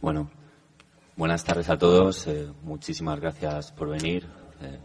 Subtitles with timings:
[0.00, 0.30] Bueno,
[1.16, 2.26] buenas tardes a todos.
[2.26, 4.26] Eh, muchísimas gracias por venir.
[4.60, 4.78] Eh,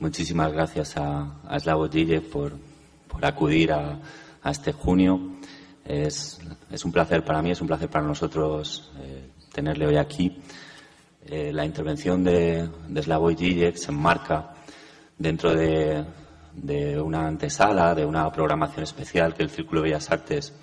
[0.00, 1.88] muchísimas gracias a, a Slavo
[2.30, 2.52] por,
[3.22, 3.98] acudir a,
[4.44, 5.38] este junio.
[5.82, 10.40] Es, es, un placer para mí, es un placer para nosotros eh, tenerle hoy aquí.
[11.26, 14.54] La intervención de, de Slavoj Žižek se enmarca
[15.18, 16.02] dentro de,
[16.54, 20.54] de, una antesala, de una programación especial que el Círculo de Bellas Artes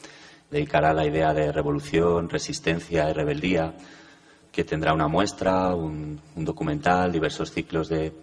[0.55, 3.73] dedicará a la idea de revolución, resistencia y rebeldía,
[4.53, 8.13] que tendrá una muestra, un, documental, diversos ciclos de,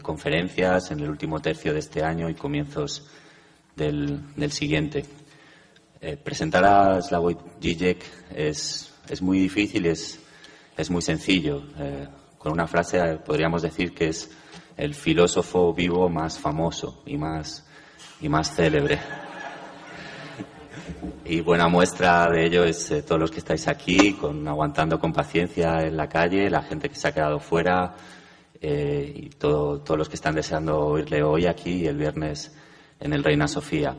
[0.00, 3.10] conferencias en el último tercio de este año y comienzos
[3.74, 5.04] del, siguiente.
[6.00, 10.20] Eh, presentar a Slavoj Žižek es, es, muy difícil, es,
[10.76, 11.64] es muy sencillo.
[11.78, 12.06] Eh,
[12.38, 14.30] con una frase podríamos decir que es
[14.76, 17.66] el filósofo vivo más famoso y más,
[18.20, 19.21] y más célebre.
[21.24, 25.12] Y buena muestra de ello es eh, todos los que estáis aquí, con, aguantando con
[25.12, 27.94] paciencia en la calle, la gente que se ha quedado fuera
[28.60, 32.54] eh, y todo, todos los que están deseando oírle hoy aquí y el viernes
[33.00, 33.96] en el Reina Sofía.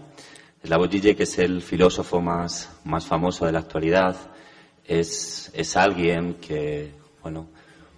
[0.63, 4.15] Slavoj Žižek, que es el filósofo más, más famoso de la actualidad,
[4.85, 7.49] es, es alguien que, bueno,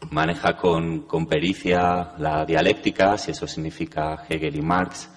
[0.09, 5.09] maneja con, con, pericia la dialéctica, si eso significa Hegel y Marx,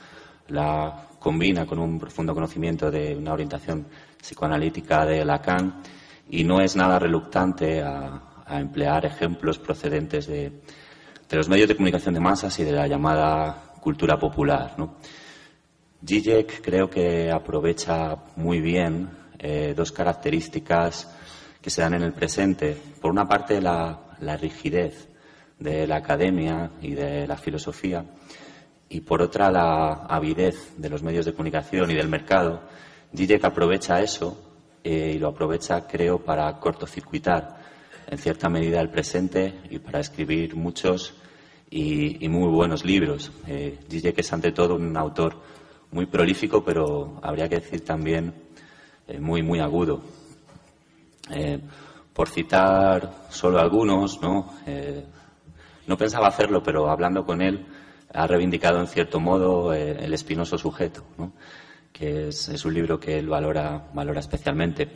[0.49, 3.85] la combina con un profundo conocimiento de una orientación
[4.19, 5.83] psicoanalítica de Lacan
[6.31, 10.51] y no es nada reluctante a, a emplear ejemplos procedentes de,
[11.29, 14.73] de, los medios de comunicación de masas y de la llamada cultura popular.
[14.79, 14.95] ¿no?
[16.03, 21.15] Zizek creo que aprovecha muy bien eh, dos características
[21.61, 22.75] que se dan en el presente.
[23.03, 25.11] Por una parte, la, la rigidez
[25.59, 28.03] de la academia y de la filosofía
[28.89, 32.63] y por otra la avidez de los medios de comunicación y del mercado,
[33.15, 34.37] Zizek aprovecha eso
[34.83, 37.59] eh, y lo aprovecha, creo, para cortocircuitar
[38.07, 41.15] en cierta medida el presente y para escribir muchos
[41.71, 43.31] y, muy buenos libros.
[43.47, 45.37] Eh, Zizek es ante todo un autor
[45.91, 48.33] muy prolífico, pero habría que decir también
[49.07, 50.01] eh, muy, muy agudo.
[51.31, 51.61] Eh,
[52.13, 54.53] por citar solo algunos, ¿no?
[55.87, 57.65] No pensaba hacerlo, pero hablando con él,
[58.19, 61.05] ha reivindicado en cierto modo eh, el espinoso sujeto,
[61.93, 64.89] que es, un libro que él valora, especialmente.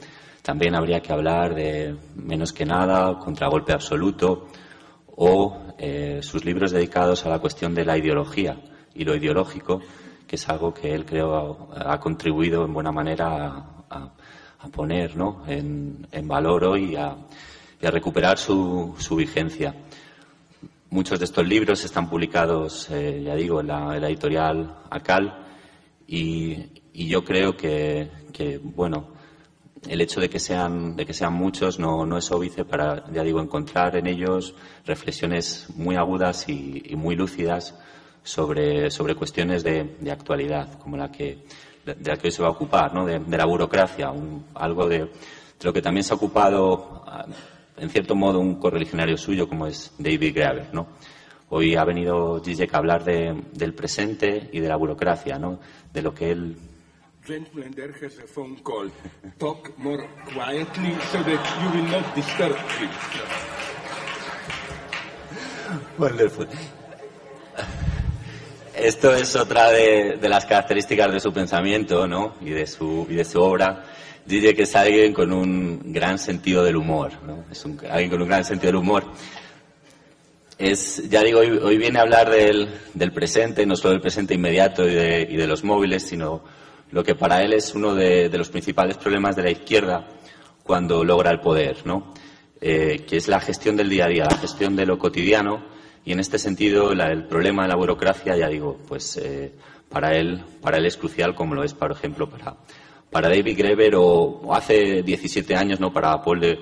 [0.43, 4.49] También habría que hablar de Menos que nada, Contragolpe absoluto,
[5.15, 8.57] o eh, sus libros dedicados a la cuestión de la ideología
[8.93, 9.81] y lo ideológico,
[10.27, 14.11] que es algo que él creo ha, contribuido en buena manera a,
[14.73, 15.13] poner
[15.47, 17.17] en, valor hoy y a,
[17.83, 19.75] recuperar su vigencia.
[20.93, 25.43] Muchos de estos libros están publicados, eh, ya digo, en la, editorial ACAL
[26.07, 28.11] y, yo creo que,
[28.63, 29.15] bueno,
[29.89, 33.23] el hecho de que sean, de que sean muchos no, no es óbice para, ya
[33.23, 34.55] digo, encontrar en ellos
[34.85, 37.75] reflexiones muy agudas y, muy lúcidas
[38.23, 41.47] sobre, sobre cuestiones de, de, actualidad, como la que,
[41.87, 43.07] de, la que hoy se va a ocupar, ¿no?
[43.07, 45.11] de, de la burocracia, un, algo de, de
[45.63, 47.03] lo que también se ha ocupado
[47.77, 50.73] en cierto modo, un correligionario suyo como es David Graeber.
[50.73, 50.89] ¿no?
[51.49, 55.59] Hoy ha venido Zizek a hablar de, del presente y de la burocracia, ¿no?
[55.93, 56.57] de lo que él.
[65.99, 66.49] Wonderful.
[68.75, 72.35] Esto es otra de, de, las características de su pensamiento ¿no?
[72.41, 73.85] y, de su, y de su obra
[74.27, 77.45] dice que es alguien con un gran sentido del humor, ¿no?
[77.51, 79.05] Es alguien con un gran sentido del humor.
[80.59, 84.35] Es, ya digo, hoy, hoy viene a hablar del, del, presente, no solo del presente
[84.35, 86.45] inmediato y de, y de, los móviles, sino
[86.91, 90.07] lo que para él es uno de, de los principales problemas de la izquierda
[90.63, 92.15] cuando logra el poder, ¿no?
[92.61, 95.65] Eh, que es la gestión del día a día, la gestión de lo cotidiano,
[96.05, 99.53] y en este sentido el problema de la burocracia, ya digo, pues eh,
[99.89, 102.57] para él, para él es crucial, como lo es, por ejemplo, para,
[103.13, 106.59] para David Greber o, hace 17 años no para Paul, de,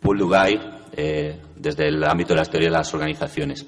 [0.00, 0.58] Paul Dugay
[0.92, 3.66] eh, desde el ámbito de las teorías de las organizaciones.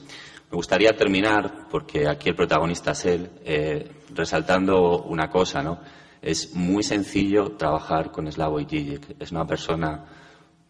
[0.50, 5.78] Me gustaría terminar, porque aquí el protagonista es él, eh, resaltando una cosa, ¿no?
[6.22, 9.16] Es muy sencillo trabajar con Slavoj Žižek.
[9.18, 10.04] Es una persona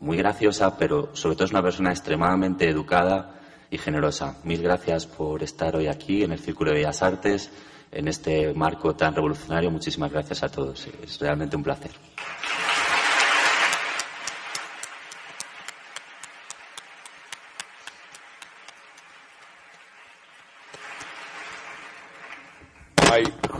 [0.00, 4.38] muy graciosa, pero sobre todo es una persona extremadamente educada y generosa.
[4.44, 7.50] Mil gracias por estar hoy aquí en el Círculo de Bellas Artes
[7.93, 9.71] en este marco tan revolucionario.
[9.71, 10.89] Muchísimas gracias a todos.
[11.03, 11.93] Es realmente un placer.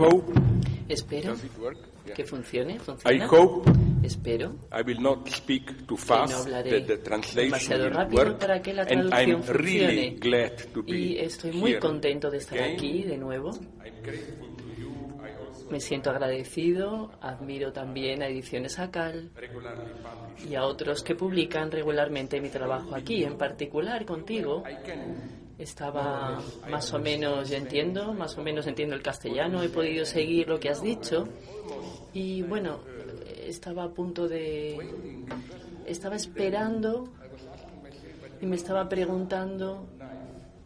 [0.02, 0.41] Hope
[0.92, 1.34] Espero
[2.14, 2.74] que funcione.
[2.74, 3.28] I ¿Funciona?
[3.30, 3.70] hope
[4.02, 8.22] Espero I will not speak too que no fast, hablaré that the translation demasiado rápido
[8.24, 10.16] work, para que la traducción really funcione.
[10.18, 12.74] glad to be Y estoy muy here contento de estar again.
[12.74, 13.50] aquí de nuevo.
[13.84, 13.92] I
[15.70, 19.30] Me siento agradecido, admiro también a Ediciones ACAL
[20.50, 24.64] y a otros que publican regularmente mi trabajo aquí, en particular contigo.
[25.62, 30.48] Estaba más o menos, ya entiendo, más o menos entiendo el castellano, he podido seguir
[30.48, 31.28] lo que has dicho.
[32.12, 32.80] Y bueno,
[33.46, 34.76] estaba a punto de...
[35.86, 37.08] Estaba esperando
[38.40, 39.86] y me estaba preguntando,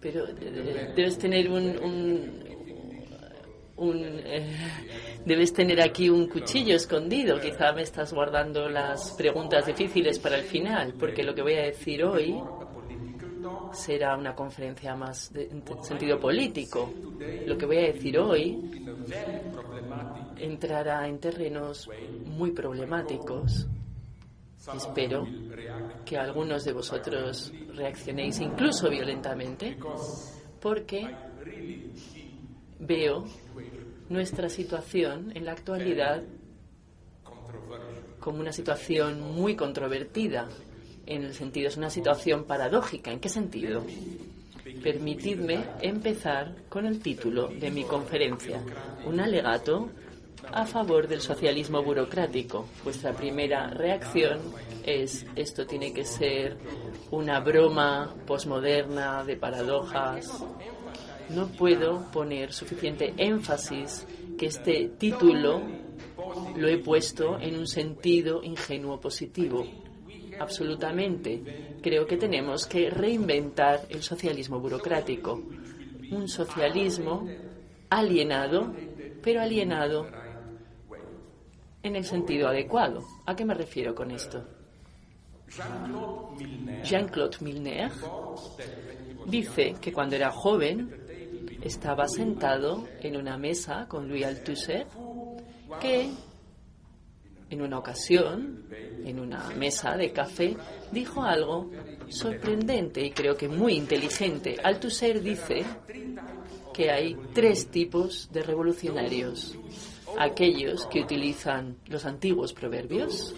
[0.00, 1.78] pero eh, debes tener un...
[1.78, 2.46] un-
[3.78, 4.56] un, eh,
[5.26, 7.38] debes tener aquí un cuchillo escondido.
[7.38, 11.62] Quizá me estás guardando las preguntas difíciles para el final, porque lo que voy a
[11.64, 12.34] decir hoy
[13.72, 15.50] será una conferencia más de,
[15.82, 16.92] sentido político.
[17.46, 18.84] Lo que voy a decir hoy
[20.38, 21.88] entrará en terrenos
[22.24, 23.66] muy problemáticos.
[24.74, 25.26] Espero
[26.04, 29.76] que algunos de vosotros reaccionéis incluso violentamente,
[30.60, 31.06] porque
[32.80, 33.24] veo
[34.08, 36.22] nuestra situación en la actualidad
[38.18, 40.48] como una situación muy controvertida,
[41.06, 43.12] en el sentido, es una situación paradójica.
[43.12, 43.84] ¿En qué sentido?
[44.82, 48.60] Permitidme empezar con el título de mi conferencia,
[49.04, 49.88] un alegato
[50.52, 52.68] a favor del socialismo burocrático.
[52.84, 54.40] Vuestra primera reacción
[54.84, 56.56] es esto tiene que ser
[57.10, 60.44] una broma posmoderna de paradojas.
[61.30, 64.06] No puedo poner suficiente énfasis
[64.38, 65.62] que este título
[66.56, 69.66] lo he puesto en un sentido ingenuo positivo.
[70.38, 71.76] Absolutamente.
[71.82, 75.42] Creo que tenemos que reinventar el socialismo burocrático.
[76.10, 77.28] Un socialismo
[77.90, 78.74] alienado,
[79.22, 80.06] pero alienado
[81.82, 83.04] en el sentido adecuado.
[83.26, 84.44] ¿A qué me refiero con esto?
[86.82, 87.92] Jean-Claude Milner
[89.26, 91.06] dice que cuando era joven
[91.62, 94.86] estaba sentado en una mesa con Louis Althusser
[95.80, 96.10] que
[97.50, 98.64] en una ocasión,
[99.04, 100.56] en una mesa de café,
[100.90, 101.70] dijo algo
[102.08, 104.56] sorprendente y creo que muy inteligente.
[104.62, 105.64] Althusser dice
[106.72, 109.56] que hay tres tipos de revolucionarios.
[110.18, 113.34] Aquellos que utilizan los antiguos proverbios,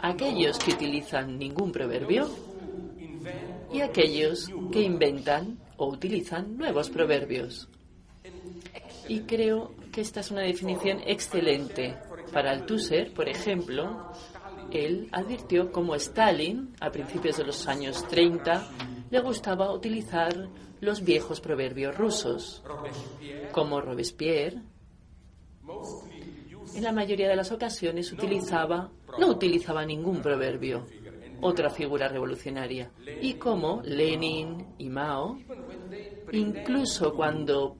[0.00, 2.28] aquellos que utilizan ningún proverbio
[3.72, 7.68] y aquellos que inventan o utilizan nuevos proverbios.
[9.08, 11.96] Y creo que esta es una definición excelente.
[12.32, 14.12] Para Althusser, por ejemplo,
[14.70, 18.68] él advirtió cómo Stalin, a principios de los años 30,
[19.10, 20.48] le gustaba utilizar
[20.80, 22.62] los viejos proverbios rusos,
[23.52, 24.62] como Robespierre.
[26.74, 30.86] En la mayoría de las ocasiones utilizaba, no utilizaba ningún proverbio,
[31.40, 32.92] otra figura revolucionaria.
[33.20, 35.38] Y como Lenin y Mao,
[36.32, 37.76] incluso cuando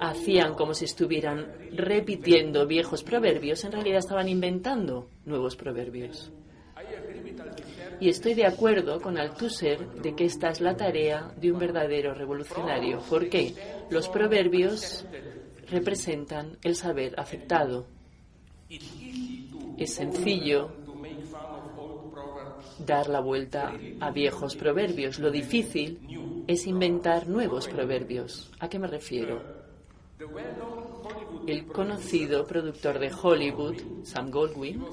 [0.00, 6.32] hacían como si estuvieran repitiendo viejos proverbios, en realidad estaban inventando nuevos proverbios.
[8.00, 12.14] Y estoy de acuerdo con Althusser de que esta es la tarea de un verdadero
[12.14, 13.00] revolucionario.
[13.00, 13.54] ¿Por qué?
[13.90, 15.04] Los proverbios
[15.68, 17.86] representan el saber aceptado.
[19.76, 20.70] Es sencillo
[22.78, 25.18] dar la vuelta a viejos proverbios.
[25.18, 28.50] Lo difícil es inventar nuevos proverbios.
[28.60, 29.57] ¿A qué me refiero?
[31.46, 34.84] El conocido productor de Hollywood, Sam Goldwyn,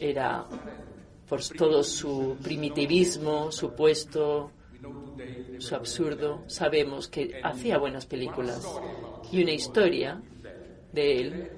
[0.00, 0.46] era
[1.28, 4.52] por todo su primitivismo, su puesto,
[5.58, 8.64] su absurdo, sabemos que hacía buenas películas.
[9.32, 10.22] Y una historia
[10.92, 11.50] de él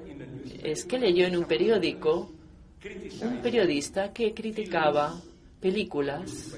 [0.62, 2.32] es que leyó en un periódico
[3.20, 5.20] un periodista que criticaba
[5.60, 6.56] películas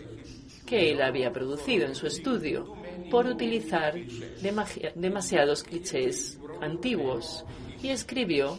[0.65, 3.95] que él había producido en su estudio por utilizar
[4.43, 7.45] dema- demasiados clichés antiguos
[7.83, 8.59] y escribió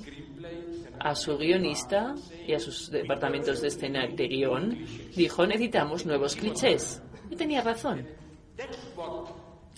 [1.00, 2.16] a su guionista
[2.48, 4.86] y a sus departamentos de escena de guion,
[5.16, 7.02] dijo necesitamos nuevos clichés.
[7.30, 8.06] Y tenía razón.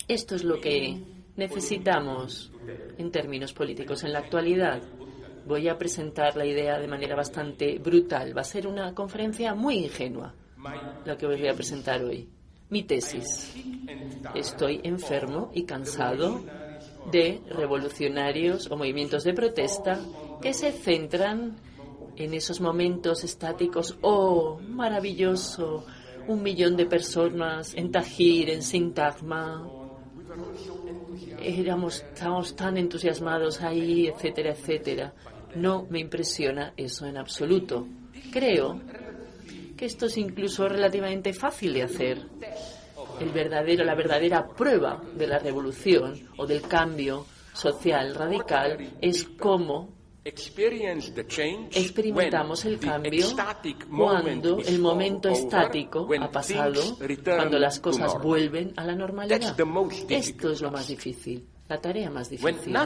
[0.08, 1.00] Esto es lo que
[1.36, 2.52] necesitamos
[2.98, 4.82] en términos políticos en la actualidad.
[5.46, 8.36] Voy a presentar la idea de manera bastante brutal.
[8.36, 10.34] Va a ser una conferencia muy ingenua,
[11.04, 12.28] la que os voy a presentar hoy.
[12.68, 13.54] Mi tesis.
[14.34, 16.42] Estoy enfermo y cansado
[17.12, 20.00] de revolucionarios o movimientos de protesta
[20.42, 21.56] que se centran
[22.16, 23.96] en esos momentos estáticos.
[24.00, 25.86] ¡Oh, maravilloso!
[26.26, 29.64] Un millón de personas en Tajir, en Sintagma.
[31.40, 35.14] Éramos, estábamos tan entusiasmados ahí, etcétera, etcétera.
[35.54, 37.86] No me impresiona eso en absoluto.
[38.32, 38.80] Creo
[39.76, 42.26] que esto es incluso relativamente fácil de hacer.
[43.20, 49.94] El verdadero, la verdadera prueba de la revolución o del cambio social radical es cómo
[50.24, 53.26] experimentamos el cambio
[53.88, 59.56] cuando el momento estático ha pasado, cuando las cosas vuelven a la normalidad.
[60.08, 61.46] Esto es lo más difícil.
[61.68, 62.76] La tarea más difícil.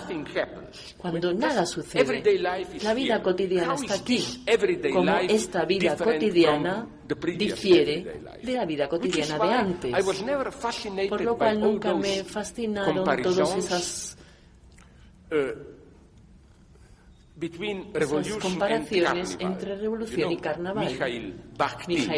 [0.96, 2.38] Cuando nada sucede,
[2.82, 4.42] la vida cotidiana está aquí,
[4.90, 6.86] como esta vida cotidiana
[7.36, 10.04] difiere de la vida cotidiana de antes.
[11.10, 14.16] Por lo cual nunca me fascinaron todas esas
[17.40, 20.86] esas comparaciones entre revolución y carnaval.
[20.86, 22.10] Mikhail Bakhtin,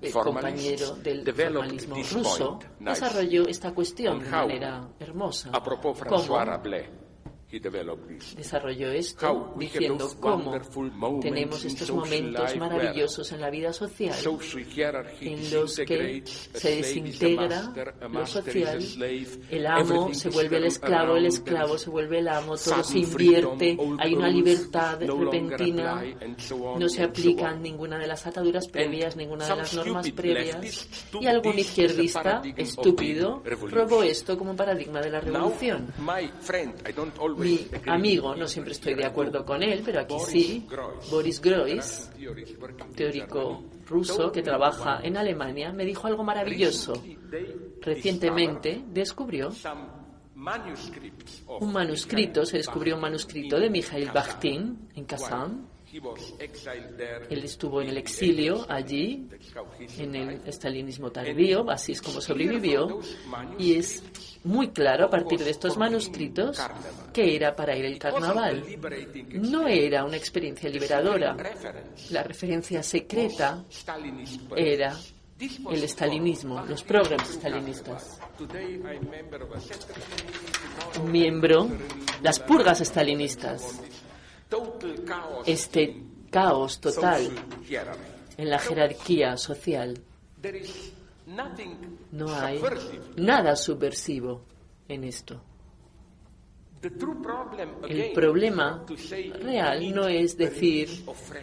[0.00, 5.50] el compañero del formalismo ruso, desarrolló esta cuestión de manera hermosa.
[6.08, 6.26] ¿Cómo
[7.50, 10.60] desarrolló esto diciendo cómo
[11.20, 14.14] tenemos estos momentos maravillosos en la vida social
[15.20, 17.72] en los que se desintegra
[18.08, 18.78] lo social,
[19.50, 23.76] el amo se vuelve el esclavo, el esclavo se vuelve el amo, todo se invierte,
[23.98, 26.04] hay una libertad repentina,
[26.78, 30.88] no se aplican ninguna de las ataduras previas, ninguna de las normas previas,
[31.20, 35.92] y algún izquierdista estúpido robó esto como paradigma de la revolución
[37.40, 40.66] mi amigo, no siempre estoy de acuerdo con él, pero aquí sí,
[41.10, 42.10] Boris Groys,
[42.94, 47.02] teórico ruso que trabaja en Alemania, me dijo algo maravilloso.
[47.82, 49.50] Recientemente descubrió
[51.60, 55.68] un manuscrito, se descubrió un manuscrito de Mikhail Bakhtin en Kazán.
[57.30, 59.26] Él estuvo en el exilio allí,
[59.98, 63.00] en el estalinismo tardío, así es como sobrevivió,
[63.58, 64.02] y es
[64.44, 66.58] muy claro a partir de estos manuscritos
[67.12, 68.64] que era para él el carnaval.
[69.32, 71.36] No era una experiencia liberadora.
[72.10, 73.64] La referencia secreta
[74.56, 74.96] era
[75.70, 78.20] el estalinismo, los programas estalinistas.
[81.04, 81.68] Miembro,
[82.22, 83.80] las purgas estalinistas.
[85.46, 87.30] Este caos total
[88.36, 89.98] en la jerarquía social.
[92.12, 92.60] No hay
[93.16, 94.42] nada subversivo
[94.88, 95.42] en esto.
[96.82, 98.86] El problema
[99.42, 100.88] real no es decir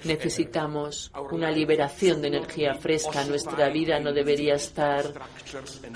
[0.04, 5.06] necesitamos una liberación de energía fresca, nuestra vida no debería estar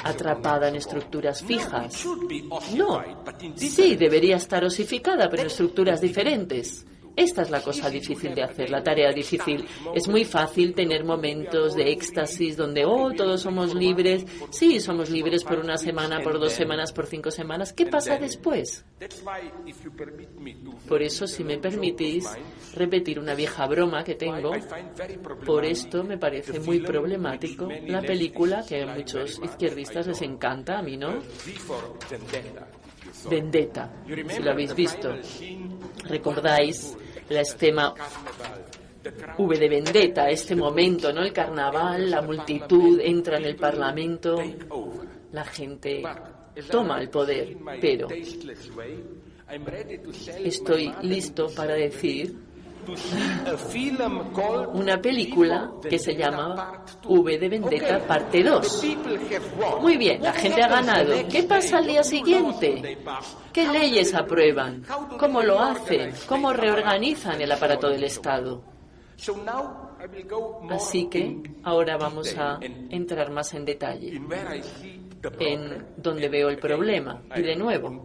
[0.04, 2.06] atrapada en estructuras fijas.
[2.76, 3.04] No,
[3.56, 6.86] sí, debería estar osificada, pero en estructuras diferentes.
[7.16, 9.66] Esta es la cosa difícil de hacer, la tarea difícil.
[9.94, 14.26] Es muy fácil tener momentos de éxtasis donde, oh, todos somos libres.
[14.50, 17.74] Sí, somos libres por una semana, por dos semanas, por cinco semanas.
[17.74, 18.86] ¿Qué pasa después?
[20.88, 22.28] Por eso, si me permitís
[22.76, 24.52] repetir una vieja broma que tengo,
[25.46, 30.82] por esto me parece muy problemático la película que a muchos izquierdistas les encanta, a
[30.82, 31.20] mí no.
[33.30, 33.92] Vendetta,
[34.30, 35.14] si lo habéis visto.
[36.06, 36.98] ¿Recordáis
[37.32, 37.94] la escena
[39.38, 41.24] V de Vendetta, este momento, ¿no?
[41.24, 44.42] El carnaval, la multitud entra en el Parlamento,
[45.32, 46.04] la gente
[46.70, 48.08] toma el poder, pero
[50.44, 52.51] estoy listo para decir
[54.74, 58.86] una película que se llama V de Vendetta parte 2.
[59.82, 61.14] Muy bien, la gente ha ganado.
[61.30, 62.98] ¿Qué pasa al día siguiente?
[63.54, 64.86] ¿Qué leyes aprueban?
[65.20, 66.14] ¿Cómo lo hacen?
[66.28, 68.64] ¿Cómo reorganizan el aparato del Estado?
[70.70, 74.20] Así que ahora vamos a entrar más en detalle
[75.40, 77.22] en donde veo el problema.
[77.36, 78.04] Y de nuevo,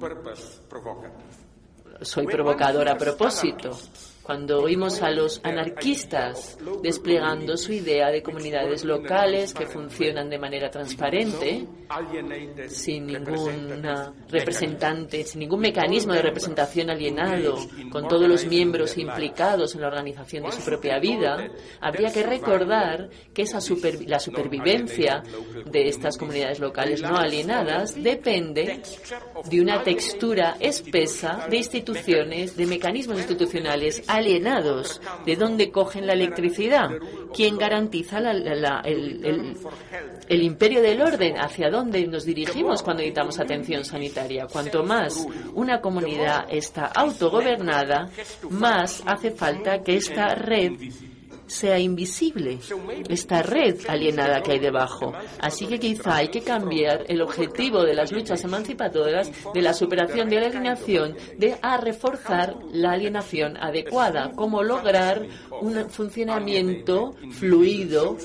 [2.03, 3.71] soy provocador a propósito
[4.27, 10.69] cuando oímos a los anarquistas desplegando su idea de comunidades locales que funcionan de manera
[10.69, 11.65] transparente,
[12.67, 13.85] sin ningún
[14.29, 17.57] representante, sin ningún mecanismo de representación alienado,
[17.89, 21.49] con todos los miembros implicados en la organización de su propia vida,
[21.81, 23.61] habría que recordar que esa
[24.07, 25.23] la supervivencia
[25.67, 28.83] de estas comunidades locales no alienadas depende
[29.49, 35.01] de una textura espesa de instituciones, de mecanismos institucionales alienados.
[35.25, 36.91] ¿De dónde cogen la electricidad?
[37.35, 39.57] ¿Quién garantiza el,
[40.29, 41.37] el imperio del orden?
[41.39, 44.47] ¿Hacia dónde nos dirigimos cuando necesitamos atención sanitaria?
[44.47, 48.09] Cuanto más una comunidad está autogobernada,
[48.51, 50.73] más hace falta que esta red
[51.47, 52.59] sea invisible,
[53.09, 55.13] esta red alienada que hay debajo.
[55.41, 60.29] Así que quizá hay que cambiar el objetivo de las luchas emancipadoras de la superación
[60.29, 65.27] de la alienación de a reforzar la alienación adecuada, como lograr
[65.61, 68.17] un funcionamiento fluido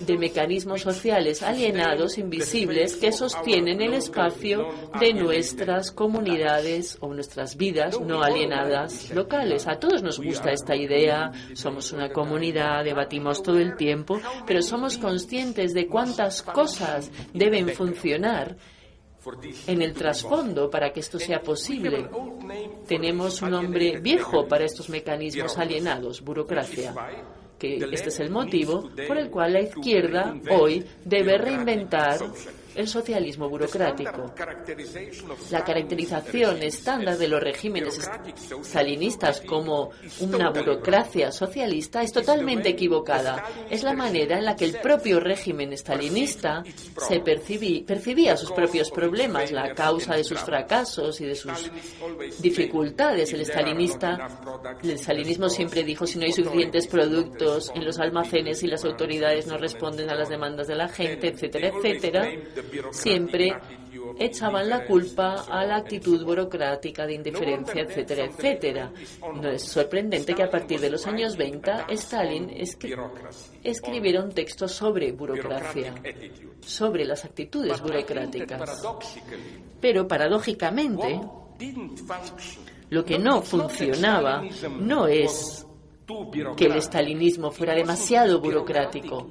[0.00, 4.68] de mecanismos sociales alienados, invisibles, que sostienen el espacio
[5.00, 9.66] de nuestras comunidades o nuestras vidas no alienadas locales.
[9.66, 14.98] A todos nos gusta esta idea, somos una comunidad, debatimos todo el tiempo, pero somos
[14.98, 18.56] conscientes de cuántas cosas deben funcionar
[19.66, 22.08] en el trasfondo para que esto sea posible.
[22.86, 26.94] Tenemos un nombre viejo para estos mecanismos alienados, burocracia
[27.58, 32.18] que este es el motivo por el cual la izquierda hoy debe reinventar
[32.74, 34.34] el socialismo burocrático.
[35.50, 38.10] La caracterización estándar de los regímenes
[38.62, 39.90] stalinistas como
[40.20, 43.44] una burocracia socialista es totalmente equivocada.
[43.70, 46.62] Es la manera en la que el propio régimen stalinista
[46.96, 51.70] se percibía sus propios problemas, la causa de sus fracasos y de sus
[52.40, 53.32] dificultades.
[53.32, 54.28] El stalinista,
[54.82, 59.46] el stalinismo siempre dijo si no hay suficientes productos en los almacenes y las autoridades
[59.46, 62.30] no responden a las demandas de la gente, etcétera, etcétera,
[62.90, 63.52] siempre
[64.18, 68.92] echaban la culpa a la actitud burocrática de indiferencia, etcétera, etcétera.
[69.40, 72.50] No es sorprendente que a partir de los años 20 Stalin
[73.62, 75.94] escribiera un texto sobre burocracia,
[76.60, 78.82] sobre las actitudes burocráticas.
[79.80, 81.20] Pero paradójicamente,
[82.90, 84.42] lo que no funcionaba
[84.78, 85.66] no es
[86.56, 89.28] que el estalinismo fuera demasiado burocrático.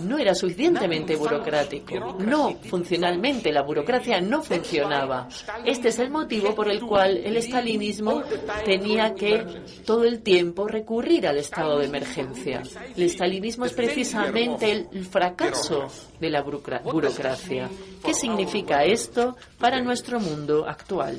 [0.00, 2.16] No era suficientemente burocrático.
[2.18, 5.28] No, funcionalmente, la burocracia no funcionaba.
[5.64, 8.22] Este es el motivo por el cual el estalinismo
[8.64, 9.44] tenía que
[9.84, 12.62] todo el tiempo recurrir al estado de emergencia.
[12.96, 15.88] El estalinismo es precisamente el fracaso
[16.20, 17.68] de la burocracia.
[18.04, 21.18] ¿Qué significa esto para nuestro mundo actual?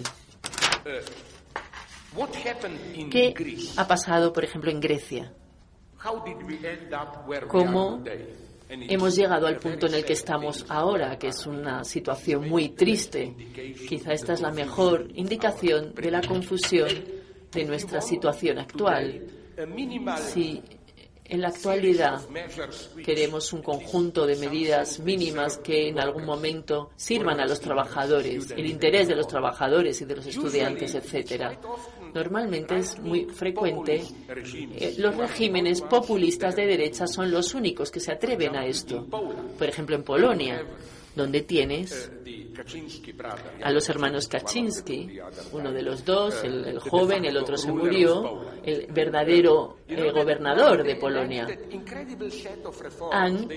[3.09, 3.33] ¿Qué
[3.77, 5.33] ha pasado, por ejemplo, en Grecia?
[7.47, 8.03] ¿Cómo
[8.69, 13.33] hemos llegado al punto en el que estamos ahora, que es una situación muy triste?
[13.87, 16.89] Quizá esta es la mejor indicación de la confusión
[17.51, 19.21] de nuestra situación actual.
[20.17, 20.61] Si
[21.33, 22.21] en la actualidad
[23.03, 28.67] queremos un conjunto de medidas mínimas que en algún momento sirvan a los trabajadores, el
[28.67, 31.59] interés de los trabajadores y de los estudiantes, etcétera.
[32.13, 38.11] Normalmente es muy frecuente, eh, los regímenes populistas de derecha son los únicos que se
[38.11, 39.07] atreven a esto.
[39.57, 40.63] Por ejemplo, en Polonia,
[41.15, 42.11] donde tienes
[43.63, 45.19] a los hermanos Kaczynski,
[45.51, 50.95] uno de los dos, el, joven, el otro se murió, el verdadero eh, gobernador de
[50.95, 51.47] Polonia.
[53.11, 53.49] Han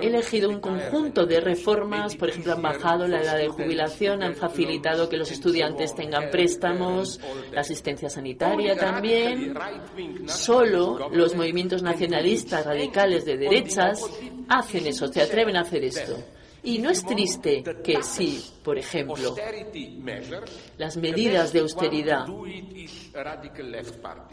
[0.00, 5.08] elegido un conjunto de reformas, por ejemplo, han bajado la edad de jubilación, han facilitado
[5.08, 7.20] que los estudiantes tengan préstamos,
[7.52, 9.54] la asistencia sanitaria también.
[10.26, 14.00] Solo los movimientos nacionalistas radicales de derechas
[14.48, 16.16] hacen eso, se atreven a hacer esto.
[16.66, 19.36] Y no es triste que si, por ejemplo,
[20.76, 22.26] las medidas de austeridad,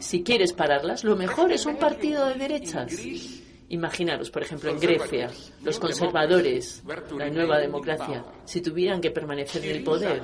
[0.00, 2.92] si quieres pararlas, lo mejor es un partido de derechas.
[3.68, 5.30] Imaginaros, por ejemplo, en Grecia,
[5.62, 6.82] los conservadores,
[7.16, 10.22] la nueva democracia, si tuvieran que permanecer en el poder.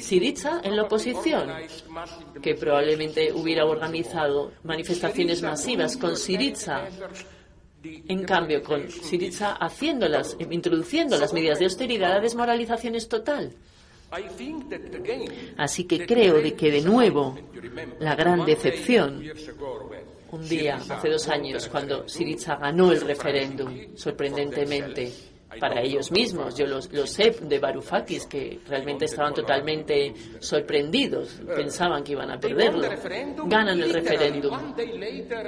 [0.00, 1.50] Siriza en la oposición,
[2.42, 6.88] que probablemente hubiera organizado manifestaciones masivas con Siriza
[7.84, 13.52] en cambio, con Siriza haciéndolas, introduciendo las medidas de austeridad, la desmoralización es total.
[15.56, 17.36] Así que creo de que de nuevo
[17.98, 19.22] la gran decepción
[20.30, 25.12] un día, hace dos años, cuando Siriza ganó el referéndum, sorprendentemente,
[25.58, 26.54] para ellos mismos.
[26.54, 32.88] Yo los, sé de Varoufakis que realmente estaban totalmente sorprendidos, pensaban que iban a perderlo.
[33.46, 34.74] Ganan el referéndum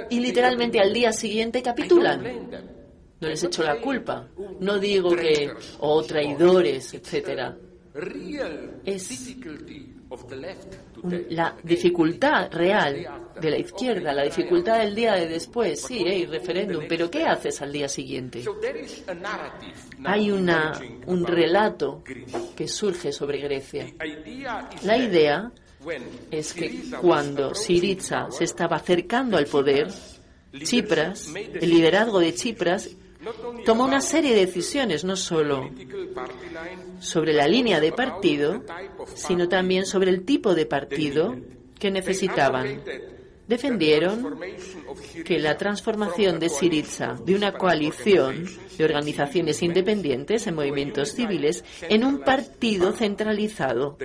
[0.09, 2.23] y literalmente al día siguiente capitulan.
[3.19, 4.27] No les echo la culpa.
[4.59, 7.57] No digo que, oh, traidores, etcétera.
[8.85, 9.35] Es
[11.29, 13.07] la dificultad real
[13.39, 17.61] de la izquierda, la dificultad del día de después, sí, hay referéndum, pero ¿qué haces
[17.61, 18.43] al día siguiente?
[20.03, 22.03] Hay una, un relato
[22.55, 23.93] que surge sobre Grecia.
[24.83, 25.51] La idea
[26.31, 29.87] es que cuando Siriza se estaba acercando al poder,
[30.63, 32.89] Chipras, el liderazgo de Chipras,
[33.65, 35.69] tomó una serie de decisiones, no solo
[36.99, 38.63] sobre la línea de partido,
[39.15, 41.35] sino también sobre el tipo de partido
[41.79, 42.81] que necesitaban.
[43.47, 44.39] defendieron
[45.23, 48.45] que la transformación de Syriza de una coalición
[48.77, 53.97] de organizaciones independientes en movimientos civiles en un partido centralizado,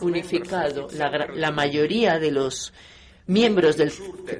[0.00, 0.88] unificado.
[0.96, 2.72] La, la mayoría de los
[3.26, 3.92] miembros del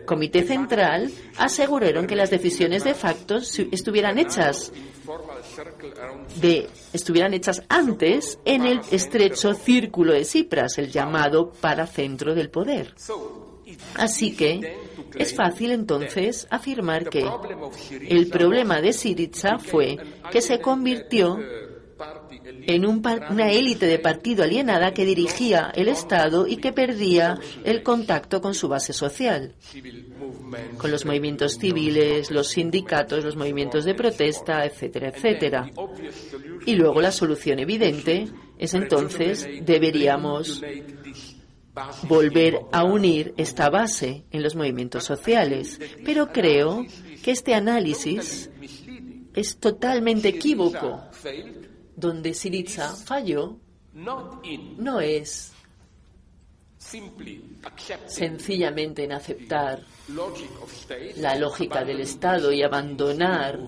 [0.04, 3.38] Comité Central aseguraron que las decisiones de facto
[3.70, 4.72] estuvieran hechas
[6.40, 12.94] de, estuvieran hechas antes en el estrecho círculo de Cipras, el llamado paracentro del poder.
[13.94, 14.78] Así que
[15.16, 17.26] es fácil entonces afirmar que
[18.08, 19.96] el problema de Syriza fue
[20.30, 21.38] que se convirtió
[22.66, 28.40] en una élite de partido alienada que dirigía el Estado y que perdía el contacto
[28.40, 29.54] con su base social,
[30.78, 35.70] con los movimientos civiles, los sindicatos, los movimientos de protesta, etcétera, etcétera.
[36.66, 40.62] Y luego la solución evidente es entonces deberíamos
[42.08, 45.80] volver a unir esta base en los movimientos sociales.
[46.04, 46.84] Pero creo
[47.22, 48.50] que este análisis
[49.34, 51.02] es totalmente equívoco
[51.96, 53.58] donde Siriza falló
[53.94, 55.52] no es
[58.06, 59.84] sencillamente en aceptar
[61.16, 63.58] la lógica del Estado y abandonar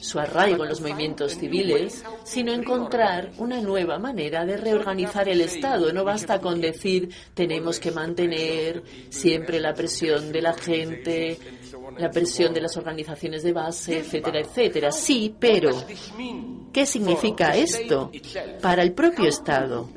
[0.00, 5.92] su arraigo en los movimientos civiles, sino encontrar una nueva manera de reorganizar el Estado.
[5.92, 11.38] No basta con decir tenemos que mantener siempre la presión de la gente,
[11.96, 14.92] la presión de las organizaciones de base, etcétera, etcétera.
[14.92, 15.70] Sí, pero
[16.72, 18.10] ¿qué significa esto
[18.60, 19.88] para el propio Estado?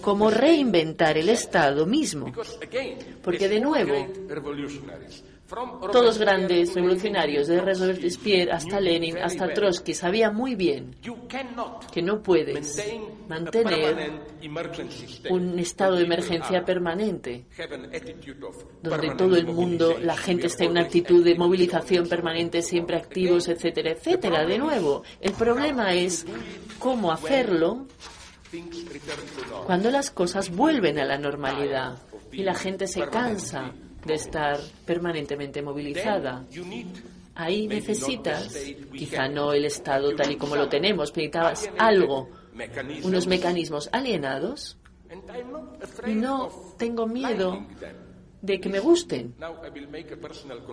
[0.00, 2.32] ¿Cómo reinventar el Estado mismo?
[3.22, 4.06] Porque de nuevo,
[5.92, 10.96] todos grandes revolucionarios, desde Robespierre hasta Lenin, hasta Trotsky, sabían muy bien
[11.92, 12.82] que no puedes
[13.28, 14.10] mantener
[15.30, 17.46] un estado de emergencia permanente,
[18.82, 23.48] donde todo el mundo, la gente está en una actitud de movilización permanente, siempre activos,
[23.48, 24.44] etcétera, etcétera.
[24.44, 26.26] De nuevo, el problema es
[26.78, 27.86] cómo hacerlo
[29.64, 31.98] cuando las cosas vuelven a la normalidad
[32.32, 33.72] y la gente se cansa
[34.06, 36.44] de estar permanentemente movilizada.
[37.34, 38.56] Ahí necesitas,
[38.96, 42.30] quizá no el Estado tal y como lo tenemos, pero necesitas algo,
[43.02, 44.78] unos mecanismos alienados.
[46.06, 47.64] Y no tengo miedo
[48.40, 49.34] de que me gusten.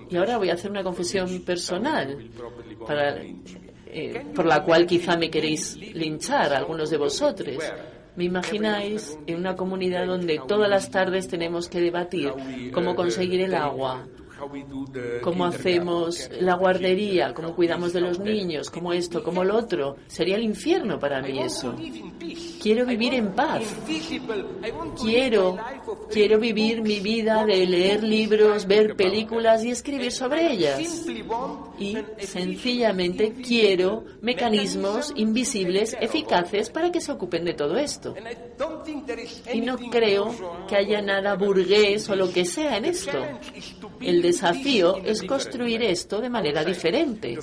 [0.10, 2.30] Y ahora voy a hacer una confesión personal
[2.88, 3.22] para,
[3.88, 7.63] eh, por la cual quizá me queréis linchar algunos de vosotros.
[8.15, 12.32] ¿Me imagináis en una comunidad donde todas las tardes tenemos que debatir
[12.71, 14.06] cómo conseguir el agua,
[15.22, 19.96] cómo hacemos la guardería, cómo cuidamos de los niños, cómo esto, cómo lo otro.
[20.08, 21.76] Sería el infierno para mí eso.
[22.62, 23.64] Quiero vivir en paz.
[25.02, 25.58] Quiero,
[26.12, 31.06] quiero vivir mi vida de leer libros, ver películas y escribir sobre ellas.
[31.80, 38.14] Y sencillamente quiero mecanismos invisibles, eficaces, para que se ocupen de todo esto.
[39.52, 40.34] Y no creo
[40.68, 43.20] que haya nada burgués o lo que sea en esto.
[44.00, 47.38] El desafío es construir esto de manera diferente,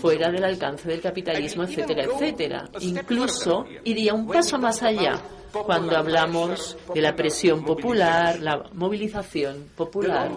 [0.00, 2.70] fuera del alcance del capitalismo, etcétera, etcétera.
[2.80, 5.20] Incluso iría un paso más allá
[5.52, 10.30] cuando hablamos de la presión popular, la movilización popular.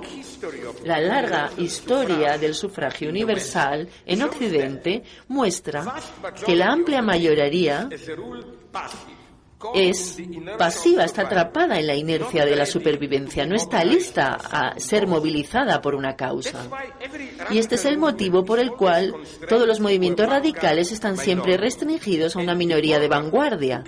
[0.83, 5.95] La larga historia del sufragio universal en Occidente muestra
[6.45, 7.89] que la amplia mayoría
[9.73, 10.17] es
[10.57, 15.81] pasiva, está atrapada en la inercia de la supervivencia, no está lista a ser movilizada
[15.81, 16.67] por una causa.
[17.49, 19.13] Y este es el motivo por el cual
[19.47, 23.83] todos los movimientos radicales están siempre restringidos a una minoría de vanguardia.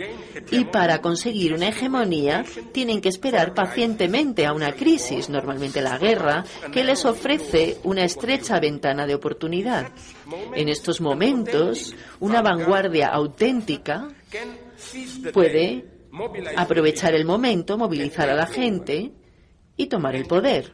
[0.52, 6.44] Y para conseguir una hegemonía tienen que esperar pacientemente a una crisis, normalmente la guerra,
[6.72, 9.92] que les ofrece una estrecha ventana de oportunidad.
[10.56, 14.08] En estos momentos, una vanguardia auténtica
[15.34, 15.86] puede
[16.56, 19.12] aprovechar el momento, movilizar a la gente
[19.78, 20.74] y tomar el poder.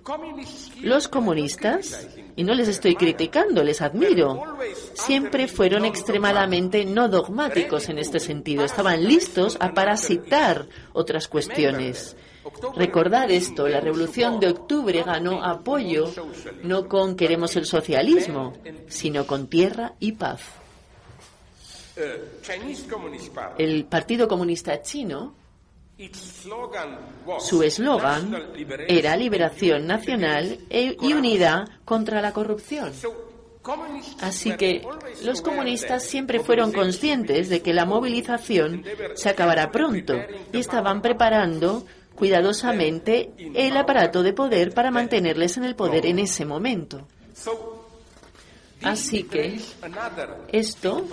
[0.81, 4.57] Los comunistas, y no les estoy criticando, les admiro,
[4.93, 8.63] siempre fueron extremadamente no dogmáticos en este sentido.
[8.63, 12.15] Estaban listos a parasitar otras cuestiones.
[12.75, 16.11] Recordar esto, la revolución de octubre ganó apoyo
[16.63, 18.53] no con queremos el socialismo,
[18.87, 20.60] sino con tierra y paz.
[23.57, 25.35] El Partido Comunista Chino,
[27.39, 28.35] su eslogan
[28.87, 32.91] era liberación nacional e- y unidad contra la corrupción.
[34.21, 34.81] Así que
[35.23, 38.83] los comunistas siempre fueron conscientes de que la movilización
[39.13, 40.15] se acabará pronto
[40.51, 41.85] y estaban preparando
[42.15, 47.07] cuidadosamente el aparato de poder para mantenerles en el poder en ese momento.
[48.83, 49.59] Así que
[50.51, 51.07] esto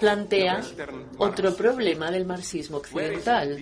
[0.00, 0.62] plantea
[1.18, 3.58] otro problema del marxismo occidental.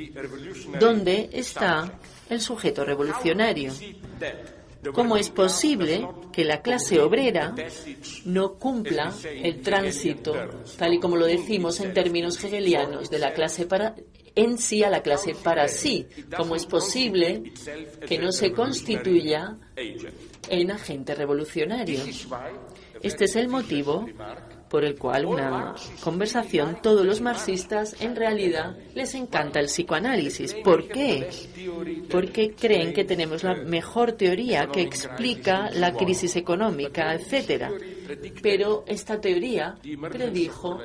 [0.79, 3.73] ¿Dónde está el sujeto revolucionario?
[4.93, 7.55] ¿Cómo es posible que la clase obrera
[8.25, 10.35] no cumpla el tránsito,
[10.77, 13.95] tal y como lo decimos en términos hegelianos, de la clase para
[14.35, 16.07] en sí a la clase para sí?
[16.37, 17.53] ¿Cómo es posible
[18.09, 19.57] que no se constituya
[20.49, 22.01] en agente revolucionario?
[23.03, 24.07] Este es el motivo
[24.73, 30.55] por el cual una conversación, todos los marxistas en realidad les encanta el psicoanálisis.
[30.55, 31.29] ¿Por qué?
[32.11, 37.71] Porque creen que tenemos la mejor teoría que explica la crisis económica, etcétera.
[38.43, 39.77] Pero esta teoría
[40.11, 40.81] predijo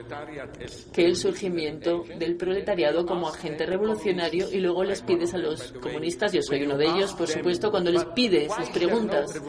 [0.93, 6.33] que el surgimiento del proletariado como agente revolucionario y luego les pides a los comunistas,
[6.33, 9.41] yo soy uno de ellos, por supuesto, cuando les pides, les preguntas,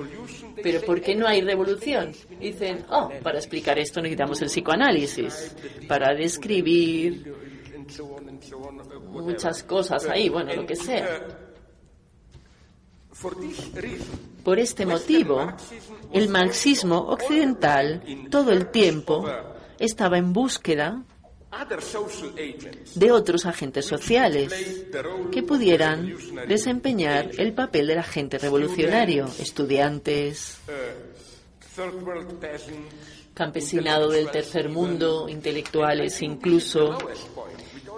[0.62, 2.12] pero ¿por qué no hay revolución?
[2.40, 7.35] Dicen, oh, para explicar esto necesitamos el psicoanálisis, para describir
[9.11, 11.47] muchas cosas ahí, bueno, lo que sea.
[14.44, 15.52] Por este motivo,
[16.12, 19.26] el marxismo occidental todo el tiempo
[19.78, 21.02] estaba en búsqueda
[22.94, 24.52] de otros agentes sociales
[25.33, 26.14] que pudieran
[26.46, 30.59] desempeñar el papel del agente revolucionario, estudiantes,
[33.35, 36.98] campesinado del tercer mundo, intelectuales incluso.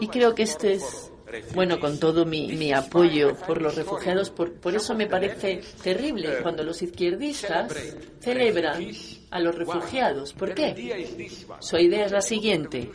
[0.01, 1.10] Y creo que este es
[1.55, 6.83] bueno, con todo mi, apoyo por los refugiados, por, eso me parece terrible cuando los
[6.83, 7.73] izquierdistas
[8.21, 8.93] celebran
[9.31, 10.33] a los refugiados.
[10.33, 11.29] ¿Por qué?
[11.61, 12.91] Su idea es la siguiente.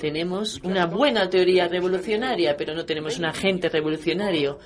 [0.00, 4.58] Tenemos una buena teoría revolucionaria, pero no tenemos un agente revolucionario.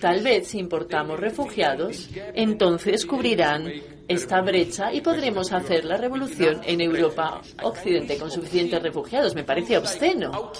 [0.00, 3.72] Tal vez si importamos refugiados, entonces cubrirán
[4.06, 9.34] esta brecha y podremos hacer la revolución en Europa Occidente con suficientes refugiados.
[9.36, 10.52] Me parece obsceno.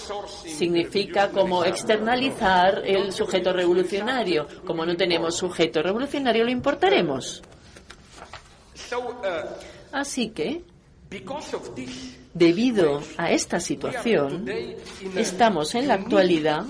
[0.45, 4.47] Significa como externalizar el sujeto revolucionario.
[4.65, 7.41] Como no tenemos sujeto revolucionario, lo importaremos.
[9.91, 10.63] Así que,
[12.33, 14.45] debido a esta situación,
[15.15, 16.65] estamos en la actualidad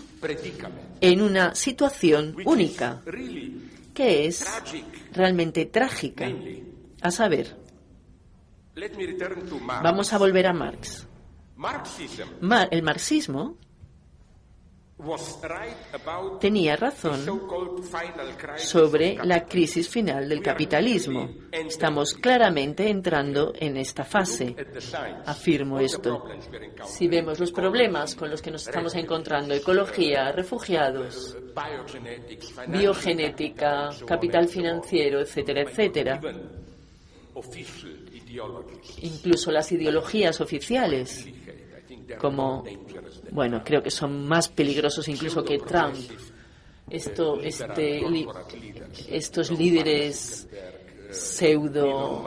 [1.02, 3.02] en una situación única,
[3.94, 4.46] que es
[5.14, 6.30] realmente trágica.
[7.02, 7.58] A saber,
[9.84, 11.08] vamos a volver a Marx.
[12.72, 13.58] el marxismo
[16.40, 17.20] tenía razón
[18.58, 21.30] sobre la crisis final del capitalismo.
[21.52, 24.56] Estamos claramente entrando en esta fase.
[25.26, 26.24] Afirmo esto.
[26.86, 31.38] Si vemos los problemas con los que nos estamos encontrando, ecología, refugiados,
[32.68, 36.22] biogenética, capital financiero, etcétera, etcétera,
[39.02, 41.28] incluso las ideologías oficiales,
[42.20, 42.64] como,
[43.32, 45.96] bueno, creo que son más peligrosos incluso que Trump.
[46.90, 48.02] Esto, este,
[49.08, 50.48] estos líderes
[51.10, 52.24] pseudo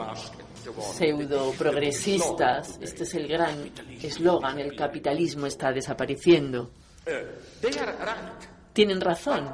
[0.81, 3.71] pseudo progresistas, este es el gran
[4.01, 6.71] eslogan, el capitalismo está desapareciendo.
[8.73, 9.53] Tienen razón.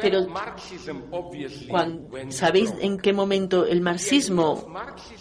[0.00, 0.26] Pero
[2.28, 4.66] ¿sabéis en qué momento el marxismo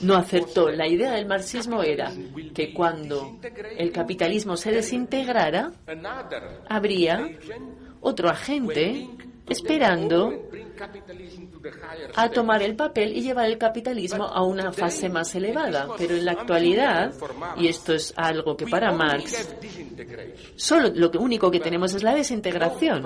[0.01, 0.69] no acertó?
[0.69, 2.11] La idea del marxismo era
[2.53, 3.39] que cuando
[3.77, 5.71] el capitalismo se desintegrara,
[6.67, 7.29] habría
[8.01, 9.07] otro agente
[9.47, 10.33] esperando
[12.15, 15.87] a tomar el papel y llevar el capitalismo a una fase más elevada.
[15.97, 17.13] Pero en la actualidad,
[17.57, 19.55] y esto es algo que para Marx,
[20.55, 23.05] solo lo único que tenemos es la desintegración.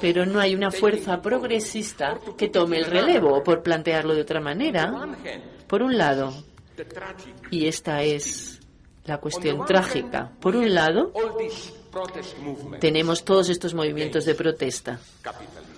[0.00, 4.92] Pero no hay una fuerza progresista que tome el relevo, por plantearlo de otra manera.
[5.66, 6.32] Por un lado,
[7.50, 8.60] y esta es
[9.04, 11.12] la cuestión trágica, por un lado,
[12.80, 14.98] tenemos todos estos movimientos de protesta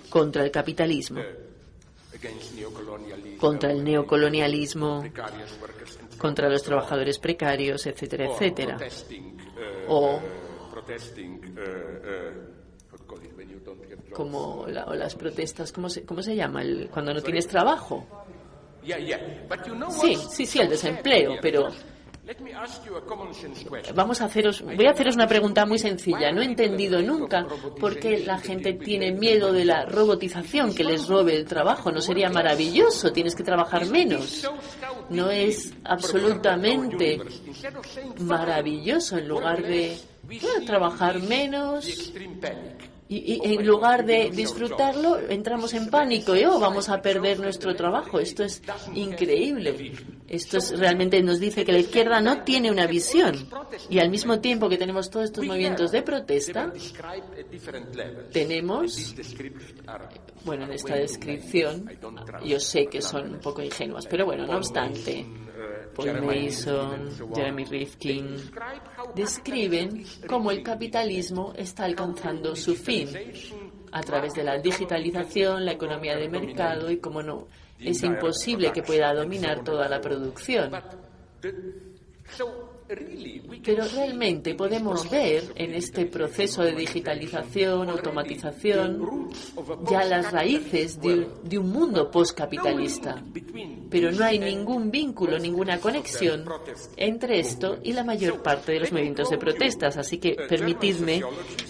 [0.09, 1.21] contra el capitalismo,
[3.39, 5.03] contra el neocolonialismo,
[6.17, 8.77] contra los trabajadores precarios, etcétera, etcétera.
[9.87, 10.19] O
[14.13, 16.63] como las protestas, ¿cómo se, cómo se llama?
[16.91, 18.05] cuando no tienes trabajo.
[19.89, 21.67] Sí, sí, sí, el desempleo, pero
[23.95, 26.29] Vamos a haceros, voy a haceros una pregunta muy sencilla.
[26.31, 27.45] No he entendido nunca
[27.79, 31.89] por qué la gente tiene miedo de la robotización, que les robe el trabajo.
[31.89, 33.13] ¿No sería maravilloso?
[33.13, 34.45] Tienes que trabajar menos.
[35.09, 37.21] No es absolutamente
[38.19, 39.97] maravilloso en lugar de
[40.65, 42.11] trabajar menos
[43.09, 48.19] Y, en lugar de disfrutarlo, entramos en pánico y oh, vamos a perder nuestro trabajo.
[48.19, 48.61] Esto es
[48.95, 49.93] increíble.
[50.27, 53.47] Esto es, realmente nos dice que la izquierda no tiene una visión.
[53.89, 56.73] Y al mismo tiempo que tenemos todos estos movimientos de protesta,
[58.33, 59.15] tenemos,
[60.43, 61.89] bueno, en esta descripción,
[62.43, 65.25] yo sé que son un poco ingenuas, pero bueno, no obstante,
[65.97, 68.37] Paul Mason, Jeremy Rifkin,
[69.15, 73.09] describen cómo el capitalismo está alcanzando su fin
[73.91, 77.47] a través de la digitalización, la economía de mercado y, como no,
[77.79, 80.71] es imposible que pueda dominar toda la producción.
[82.87, 89.29] Pero realmente podemos ver en este proceso de digitalización, automatización,
[89.89, 93.21] ya las raíces de, un mundo postcapitalista.
[93.89, 96.45] Pero no hay ningún vínculo, ninguna conexión
[96.95, 99.97] entre esto y la mayor parte de los movimientos de protestas.
[99.97, 101.21] Así que permitidme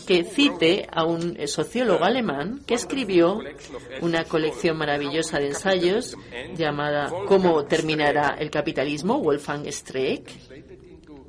[0.06, 3.40] que cite a un sociólogo alemán que escribió
[4.02, 6.16] una colección maravillosa de ensayos
[6.56, 9.20] llamada ¿Cómo terminará el capitalismo?
[9.20, 10.30] Wolfgang Streeck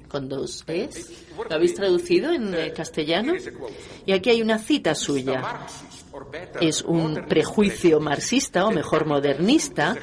[0.09, 1.11] con dos es.
[1.49, 3.35] ¿Lo habéis traducido en eh, castellano?
[4.07, 5.67] Y aquí hay una cita suya.
[6.61, 9.97] Es un prejuicio marxista o mejor modernista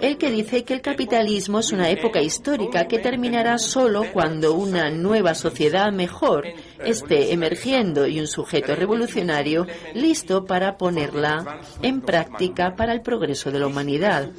[0.00, 4.90] el que dice que el capitalismo es una época histórica que terminará solo cuando una
[4.90, 6.46] nueva sociedad mejor
[6.84, 13.58] esté emergiendo y un sujeto revolucionario listo para ponerla en práctica para el progreso de
[13.58, 14.30] la humanidad.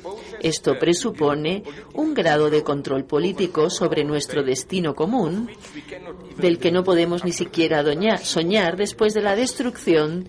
[0.41, 5.49] Esto presupone un grado de control político sobre nuestro destino común
[6.37, 7.83] del que no podemos ni siquiera
[8.23, 10.27] soñar después de la destrucción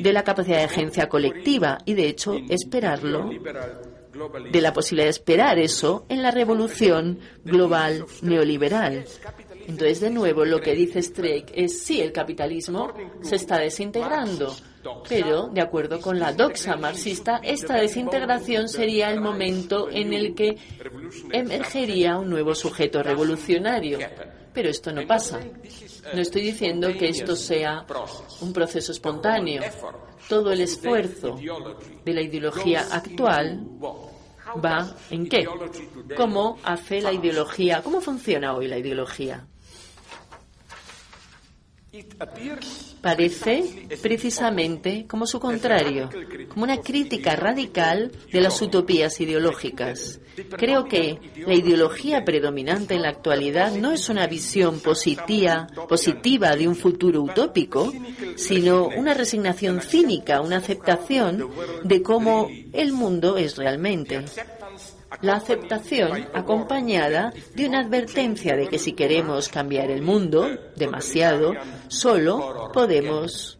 [0.00, 3.30] de la capacidad de agencia colectiva y, de hecho, esperarlo
[4.50, 9.04] de la posibilidad de esperar eso en la revolución global neoliberal.
[9.66, 14.54] Entonces, de nuevo, lo que dice Streeck es sí, el capitalismo se está desintegrando,
[15.08, 20.56] pero, de acuerdo con la doxa marxista, esta desintegración sería el momento en el que
[21.32, 23.98] emergería un nuevo sujeto revolucionario.
[24.52, 25.40] Pero esto no pasa.
[26.14, 27.84] No estoy diciendo que esto sea
[28.40, 29.62] un proceso espontáneo.
[30.28, 31.36] Todo el esfuerzo
[32.04, 33.66] de la ideología actual
[34.64, 35.46] va en qué?
[36.16, 37.82] ¿Cómo hace la ideología?
[37.82, 39.46] ¿Cómo funciona hoy la ideología?
[43.00, 46.08] Parece precisamente como su contrario,
[46.48, 50.20] como una crítica radical de las utopías ideológicas.
[50.56, 56.66] Creo que la ideología predominante en la actualidad no es una visión positiva, positiva de
[56.66, 57.92] un futuro utópico,
[58.36, 61.48] sino una resignación cínica, una aceptación
[61.84, 64.24] de cómo el mundo es realmente
[65.22, 71.54] la aceptación acompañada de una advertencia de que si queremos cambiar el mundo demasiado,
[71.88, 73.58] solo podemos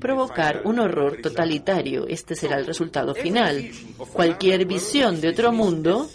[0.00, 2.06] provocar un horror totalitario.
[2.08, 3.70] Este será el resultado final.
[4.12, 6.08] Cualquier visión de otro mundo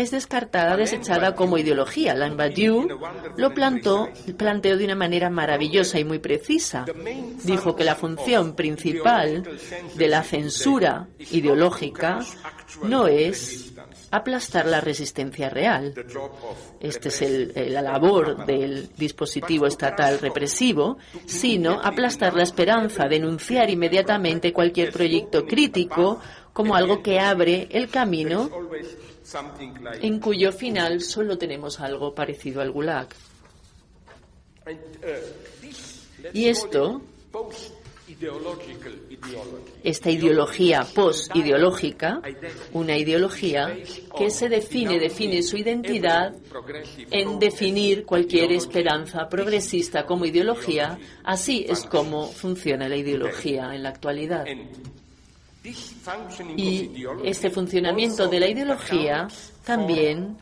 [0.00, 2.14] es descartada, desechada como ideología.
[2.14, 2.88] Badiou
[3.36, 6.84] lo plantó, planteó de una manera maravillosa y muy precisa.
[7.44, 9.48] Dijo que la función principal
[9.94, 12.20] de la censura ideológica
[12.82, 13.72] no es
[14.10, 15.94] aplastar la resistencia real.
[16.80, 17.22] Esta es
[17.70, 26.20] la labor del dispositivo estatal represivo, sino aplastar la esperanza, denunciar inmediatamente cualquier proyecto crítico
[26.52, 28.50] como algo que abre el camino
[30.00, 33.08] en cuyo final solo tenemos algo parecido al gulag.
[36.32, 37.02] Y esto
[39.84, 42.20] esta ideología post-ideológica,
[42.72, 43.76] una ideología
[44.16, 46.34] que se define, define su identidad
[47.10, 53.90] en definir cualquier esperanza progresista como ideología, así es como funciona la ideología en la
[53.90, 54.44] actualidad.
[56.56, 59.28] Y este funcionamiento de la ideología
[59.64, 60.38] también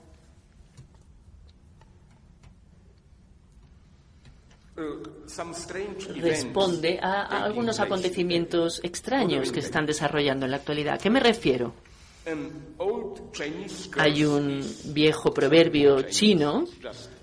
[6.23, 10.95] responde a, algunos acontecimientos extraños que se están desarrollando en la actualidad.
[10.95, 11.75] ¿A qué me refiero?
[13.97, 16.65] Hay un viejo proverbio chino,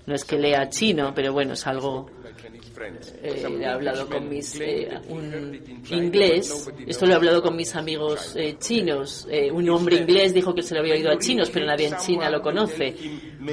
[0.06, 2.10] no es que lea chino, pero bueno, es algo
[3.22, 5.60] eh, he hablado con mis eh, un
[5.90, 6.70] inglés.
[6.86, 9.26] esto lo he hablado con mis amigos eh, chinos.
[9.52, 12.30] Un hombre inglés dijo que se lo había oído a chinos pero nadie en China
[12.30, 12.94] lo conoce.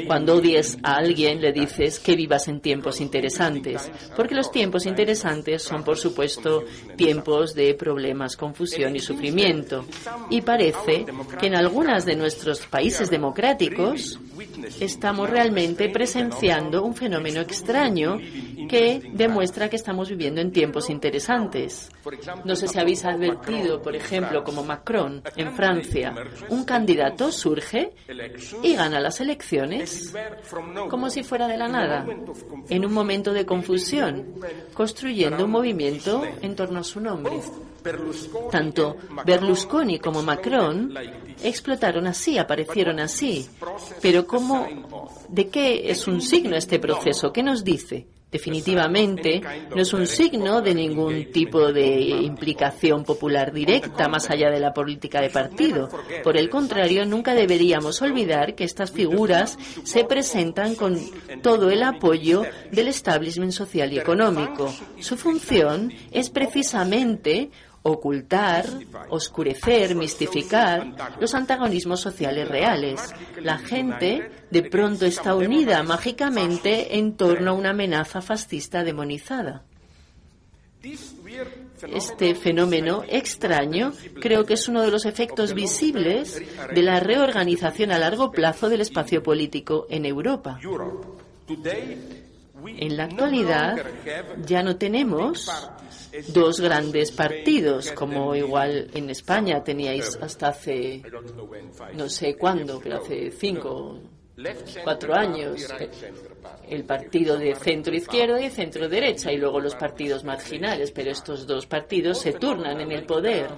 [0.08, 5.64] cuando odies a alguien le dices que vivas en tiempos interesantes porque los tiempos interesantes
[5.64, 6.64] son por supuesto
[6.96, 9.86] tiempos de problemas confusión y sufrimiento.
[10.30, 11.06] Y parece
[11.40, 14.20] que en algunas de nuestros países democráticos
[14.80, 18.18] estamos realmente presenciando un fenómeno extraño
[18.68, 21.90] que demuestra que estamos viviendo en tiempos interesantes.
[22.44, 26.14] No sé si habéis advertido, por ejemplo, como Macron en Francia,
[26.50, 27.94] un candidato surge
[28.62, 30.14] y gana las elecciones
[30.90, 32.06] como si fuera de la nada,
[32.70, 34.36] en un momento de confusión,
[34.74, 37.40] construyendo un movimiento en torno a su nombre.
[38.50, 38.96] Tanto
[39.26, 40.94] Berlusconi como Macron
[41.44, 43.48] explotaron así, aparecieron así.
[44.02, 44.68] Pero ¿cómo,
[45.28, 47.34] ¿de qué es un signo este proceso?
[47.34, 48.08] ¿Qué nos dice?
[48.34, 54.60] Definitivamente no es un signo de ningún tipo de implicación popular directa más allá de
[54.60, 55.88] la política de partido.
[56.24, 61.00] Por el contrario, nunca deberíamos olvidar que estas figuras se presentan con
[61.44, 64.74] todo el apoyo del establishment social y económico.
[65.00, 67.52] Su función es precisamente
[67.84, 68.66] ocultar,
[69.10, 73.14] oscurecer, mistificar los antagonismos sociales reales.
[73.42, 79.64] La gente de pronto está unida mágicamente en torno a una amenaza fascista demonizada.
[81.88, 86.42] Este fenómeno extraño creo que es uno de los efectos visibles
[86.74, 90.60] de la reorganización a largo plazo del espacio político en Europa.
[92.66, 93.86] En la actualidad
[94.46, 95.50] ya no tenemos
[96.30, 101.02] dos grandes partidos, como igual en España teníais hasta hace
[101.94, 104.00] no sé cuándo, pero hace cinco,
[104.84, 105.68] cuatro años,
[106.68, 111.46] el partido de centro izquierda y centro derecha, y luego los partidos marginales, pero estos
[111.46, 113.50] dos partidos se turnan en el poder.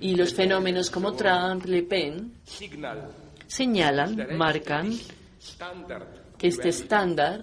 [0.00, 2.32] Y los fenómenos como Trump, Le Pen,
[3.46, 4.92] señalan, marcan
[6.42, 7.42] este estándar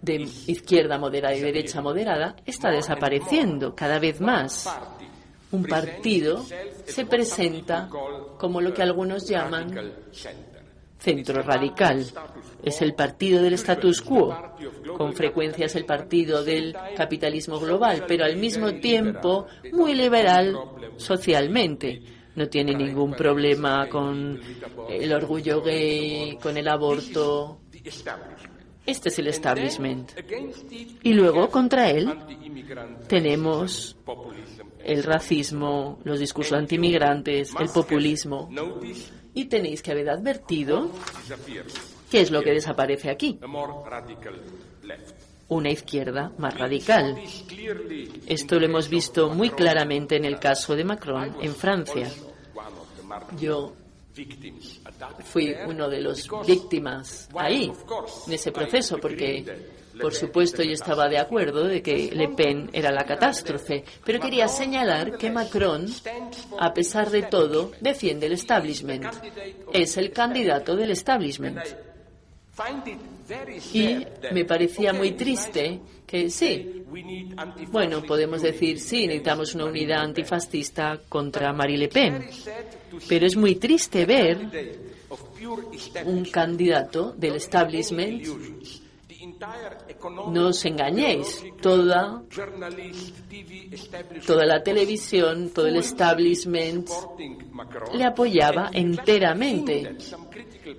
[0.00, 0.14] de
[0.46, 4.68] izquierda moderada y derecha moderada está desapareciendo cada vez más.
[5.50, 6.44] Un partido
[6.84, 7.88] se presenta
[8.38, 9.92] como lo que algunos llaman
[10.98, 12.04] centro radical.
[12.62, 14.36] Es el partido del status quo.
[14.96, 20.56] Con frecuencia es el partido del capitalismo global, pero al mismo tiempo muy liberal
[20.96, 24.40] socialmente no tiene ningún problema con
[24.88, 27.60] el orgullo gay, con el aborto.
[28.86, 30.12] Este es el establishment.
[31.02, 32.08] Y luego contra él
[33.08, 33.96] tenemos
[34.84, 38.48] el racismo, los discursos antimigrantes, el populismo.
[39.34, 40.90] Y tenéis que haber advertido
[42.10, 43.38] qué es lo que desaparece aquí.
[45.48, 47.18] Una izquierda más radical.
[48.26, 52.10] Esto lo hemos visto muy claramente en el caso de Macron en Francia.
[53.36, 53.72] Yo
[55.24, 57.70] fui uno de los víctimas ahí,
[58.26, 59.44] en ese proceso, porque,
[60.00, 64.48] por supuesto, yo estaba de acuerdo de que Le Pen era la catástrofe, pero quería
[64.48, 65.86] señalar que Macron,
[66.58, 69.06] a pesar de todo, defiende el establishment.
[69.72, 71.60] Es el candidato del establishment.
[73.72, 76.84] Y me parecía muy triste que sí,
[77.70, 82.26] bueno, podemos decir sí, necesitamos una unidad antifascista contra Marie Le Pen,
[83.08, 84.78] pero es muy triste ver
[86.06, 88.26] un candidato del establishment.
[90.30, 92.22] No os engañéis, toda,
[94.26, 96.88] toda la televisión, todo el establishment
[97.94, 99.96] le apoyaba enteramente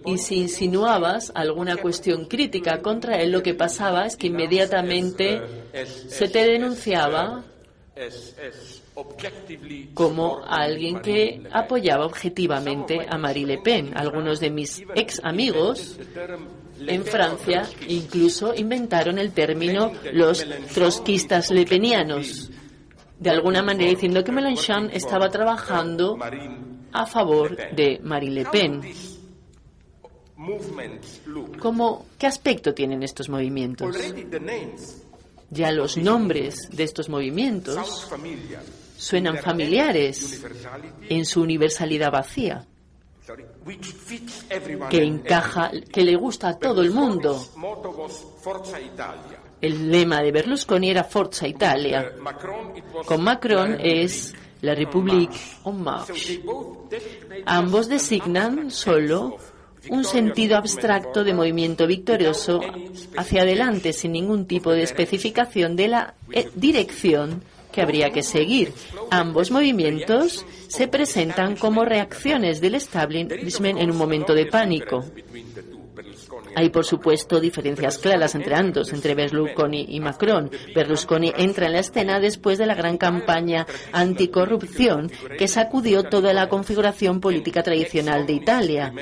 [0.05, 5.41] y si insinuabas alguna cuestión crítica contra él, lo que pasaba es que inmediatamente
[5.85, 7.43] se te denunciaba
[9.93, 13.91] como alguien que apoyaba objetivamente a Marie Le Pen.
[13.95, 15.99] Algunos de mis ex amigos
[16.85, 22.49] en Francia incluso inventaron el término los trotskistas lepenianos,
[23.19, 26.17] de alguna manera diciendo que Mélenchon estaba trabajando
[26.91, 28.81] a favor de Marie Le Pen.
[31.59, 33.95] ¿Cómo, ¿Qué aspecto tienen estos movimientos?
[35.49, 38.09] Ya los nombres de estos movimientos
[38.97, 40.41] suenan familiares
[41.09, 42.65] en su universalidad vacía,
[44.89, 47.43] que encaja, que le gusta a todo el mundo.
[49.59, 52.13] El lema de Berlusconi era Forza Italia.
[53.05, 55.35] Con Macron es la République
[55.65, 56.41] en marche.
[57.45, 59.37] Ambos designan solo
[59.89, 62.61] un sentido abstracto de movimiento victorioso
[63.17, 68.73] hacia adelante sin ningún tipo de especificación de la eh, dirección que habría que seguir.
[69.11, 75.05] Ambos movimientos se presentan como reacciones del establishment en un momento de pánico.
[76.55, 80.51] Hay, por supuesto, diferencias claras entre ambos, entre Berlusconi y Macron.
[80.73, 86.49] Berlusconi entra en la escena después de la gran campaña anticorrupción que sacudió toda la
[86.49, 88.93] configuración política tradicional de Italia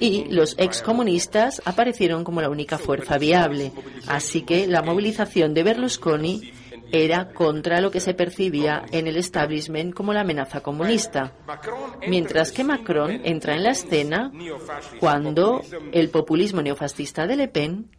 [0.00, 3.72] y los excomunistas aparecieron como la única fuerza viable.
[4.06, 6.52] Así que la movilización de Berlusconi
[6.92, 11.32] era contra lo que se percibía en el establishment como la amenaza comunista,
[12.06, 14.30] mientras que Macron entra en la escena
[15.00, 15.62] cuando
[15.92, 17.90] el populismo neofascista de Le Pen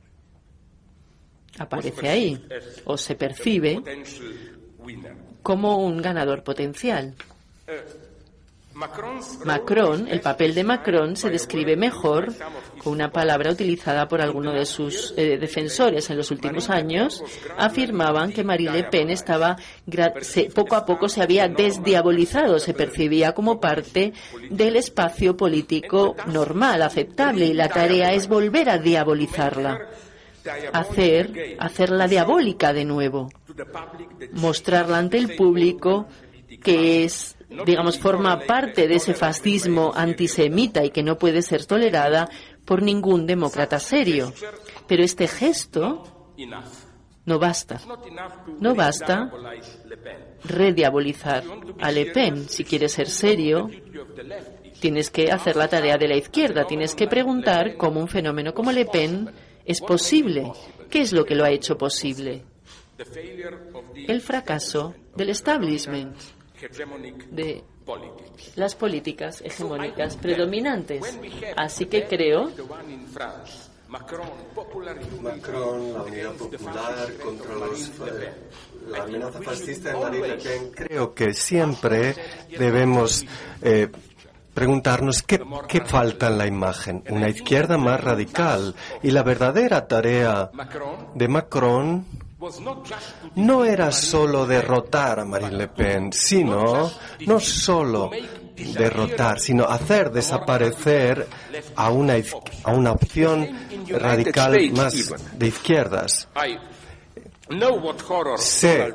[1.58, 2.46] aparece ahí
[2.86, 3.82] o se percibe
[5.42, 7.16] como un ganador potencial.
[8.76, 12.34] Macron, el papel de Macron se describe mejor
[12.84, 17.24] con una palabra utilizada por alguno de sus eh, defensores en los últimos años.
[17.58, 19.58] Afirmaban que Marie Le Pen estaba
[20.56, 24.14] poco a poco se había desdiabolizado, se percibía como parte
[24.50, 29.90] del espacio político normal, aceptable, y la tarea es volver a diabolizarla
[30.74, 33.30] hacer, hacerla diabólica de nuevo,
[34.34, 36.08] mostrarla ante el público
[36.62, 42.30] que es, digamos, forma parte de ese fascismo antisemita y que no puede ser tolerada
[42.66, 44.34] por ningún demócrata serio.
[44.88, 46.04] Pero este gesto
[47.26, 47.80] no basta.
[48.60, 49.32] No basta
[50.44, 51.44] rediabolizar
[51.80, 52.50] a Le Pen.
[52.50, 53.70] Si quieres ser serio,
[54.80, 56.68] tienes que hacer la tarea de la izquierda.
[56.68, 59.30] Tienes que preguntar cómo un fenómeno como Le Pen
[59.66, 60.52] es posible.
[60.90, 62.44] ¿Qué es lo que lo ha hecho posible?
[64.08, 66.16] El fracaso del establishment,
[67.32, 67.64] de
[68.56, 71.20] las políticas hegemónicas predominantes.
[71.56, 72.52] Así que creo
[73.94, 74.26] Macron,
[74.84, 78.34] la Unidad Popular contra los, eh,
[78.90, 80.72] la amenaza fascista de Marine Le Pen.
[80.74, 82.16] Creo que siempre
[82.58, 83.24] debemos
[83.62, 83.90] eh,
[84.52, 87.04] preguntarnos qué, qué, falta en la imagen.
[87.08, 88.74] Una izquierda más radical.
[89.04, 90.50] Y la verdadera tarea
[91.14, 92.06] de Macron
[93.36, 96.92] no era solo derrotar a Marine Le Pen, sino
[97.26, 98.12] no solo
[98.56, 101.28] derrotar, sino hacer desaparecer
[101.76, 102.16] a una,
[102.64, 103.48] a una opción
[103.88, 106.28] radical más de izquierdas.
[108.38, 108.94] Sé,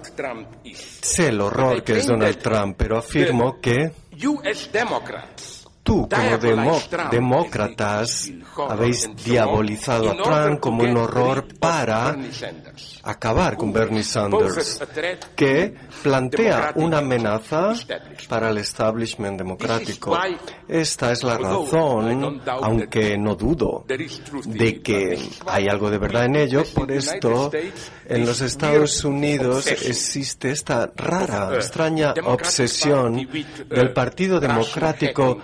[1.02, 3.92] sé el horror que es Donald Trump, pero afirmo que
[5.82, 6.80] tú como
[7.10, 8.30] demócratas
[8.68, 12.16] habéis diabolizado a Trump como un horror para
[13.08, 14.82] acabar con Bernie Sanders,
[15.34, 17.72] que plantea una amenaza
[18.28, 20.14] para el establishment democrático.
[20.68, 26.64] Esta es la razón, aunque no dudo de que hay algo de verdad en ello,
[26.74, 27.50] por esto
[28.04, 33.26] en los Estados Unidos existe esta rara, extraña obsesión
[33.70, 35.38] del Partido Democrático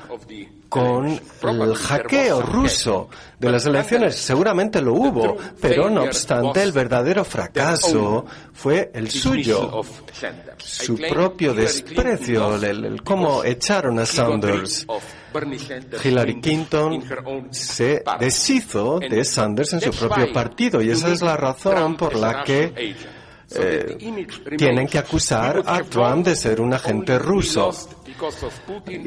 [0.75, 3.09] con el hackeo ruso
[3.39, 4.17] de las elecciones.
[4.17, 9.83] Seguramente lo hubo, pero no obstante el verdadero fracaso fue el suyo,
[10.59, 14.85] su propio desprecio, el, cómo echaron a Sanders.
[16.03, 17.05] Hillary Clinton
[17.51, 22.43] se deshizo de Sanders en su propio partido y esa es la razón por la
[22.43, 22.97] que
[23.51, 23.97] eh,
[24.57, 27.71] tienen que acusar a Trump de ser un agente ruso.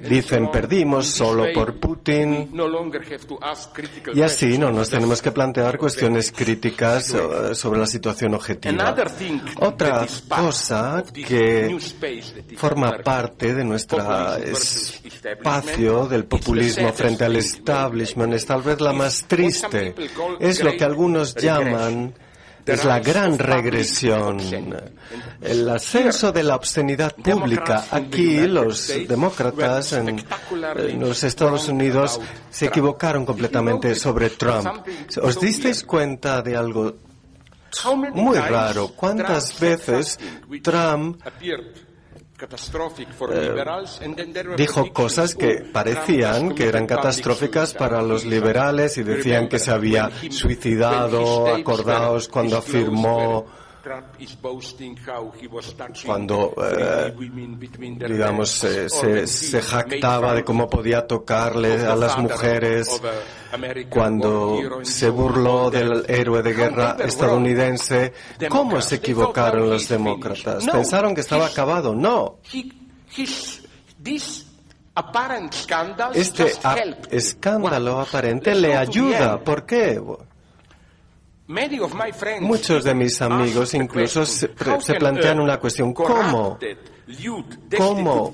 [0.09, 2.51] Dicen perdimos solo por Putin
[4.13, 8.95] y así no nos tenemos que plantear cuestiones críticas eh, sobre la situación objetiva.
[9.59, 11.77] Otra cosa que
[12.57, 19.23] forma parte de nuestro espacio del populismo frente al establishment es tal vez la más
[19.27, 19.95] triste.
[20.39, 22.13] Es lo que algunos llaman
[22.68, 24.39] es la gran regresión,
[25.41, 27.86] el ascenso de la obscenidad pública.
[27.91, 30.24] Aquí los demócratas en,
[30.99, 34.68] los Estados Unidos se equivocaron completamente sobre Trump.
[35.22, 36.97] ¿Os disteis cuenta de algo
[38.13, 38.89] muy raro?
[38.89, 40.20] ¿Cuántas veces
[40.61, 41.22] Trump
[42.39, 43.83] eh,
[44.55, 50.11] dijo cosas que parecían que eran catastróficas para los liberales y decían que se había
[50.29, 53.47] suicidado, acordaos cuando afirmó
[56.05, 57.13] cuando, eh,
[58.07, 63.01] digamos, se, se, jactaba de cómo podía tocarle a las mujeres,
[63.89, 68.13] cuando se burló del héroe de guerra estadounidense,
[68.49, 70.65] ¿cómo se equivocaron los demócratas?
[70.67, 71.95] ¿Pensaron que estaba acabado?
[71.95, 72.39] No.
[76.13, 76.53] Este
[77.11, 79.39] escándalo aparente le ayuda.
[79.39, 80.01] ¿Por qué?
[82.41, 86.57] Muchos de mis amigos incluso se, se plantean una cuestión, ¿cómo?
[87.78, 88.34] ¿Cómo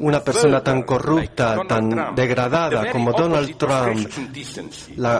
[0.00, 4.08] una persona tan corrupta, tan degradada como Donald Trump,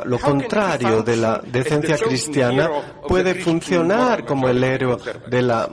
[0.04, 2.70] lo contrario de la decencia cristiana,
[3.08, 4.98] puede funcionar como el héroe
[5.28, 5.70] de la,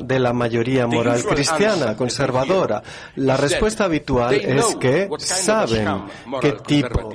[0.00, 2.82] de la mayoría moral cristiana, conservadora?
[3.16, 6.04] La respuesta habitual es que saben
[6.40, 7.12] qué tipo,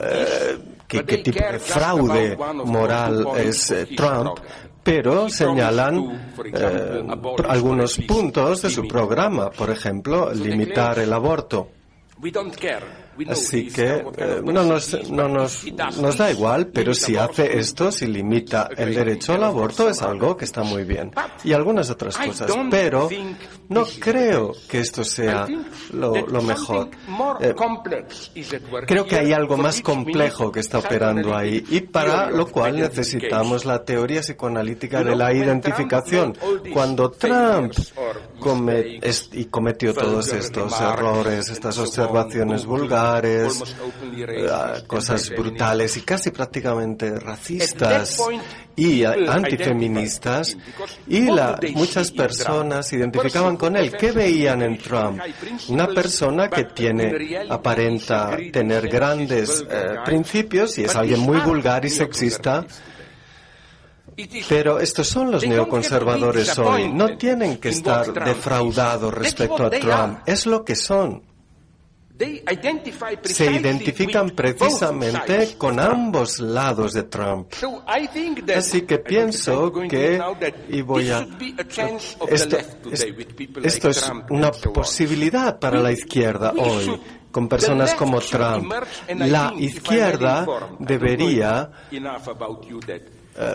[0.00, 4.38] eh, qué, qué tipo de fraude moral es eh, Trump,
[4.82, 7.06] pero señalan eh,
[7.48, 11.68] algunos puntos de su programa, por ejemplo, limitar el aborto.
[13.28, 15.64] Así que eh, no, nos, no nos,
[15.98, 20.36] nos, da igual, pero si hace esto, si limita el derecho al aborto, es algo
[20.36, 21.10] que está muy bien.
[21.44, 22.50] Y algunas otras cosas.
[22.70, 23.08] Pero
[23.70, 25.46] no creo que esto sea
[25.92, 26.90] lo, lo mejor.
[27.40, 27.54] Eh,
[28.84, 33.64] creo que hay algo más complejo que está operando ahí y para lo cual necesitamos
[33.64, 36.36] la teoría psicoanalítica de la identificación.
[36.72, 37.72] Cuando Trump
[38.40, 38.98] come,
[39.32, 43.62] y cometió todos estos errores, estas observaciones vulgares,
[44.16, 44.48] eh,
[44.88, 48.18] cosas brutales y casi prácticamente racistas
[48.76, 50.56] y antifeministas
[51.06, 53.92] y la, muchas personas identificaban con él.
[53.96, 55.20] ¿Qué veían en Trump?
[55.68, 61.90] Una persona que tiene, aparenta tener grandes eh, principios y es alguien muy vulgar y
[61.90, 62.64] sexista.
[64.48, 66.92] Pero estos son los neoconservadores hoy.
[66.92, 70.18] No tienen que estar defraudados respecto a Trump.
[70.26, 71.29] Es lo que son
[73.24, 77.52] se identifican precisamente con ambos lados de Trump.
[78.54, 80.20] Así que pienso que,
[80.68, 81.26] y voy a,
[82.28, 82.58] esto,
[83.62, 87.00] esto es una posibilidad para la izquierda hoy
[87.30, 88.72] con personas como Trump.
[89.08, 90.46] La izquierda
[90.78, 91.70] debería
[93.36, 93.54] eh,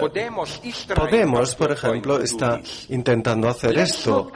[0.96, 4.32] Podemos, por ejemplo, está intentando hacer esto.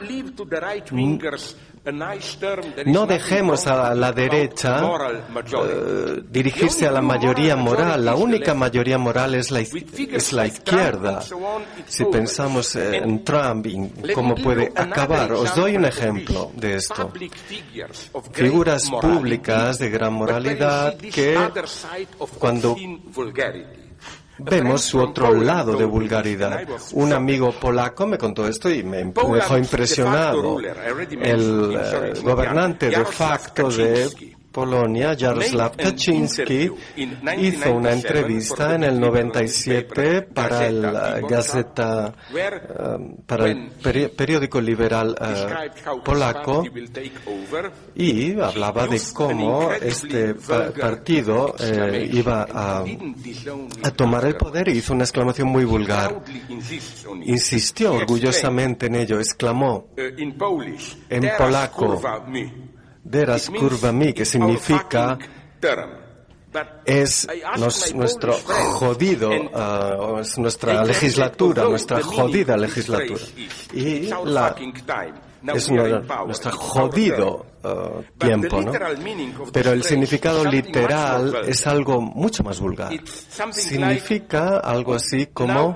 [2.86, 8.04] No dejemos a la derecha eh, dirigirse a la mayoría moral.
[8.04, 11.22] La única mayoría moral es la, es la izquierda.
[11.86, 17.10] Si pensamos en Trump y cómo puede acabar, os doy un ejemplo de esto.
[18.32, 21.38] Figuras públicas de gran moralidad que
[22.38, 22.76] cuando
[24.42, 26.66] vemos su otro lado de vulgaridad.
[26.92, 30.58] Un amigo polaco me contó esto y me dejó impresionado.
[30.60, 34.10] El eh, gobernante de facto de
[34.52, 36.70] Polonia, Jaroslav Kaczynski,
[37.38, 43.70] hizo una entrevista en el 97 para el uh, Gazeta, uh, para el
[44.16, 46.64] periódico liberal uh, polaco
[47.94, 52.84] y hablaba de cómo este partido eh, iba a,
[53.82, 56.22] a tomar el poder y hizo una exclamación muy vulgar.
[57.24, 62.00] Insistió orgullosamente en ello, exclamó en polaco
[63.02, 65.18] Deras curva mi, que significa
[66.84, 67.28] es
[67.94, 73.20] nuestro jodido, uh, es nuestra legislatura, nuestra jodida legislatura.
[73.72, 74.56] Y la,
[75.54, 78.72] es nuestro jodido uh, tiempo, ¿no?
[79.52, 82.92] Pero el significado literal es algo mucho más vulgar.
[83.52, 85.74] Significa algo así como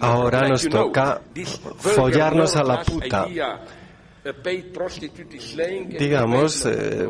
[0.00, 1.20] ahora nos toca
[1.78, 3.26] follarnos a la puta
[5.98, 7.08] digamos, eh,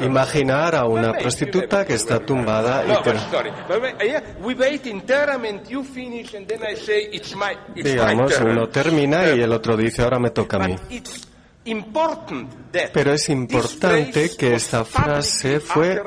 [0.00, 3.02] imaginar a una prostituta que está tumbada y
[7.82, 10.76] digamos, uno termina y el otro dice, ahora me toca a mí.
[12.92, 16.02] Pero es importante que esta frase fue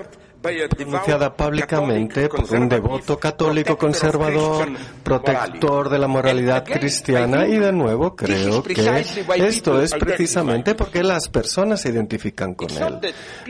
[0.70, 4.70] pronunciada públicamente por un devoto católico conservador,
[5.04, 7.48] protector de la moralidad cristiana.
[7.48, 13.00] Y de nuevo creo que esto es precisamente porque las personas se identifican con él.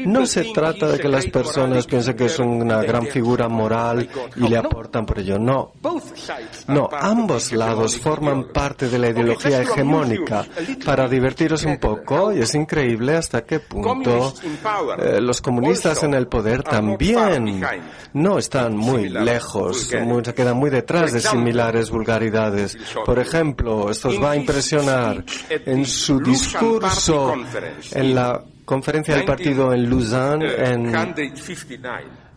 [0.05, 4.47] No se trata de que las personas piensen que es una gran figura moral y
[4.47, 5.73] le aportan por ello, no.
[6.67, 10.45] No, ambos lados forman parte de la ideología hegemónica.
[10.85, 14.33] Para divertiros un poco, y es increíble hasta qué punto
[14.99, 17.65] eh, los comunistas en el poder también también
[18.13, 22.77] no están muy lejos, se quedan muy detrás de similares vulgaridades.
[23.05, 27.33] Por ejemplo, esto os va a impresionar en su discurso
[27.91, 30.95] en la conferencia del partido en Lausanne en,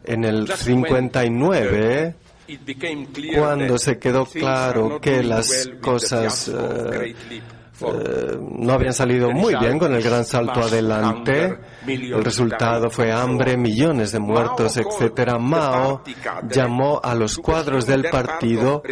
[0.05, 2.15] en el 59
[3.37, 6.51] cuando se quedó claro que las cosas
[7.81, 11.59] eh, no habían salido muy bien con el gran salto adelante.
[11.87, 15.39] El resultado fue hambre, millones de muertos, etc.
[15.39, 16.03] Mao
[16.49, 18.83] llamó a los cuadros del partido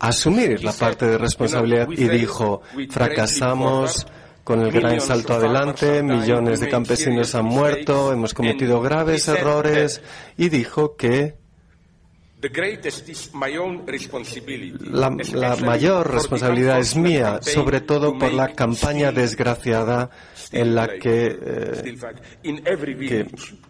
[0.00, 4.06] a asumir la parte de responsabilidad y dijo, fracasamos
[4.44, 10.02] con el gran salto adelante, millones de campesinos han muerto, hemos cometido graves errores
[10.36, 11.41] y dijo que
[14.90, 20.10] la, mayor responsabilidad es mía, sobre todo por la campaña desgraciada
[20.50, 21.96] en la que, eh,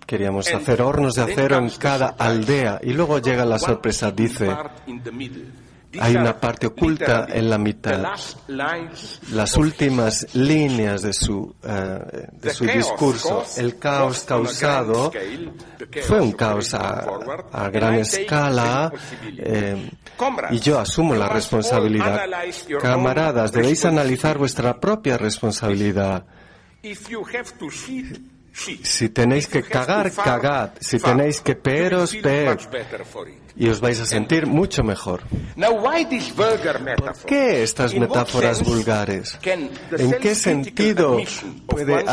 [0.07, 2.81] queríamos hacer hornos de acero en cada aldea.
[2.83, 4.49] Y luego llega la sorpresa, dice,
[6.01, 8.03] hay una parte oculta en la mitad.
[8.49, 15.13] Las últimas líneas de su, eh, de su discurso, el caos causado,
[16.07, 18.93] fue un caos a, gran escala
[19.39, 19.91] eh,
[20.51, 22.21] y yo asumo la responsabilidad.
[22.81, 26.25] Camaradas, debéis analizar vuestra propia responsabilidad.
[28.83, 30.73] Si tenéis que cagar, cagad.
[30.81, 32.59] Si tenéis que peros, per
[33.57, 35.23] y os vais a sentir mucho mejor.
[36.97, 39.39] ¿Por qué estas metáforas vulgares?
[39.45, 41.19] ¿En qué sentido
[41.67, 42.05] puede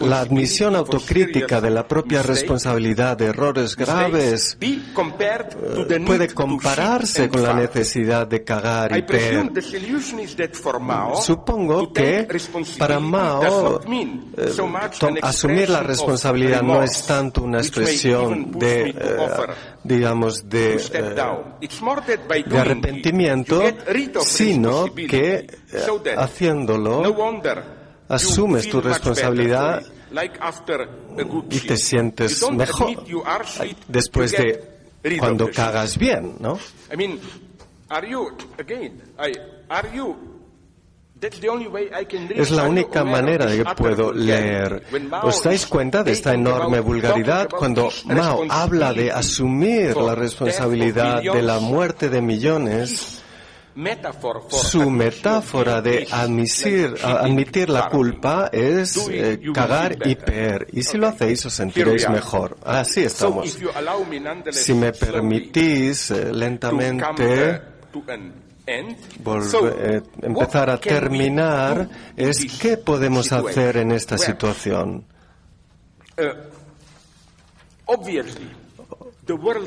[0.00, 7.54] la admisión autocrítica de la propia responsabilidad de errores graves eh, puede compararse con la
[7.54, 9.50] necesidad de cagar y per?
[11.20, 12.28] Supongo que
[12.78, 13.80] para Mao
[14.36, 18.94] eh, asumir la responsabilidad no es tanto una expresión de, eh,
[19.88, 21.14] digamos, de eh,
[22.46, 23.62] de arrepentimiento,
[24.20, 27.02] sino que eh, haciéndolo
[28.08, 29.82] asumes tu responsabilidad
[31.50, 33.04] y te sientes mejor
[33.88, 36.58] después de cuando cagas bien, ¿no?
[41.20, 44.82] Es la única manera de que puedo leer.
[45.22, 51.42] ¿Os dais cuenta de esta enorme vulgaridad cuando Mao habla de asumir la responsabilidad de
[51.42, 53.22] la muerte de millones?
[54.50, 60.66] Su metáfora de admitir, admitir la culpa es eh, cagar y peer.
[60.72, 62.56] Y si lo hacéis os sentiréis mejor.
[62.64, 63.56] Así estamos.
[64.50, 67.60] Si me permitís eh, lentamente
[68.68, 75.04] eh, empezar a terminar es qué podemos hacer en esta situación.
[76.18, 76.58] Uh,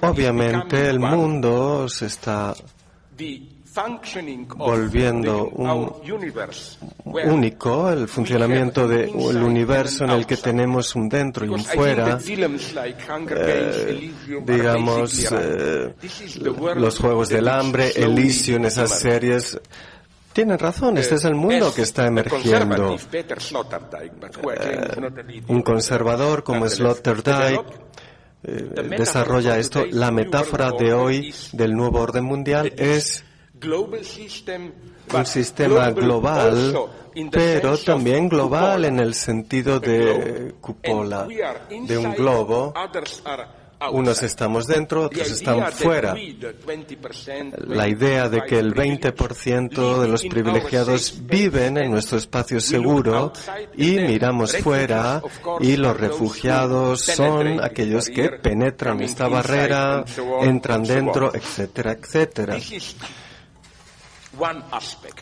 [0.01, 2.53] Obviamente el mundo se está
[4.57, 5.93] volviendo un
[7.25, 14.11] único el funcionamiento del universo en el que tenemos un dentro y un fuera, eh,
[14.45, 15.93] digamos, eh,
[16.75, 19.59] los Juegos del Hambre, Elysium, esas series,
[20.33, 22.97] tienen razón, este es el mundo que está emergiendo.
[24.53, 27.63] Eh, un conservador como Sloterdijk
[28.97, 29.85] desarrolla esto.
[29.91, 33.23] La metáfora de hoy del nuevo orden mundial es
[35.13, 36.73] un sistema global,
[37.31, 42.73] pero también global en el sentido de cupola, de un globo.
[43.91, 46.15] Unos estamos dentro, otros están fuera.
[47.65, 53.33] La idea de que el 20% de los privilegiados viven en nuestro espacio seguro
[53.75, 55.21] y miramos fuera
[55.59, 60.05] y los refugiados son aquellos que penetran esta barrera,
[60.41, 62.57] entran dentro, etcétera, etcétera.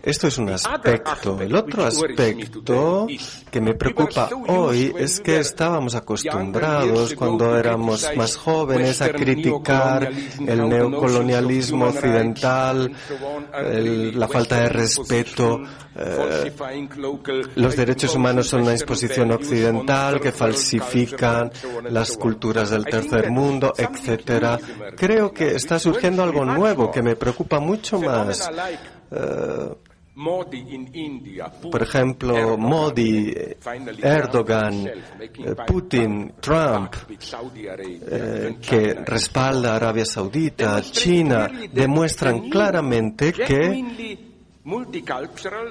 [0.04, 1.42] Esto es un aspecto.
[1.42, 3.08] El otro aspecto
[3.50, 10.12] que me preocupa hoy es que estábamos acostumbrados cuando éramos más jóvenes a criticar
[10.46, 12.92] el neocolonialismo occidental,
[13.52, 15.62] la falta de respeto.
[15.96, 16.54] Eh,
[17.56, 21.52] los derechos humanos son una exposición occidental que falsifican
[21.90, 24.60] las culturas del tercer mundo, etcétera.
[24.96, 28.50] Creo que está surgiendo algo nuevo que me preocupa mucho más.
[29.12, 29.76] Eh,
[31.72, 33.34] por ejemplo, Modi,
[34.02, 44.29] Erdogan, eh, Putin, Trump, eh, que respalda a Arabia Saudita, China, demuestran claramente que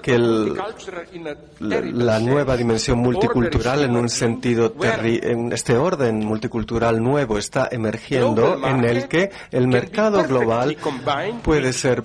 [0.03, 8.66] que la nueva dimensión multicultural en un sentido en este orden multicultural nuevo está emergiendo
[8.66, 10.76] en el que el mercado global
[11.42, 12.05] puede ser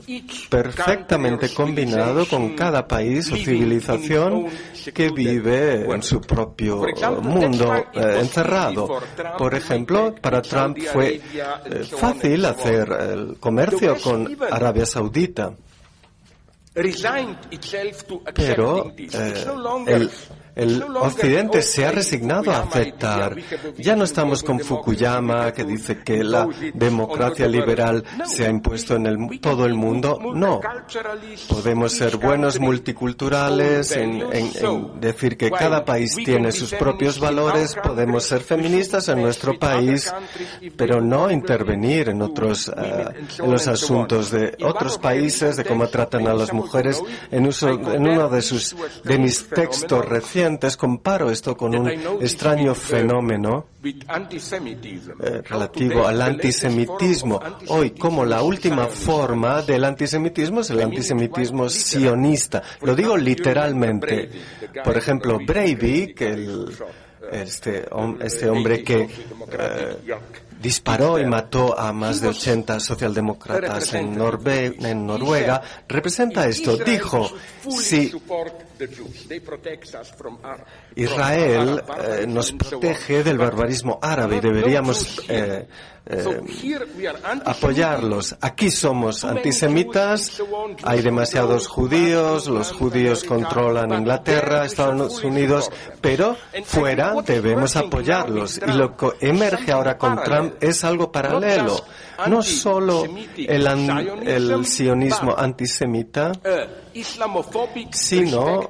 [0.50, 4.48] perfectamente combinado con cada país o civilización
[4.94, 6.86] que vive en su propio
[7.22, 9.02] mundo eh, encerrado.
[9.38, 11.22] Por ejemplo, para Trump fue
[11.66, 15.54] eh, fácil hacer el comercio con Arabia Saudita.
[18.36, 19.45] Pero eh,
[19.88, 20.09] el,
[20.56, 23.36] el Occidente se ha resignado a aceptar.
[23.78, 29.39] Ya no estamos con Fukuyama, que dice que la democracia liberal se ha impuesto en
[29.39, 30.20] todo el mundo.
[30.36, 30.62] No.
[31.49, 34.24] Podemos ser buenos multiculturales, en,
[34.99, 37.76] decir que cada país tiene sus propios valores.
[37.82, 40.14] Podemos ser feministas en nuestro país,
[40.78, 43.06] pero no intervenir en otros, eh,
[43.39, 47.01] los asuntos de otros países, de cómo tratan a las mujeres.
[47.32, 50.43] En, en uno de sus, de mis textos recientes,
[50.78, 57.39] comparo esto con un extraño fenómeno eh, relativo al antisemitismo.
[57.68, 62.64] Hoy, como la última forma del antisemitismo es el antisemitismo sionista.
[62.82, 64.30] Lo digo literalmente.
[64.84, 66.70] Por ejemplo, Breivik, el,
[67.32, 67.86] este,
[68.22, 69.98] este hombre que eh,
[70.64, 76.78] disparó y mató a más de 80 socialdemócratas en, en Noruega, representa esto.
[76.78, 77.30] Dijo,
[77.70, 78.11] si
[80.95, 85.68] Israel eh, nos protege del barbarismo árabe y deberíamos eh,
[86.06, 86.41] eh,
[87.45, 88.36] apoyarlos.
[88.41, 90.41] Aquí somos antisemitas,
[90.84, 96.36] hay demasiados judíos, los judíos controlan Inglaterra, Estados Unidos, pero
[96.66, 98.60] fuera debemos apoyarlos.
[98.68, 101.86] Y lo que emerge ahora con Trump es algo paralelo.
[102.28, 103.06] No solo
[103.38, 103.68] el,
[104.28, 106.34] el sionismo antisemita,
[107.91, 108.70] sino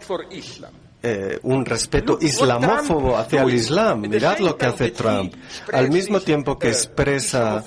[1.05, 4.01] eh, un respeto islamófobo hacia el Islam.
[4.07, 5.33] Mirad lo que hace Trump.
[5.73, 7.61] Al mismo tiempo que expresa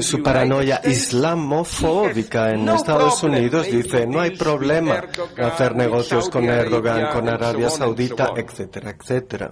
[0.00, 5.02] su paranoia islamofóbica en Estados Unidos, dice no hay problema
[5.38, 9.50] hacer negocios con Erdogan, con Arabia Saudita, etcétera, etcétera.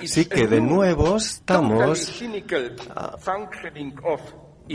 [0.00, 2.22] Así que de nuevo estamos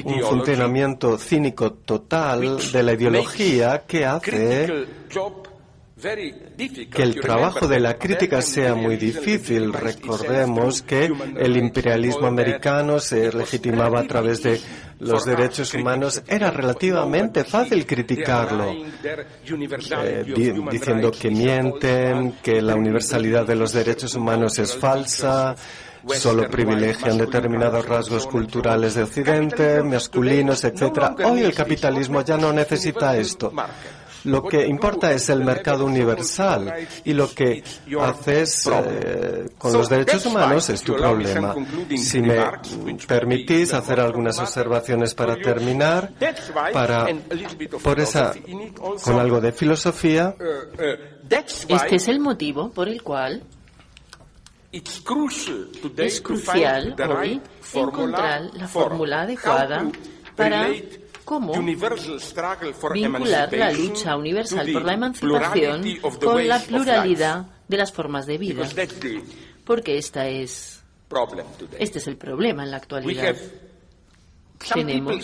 [0.04, 4.86] un funcionamiento cínico total de la ideología que hace
[5.98, 9.72] que el trabajo de la crítica sea muy difícil.
[9.72, 11.06] Recordemos que
[11.38, 14.60] el imperialismo americano se legitimaba a través de
[15.00, 16.22] los derechos humanos.
[16.28, 20.34] Era relativamente fácil criticarlo, eh,
[20.70, 25.56] diciendo que mienten, que la universalidad de los derechos humanos es falsa,
[26.14, 31.16] solo privilegian determinados rasgos culturales de Occidente, masculinos, etc.
[31.24, 33.54] Hoy el capitalismo ya no necesita esto.
[34.26, 36.74] Lo que importa es el mercado universal
[37.04, 37.64] y lo que
[38.00, 41.56] haces eh, con los derechos humanos es tu problema.
[41.96, 42.44] Si me
[43.08, 46.12] permitís hacer algunas observaciones para terminar,
[46.74, 47.08] para
[47.84, 48.34] por esa
[49.04, 50.36] con algo de filosofía.
[51.68, 53.44] Este es el motivo por el cual
[54.72, 55.02] es
[56.22, 57.42] crucial hoy
[57.74, 59.90] encontrar la fórmula adecuada
[60.36, 60.68] para
[61.26, 61.54] cómo
[62.94, 65.84] vincular la lucha universal por la emancipación
[66.24, 68.68] con la pluralidad de las formas de vida.
[69.66, 70.84] Porque esta es,
[71.80, 73.36] este es el problema en la actualidad.
[74.74, 75.16] Tenemos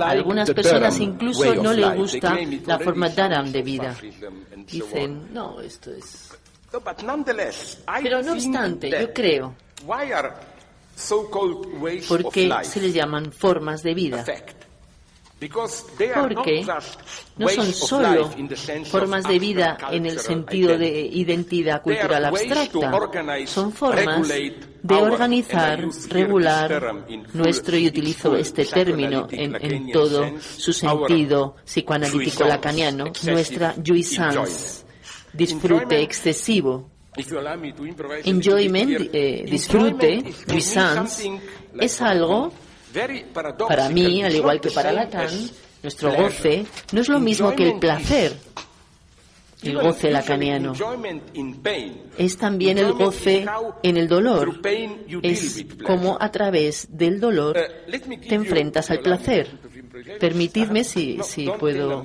[0.00, 3.96] algunas personas incluso no les gusta la forma Dharam de vida.
[4.66, 6.32] Dicen, no, esto es.
[8.02, 9.54] Pero no obstante, yo creo,
[12.08, 14.24] ¿por qué se les llaman formas de vida?
[15.38, 16.66] Porque
[17.36, 18.30] no son solo
[18.86, 27.04] formas de vida en el sentido de identidad cultural abstracta, son formas de organizar, regular
[27.32, 34.84] nuestro, y utilizo este término en, todo su sentido psicoanalítico lacaniano, nuestra jouissance,
[35.32, 36.90] disfrute excesivo.
[38.24, 41.40] Enjoyment, eh, disfrute, jouissance,
[41.80, 42.52] es algo
[43.68, 45.30] para mí, al igual que para Lacan,
[45.82, 48.36] nuestro goce no es lo mismo que el placer.
[49.60, 50.72] El goce lacaniano
[52.16, 53.44] es también el goce
[53.82, 54.60] en el dolor.
[55.22, 57.58] Es como a través del dolor
[58.28, 59.50] te enfrentas al placer.
[60.20, 62.04] Permitidme si, si puedo.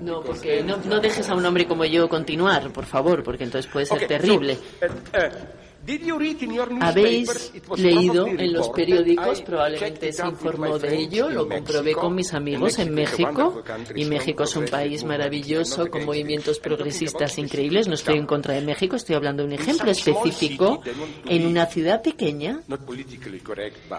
[0.00, 3.70] No, porque no, no dejes a un hombre como yo continuar, por favor, porque entonces
[3.70, 4.58] puede ser terrible.
[6.80, 9.42] ¿Habéis leído en los periódicos?
[9.42, 13.62] Probablemente se informó de ello, lo comprobé con mis amigos en México.
[13.94, 17.86] Y México es un país maravilloso con movimientos progresistas increíbles.
[17.86, 20.82] No estoy en contra de México, estoy hablando de un ejemplo específico.
[21.26, 22.60] En una ciudad pequeña,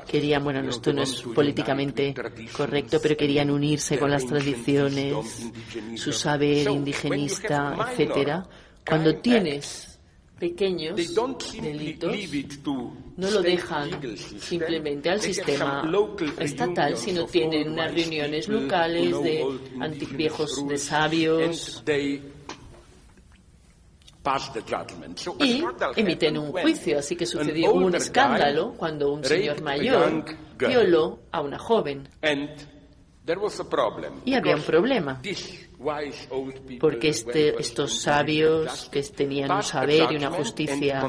[0.07, 2.13] querían, bueno, esto no es políticamente
[2.55, 5.15] correcto, pero querían unirse con las tradiciones,
[5.95, 8.45] su saber indigenista, etcétera.
[8.85, 9.96] Cuando tienes
[10.39, 10.95] pequeños
[11.61, 12.15] delitos
[13.17, 13.89] no lo dejan
[14.39, 15.83] simplemente al sistema
[16.39, 19.45] estatal, sino tienen unas reuniones locales de
[20.11, 21.83] viejos de sabios
[25.39, 25.63] y
[25.95, 26.99] emiten un juicio.
[26.99, 30.25] Así que sucedió un escándalo cuando un señor mayor
[30.57, 32.07] violó a una joven.
[34.25, 35.21] Y había un problema.
[36.79, 41.07] Porque este, estos sabios que tenían un saber y una justicia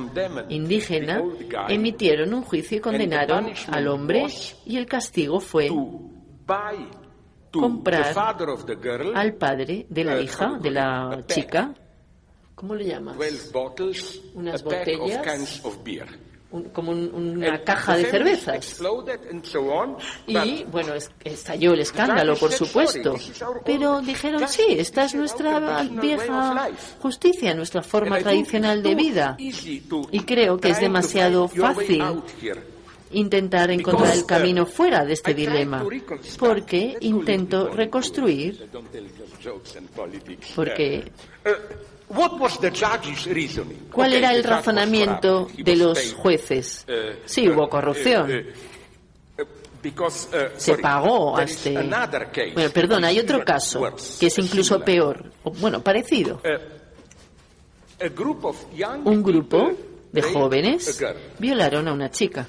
[0.51, 1.23] indígena
[1.69, 4.27] emitieron un juicio y condenaron al hombre
[4.67, 5.71] y el castigo fue
[7.51, 8.15] comprar
[9.15, 11.75] al padre de la hija, de la chica,
[12.55, 13.17] ¿cómo le llamas?
[14.35, 15.63] Unas botellas
[16.73, 18.81] como una caja de cervezas.
[20.27, 20.95] Y bueno,
[21.25, 23.17] estalló el escándalo, por supuesto.
[23.65, 26.71] Pero dijeron, sí, esta es nuestra vieja
[27.01, 29.37] justicia, nuestra forma tradicional de vida.
[29.39, 32.03] Y creo que es demasiado fácil
[33.11, 35.85] intentar encontrar el camino fuera de este dilema,
[36.39, 38.69] porque intento reconstruir,
[40.55, 41.11] porque
[43.93, 46.85] ¿Cuál era el razonamiento de los jueces?
[46.89, 48.31] Eh, Sí, hubo corrupción.
[48.31, 48.55] eh,
[50.57, 51.77] Se pagó a este.
[52.55, 53.81] Bueno, perdón, hay otro caso
[54.19, 55.33] que es incluso peor.
[55.61, 56.41] Bueno, parecido.
[59.05, 59.73] Un grupo
[60.13, 60.87] de jóvenes
[61.39, 62.47] violaron a una chica.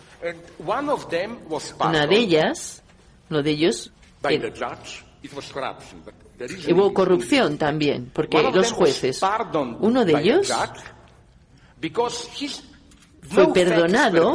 [1.90, 2.82] Una de ellas,
[3.30, 3.92] uno de ellos,
[4.46, 4.54] era-
[6.72, 9.22] hubo corrupción también, porque los jueces,
[9.80, 10.52] uno de ellos
[13.22, 14.34] fue perdonado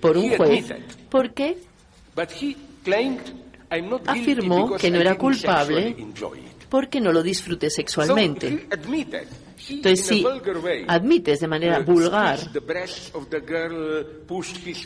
[0.00, 0.66] por un juez
[1.08, 1.58] porque
[4.06, 5.96] afirmó que no era culpable
[6.68, 8.66] porque no lo disfruté sexualmente.
[9.68, 10.24] Entonces, si
[10.88, 12.38] admites de manera vulgar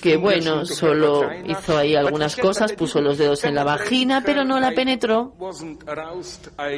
[0.00, 4.60] que, bueno, solo hizo ahí algunas cosas, puso los dedos en la vagina, pero no
[4.60, 5.34] la penetró,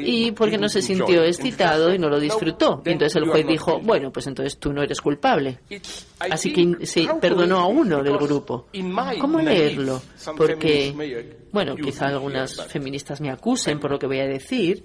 [0.03, 2.83] y porque no se sintió excitado y no lo disfrutó.
[2.85, 5.59] Y entonces el juez dijo, bueno, pues entonces tú no eres culpable.
[6.19, 8.67] Así que se perdonó a uno del grupo.
[9.21, 10.03] ¿Cómo leerlo?
[10.37, 10.95] Porque,
[11.53, 14.85] bueno, quizá algunas feministas me acusen por lo que voy a decir,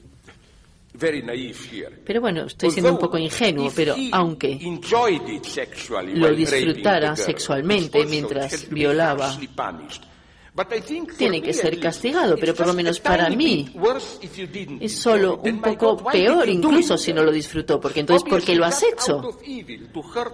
[2.06, 4.60] pero bueno, estoy siendo un poco ingenuo, pero aunque
[6.14, 9.36] lo disfrutara sexualmente mientras violaba,
[11.18, 13.74] tiene que ser castigado, pero por lo menos para mí
[14.80, 18.66] es solo un poco peor incluso si no lo disfrutó, porque entonces ¿por qué lo
[18.66, 19.40] has hecho?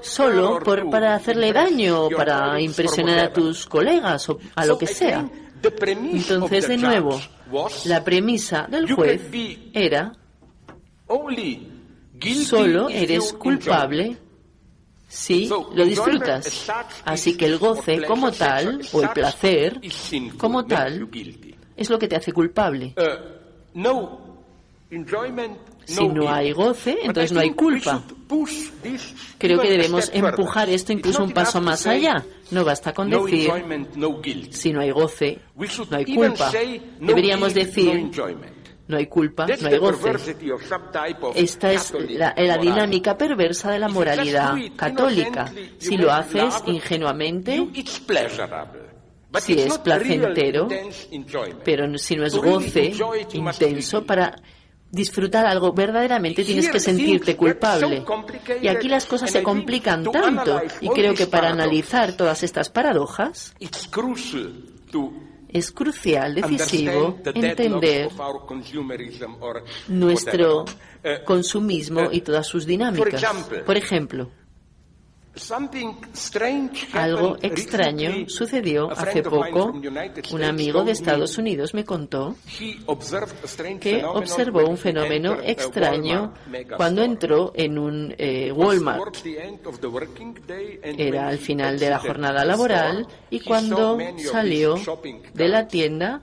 [0.01, 4.87] Solo por, para hacerle daño o para impresionar a tus colegas o a lo que
[4.87, 5.29] sea.
[5.61, 7.19] Entonces, de nuevo,
[7.85, 9.21] la premisa del juez
[9.73, 10.13] era
[12.45, 14.17] solo eres culpable
[15.07, 16.71] si lo disfrutas.
[17.03, 19.81] Así que el goce como tal, o el placer
[20.37, 21.09] como tal,
[21.75, 22.93] es lo que te hace culpable.
[25.85, 28.03] Si no hay goce, entonces no hay culpa.
[29.39, 32.23] Creo que debemos empujar esto incluso un paso más allá.
[32.51, 33.49] No basta con decir,
[34.51, 35.39] si no hay goce,
[35.89, 36.51] no hay culpa.
[36.99, 38.11] Deberíamos decir,
[38.89, 40.35] no hay culpa, no hay goce.
[41.35, 45.53] Esta es la, la, dinámica perversa de la moralidad católica.
[45.77, 47.67] Si lo haces ingenuamente,
[49.39, 50.67] si es placentero,
[51.63, 52.91] pero si no es goce
[53.33, 54.35] intenso para
[54.89, 58.03] disfrutar algo verdaderamente tienes que sentirte culpable.
[58.59, 63.53] Y aquí las cosas se complican tanto y creo que para analizar todas estas paradojas
[65.49, 68.09] es crucial, decisivo, entender
[69.87, 70.65] nuestro
[71.25, 73.23] consumismo y todas sus dinámicas.
[73.65, 74.29] Por ejemplo,
[76.93, 79.73] algo extraño sucedió hace poco.
[80.31, 82.35] Un amigo de Estados Unidos me contó
[83.79, 86.33] que observó un fenómeno extraño
[86.75, 89.17] cuando entró en un eh, Walmart.
[90.83, 93.97] Era al final de la jornada laboral y cuando
[94.31, 94.75] salió
[95.33, 96.21] de la tienda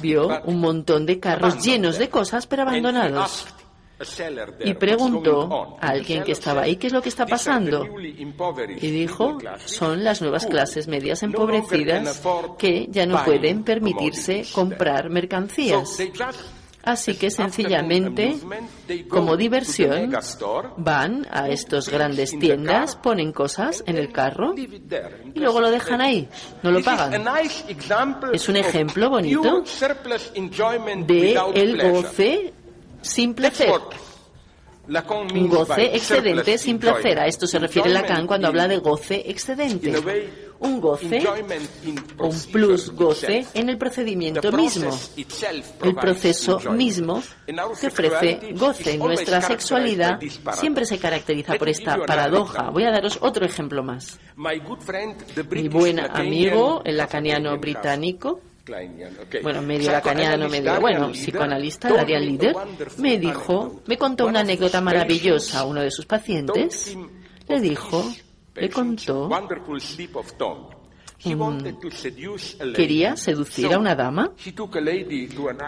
[0.00, 3.46] vio un montón de carros llenos de cosas pero abandonados
[4.64, 7.86] y preguntó a alguien que estaba ahí qué es lo que está pasando.
[8.80, 12.22] Y dijo, son las nuevas clases medias empobrecidas
[12.58, 15.98] que ya no pueden permitirse comprar mercancías.
[16.84, 18.36] Así que sencillamente,
[19.08, 20.12] como diversión,
[20.76, 26.28] van a estas grandes tiendas, ponen cosas en el carro y luego lo dejan ahí,
[26.62, 27.24] no lo pagan.
[28.32, 29.62] Es un ejemplo bonito
[31.06, 32.52] de el goce
[33.02, 33.70] sin placer.
[34.88, 37.18] Un goce excedente sin placer.
[37.18, 39.94] A esto se refiere Lacan cuando habla de goce excedente.
[40.58, 41.24] Un goce
[42.18, 44.90] un plus goce en el procedimiento mismo.
[45.82, 47.22] El proceso mismo
[47.80, 48.98] que ofrece goce.
[48.98, 50.20] Nuestra sexualidad
[50.54, 52.70] siempre se caracteriza por esta paradoja.
[52.70, 54.18] Voy a daros otro ejemplo más.
[55.50, 58.40] Mi buen amigo, el lacaniano británico,
[59.42, 62.56] bueno, medio lacaniano, medio, bueno, psicoanalista, Darian Líder,
[62.98, 65.60] me dijo, me contó una anécdota maravillosa.
[65.60, 66.96] a Uno de sus pacientes.
[67.48, 68.04] Le dijo,
[68.54, 69.28] le contó
[72.74, 74.32] quería seducir a una dama,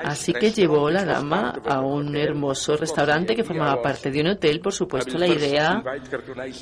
[0.04, 4.60] así que llevó la dama a un hermoso restaurante que formaba parte de un hotel.
[4.60, 5.82] Por supuesto, la idea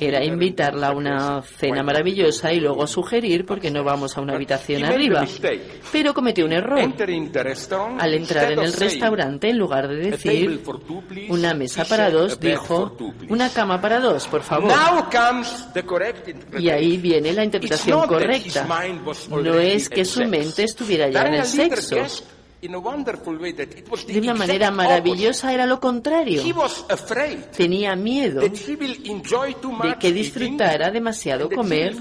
[0.00, 4.34] era invitarla a una cena maravillosa y luego sugerir por qué no vamos a una
[4.34, 5.24] habitación arriba.
[5.90, 6.78] Pero cometió un error.
[7.98, 10.62] Al entrar en el restaurante, en lugar de decir
[11.28, 12.96] una mesa para dos, dijo
[13.28, 14.70] una cama para dos, por favor.
[16.58, 18.66] Y ahí viene la interpretación correcta.
[19.30, 21.96] No es que su mente estuviera ya en el sexo.
[22.62, 26.44] De una manera maravillosa era lo contrario.
[27.56, 31.96] Tenía miedo de que disfrutara demasiado comer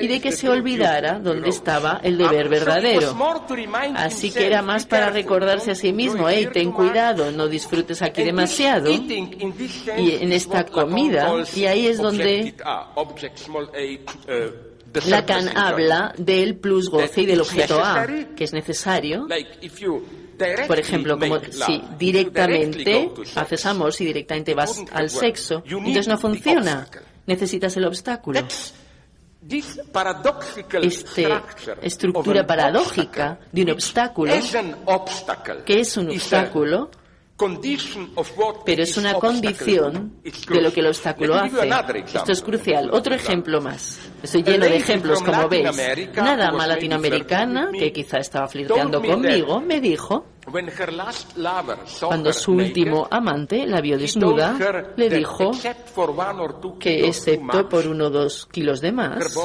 [0.00, 3.16] y de que se olvidara dónde estaba el deber verdadero.
[3.94, 8.24] Así que era más para recordarse a sí mismo, hey, ten cuidado, no disfrutes aquí
[8.24, 8.90] demasiado.
[8.90, 12.52] Y en esta comida, y ahí es donde
[15.06, 19.26] Lacan habla del plus goce y del objeto A, que es necesario.
[20.66, 26.88] Por ejemplo, como si directamente haces amor, si directamente vas al sexo, entonces no funciona.
[27.26, 28.40] Necesitas el obstáculo.
[30.82, 31.42] Esta
[31.82, 34.32] estructura paradójica de un obstáculo,
[35.66, 36.90] que es un obstáculo,
[38.64, 41.68] pero es una condición de lo que el obstáculo hace.
[42.14, 42.90] Esto es crucial.
[42.92, 43.98] Otro ejemplo más.
[44.22, 45.68] Estoy lleno de ejemplos, como veis.
[46.16, 50.26] Una dama latinoamericana que quizá estaba flirteando conmigo me dijo
[52.06, 54.56] cuando su último amante la vio desnuda,
[54.96, 55.52] le dijo
[56.78, 59.36] que excepto por uno o dos kilos de más,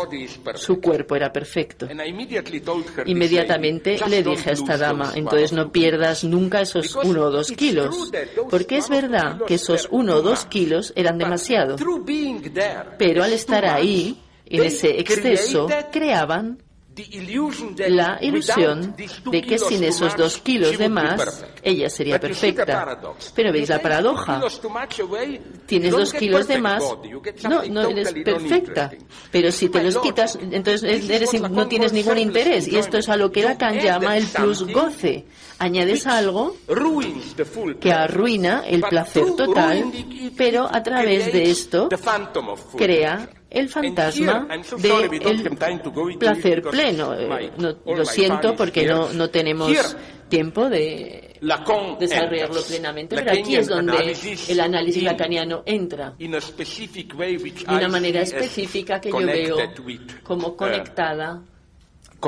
[0.56, 1.88] su cuerpo era perfecto.
[3.06, 8.12] Inmediatamente le dije a esta dama, entonces no pierdas nunca esos uno o dos kilos,
[8.50, 11.76] porque es verdad que esos uno o dos kilos eran demasiado,
[12.98, 16.62] pero al estar ahí, en ese exceso, creaban
[17.88, 18.96] la ilusión
[19.32, 23.00] de que sin esos dos kilos de más ella sería perfecta.
[23.36, 24.42] Pero veis la paradoja.
[25.66, 26.84] Tienes dos kilos de más,
[27.44, 28.92] no, no eres perfecta.
[29.32, 32.68] Pero si te los quitas, entonces eres, no tienes ningún interés.
[32.68, 35.26] Y esto es a lo que Lacan llama el plus goce.
[35.60, 36.56] Añades algo
[37.80, 39.92] que arruina el placer total,
[40.38, 41.90] pero a través de esto
[42.78, 44.48] crea el fantasma
[44.78, 47.14] del placer pleno.
[47.16, 47.52] Eh,
[47.86, 49.96] lo siento porque no, no tenemos
[50.30, 51.40] tiempo de
[52.00, 54.16] desarrollarlo plenamente, pero aquí es donde
[54.48, 56.30] el análisis lacaniano entra de
[57.68, 59.58] una manera específica que yo veo
[60.24, 60.56] como
[62.20, 62.28] uh,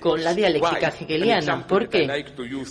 [0.00, 1.66] con la dialéctica hegeliana.
[1.66, 2.24] ¿Por qué?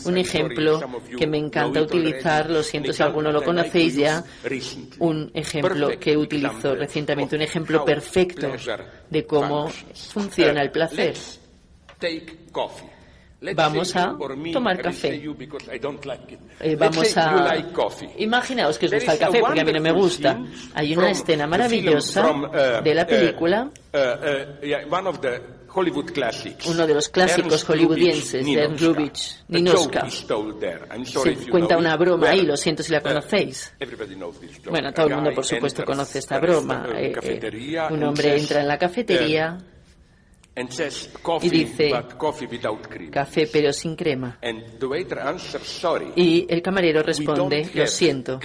[0.06, 0.82] Un ejemplo
[1.18, 4.24] que me encanta utilizar, lo siento si alguno lo conocéis ya,
[5.00, 8.52] un ejemplo que utilizo recientemente, un ejemplo perfecto
[9.10, 11.16] de cómo funciona el placer.
[13.56, 14.18] Vamos a
[14.52, 15.22] tomar café.
[16.60, 17.56] Eh, vamos a.
[18.18, 20.40] Imaginaos que os gusta el café, porque a mí no me gusta.
[20.74, 23.98] Hay una escena maravillosa uh, de la uh, película uh,
[26.66, 30.10] uno de los clásicos hollywoodienses de Lubitsch, Ninoska.
[30.10, 33.74] Se cuenta una broma ahí, lo siento si la conocéis.
[34.70, 36.88] Bueno, todo el mundo por supuesto conoce esta broma.
[36.96, 39.58] Eh, eh, un hombre entra en la cafetería
[41.42, 41.92] y dice
[43.12, 44.40] café pero sin crema.
[46.16, 48.40] Y el camarero responde, lo siento,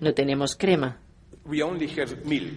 [0.00, 0.98] no tenemos crema.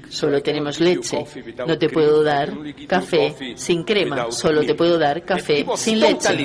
[0.10, 1.26] Solo tenemos leche.
[1.68, 2.54] No te puedo dar
[2.88, 4.32] café sin crema.
[4.32, 6.38] Solo te puedo dar café sin leche.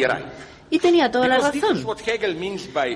[0.72, 1.84] Y tenía toda la razón.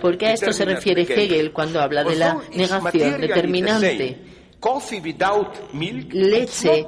[0.00, 4.33] Porque a esto se refiere Hegel cuando habla de la negación determinante
[6.10, 6.86] leche,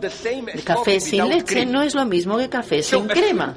[0.65, 3.55] café sin leche no es lo mismo que café sin crema.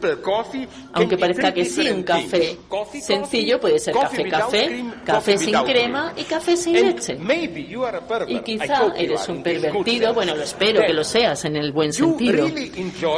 [0.93, 2.57] Aunque parezca que sí, un café
[3.01, 7.17] sencillo puede ser café, café, café sin crema y café sin leche.
[8.27, 12.47] Y quizá eres un pervertido, bueno, lo espero que lo seas en el buen sentido,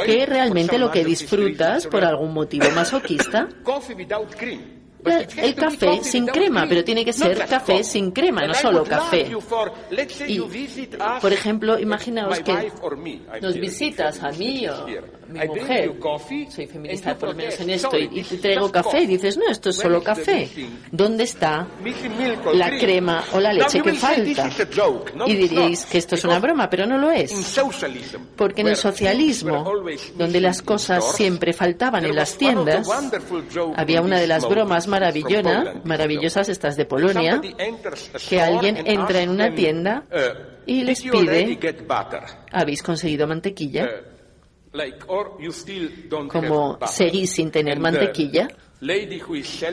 [0.04, 3.48] que realmente lo que disfrutas por algún motivo masoquista
[5.04, 9.30] el café sin crema, pero tiene que ser café sin crema, no solo café.
[10.26, 10.40] Y,
[11.20, 12.72] por ejemplo, imaginaos que
[13.40, 14.86] nos visitas a mí o a
[15.28, 15.92] mi mujer,
[16.50, 19.70] soy feminista por lo menos en esto, y, te traigo café y dices, no, esto
[19.70, 20.48] es solo café.
[20.90, 21.66] ¿Dónde está
[22.54, 24.50] la crema o la leche que falta?
[25.26, 27.32] Y diréis que esto es una broma, pero no lo es.
[28.36, 29.72] Porque en el socialismo,
[30.16, 32.88] donde las cosas siempre faltaban en las tiendas,
[33.76, 37.40] había una de las bromas maravillosas, maravillosas estas de Polonia,
[38.28, 40.04] que alguien entra en una tienda
[40.66, 41.58] y les pide,
[42.52, 43.88] ¿habéis conseguido mantequilla?
[46.28, 48.48] Como seguís sin tener mantequilla,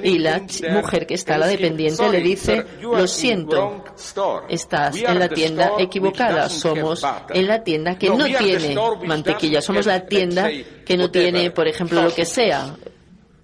[0.03, 0.41] y la
[0.71, 3.83] mujer que está, la dependiente, le dice, lo siento,
[4.47, 8.75] estás en la tienda equivocada, somos en la tienda que no tiene
[9.05, 10.49] mantequilla, somos la tienda
[10.85, 12.75] que no tiene, por ejemplo, lo que sea,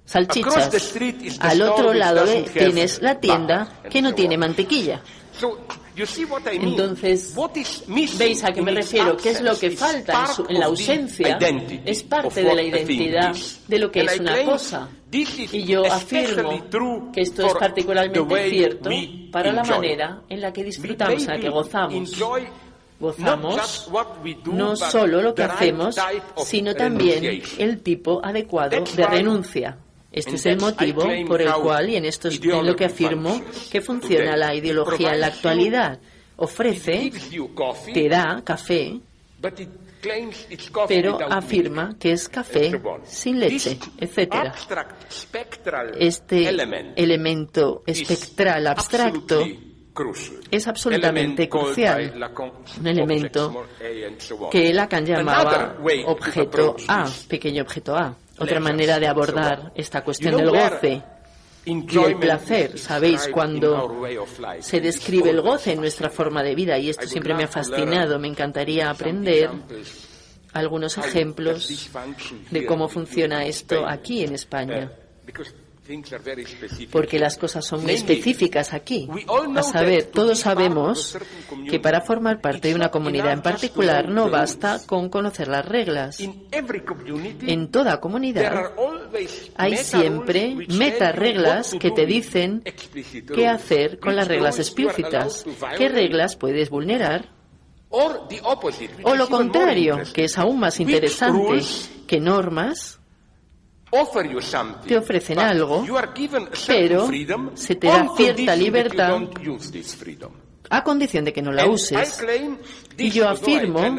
[0.05, 1.39] salchichas.
[1.39, 5.01] Al otro lado tienes la tienda que no tiene mantequilla.
[6.51, 7.35] Entonces,
[8.17, 9.15] ¿veis a qué me refiero?
[9.17, 11.37] ¿Qué es lo que falta en, la ausencia?
[11.85, 13.35] Es parte de la identidad
[13.67, 14.89] de lo que es una cosa.
[15.11, 18.89] Y yo afirmo que esto es particularmente cierto
[19.31, 22.11] para la manera en la que disfrutamos, en la que gozamos.
[22.97, 23.89] Gozamos
[24.45, 25.95] no solo lo que hacemos,
[26.45, 29.77] sino también el tipo adecuado de renuncia.
[30.15, 33.81] Este es el motivo por el cual, y en esto es lo que afirmo, que
[33.81, 35.99] funciona la ideología en la actualidad.
[36.37, 37.11] Ofrece,
[37.93, 38.99] te da café,
[40.87, 44.53] pero afirma que es café sin leche, etc.
[45.99, 46.49] Este
[46.95, 49.45] elemento espectral abstracto
[50.49, 52.13] es absolutamente crucial,
[52.79, 53.65] un elemento
[54.49, 58.15] que Lacan llamaba objeto A, pequeño objeto A.
[58.37, 61.01] Otra manera de abordar esta cuestión del goce
[61.65, 62.77] y el placer.
[62.77, 64.05] Sabéis, cuando
[64.59, 68.19] se describe el goce en nuestra forma de vida, y esto siempre me ha fascinado,
[68.19, 69.49] me encantaría aprender
[70.53, 71.89] algunos ejemplos
[72.51, 74.91] de cómo funciona esto aquí en España
[76.91, 79.07] porque las cosas son muy específicas aquí.
[79.55, 81.17] A saber, todos sabemos
[81.69, 86.19] que para formar parte de una comunidad en particular no basta con conocer las reglas.
[86.19, 88.71] En toda comunidad
[89.55, 92.63] hay siempre meta reglas que te dicen
[93.33, 95.45] qué hacer con las reglas explícitas,
[95.77, 97.29] qué reglas puedes vulnerar
[97.89, 101.61] o lo contrario, que es aún más interesante,
[102.07, 102.99] que normas
[104.87, 105.85] te ofrecen algo,
[106.67, 107.07] pero
[107.53, 109.21] se te da cierta libertad
[110.69, 112.23] a condición de que no la uses.
[112.97, 113.95] Y yo afirmo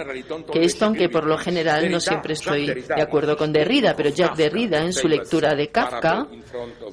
[0.53, 4.37] que esto, aunque por lo general no siempre estoy de acuerdo con Derrida, pero Jack
[4.37, 6.27] Derrida en su lectura de Kafka,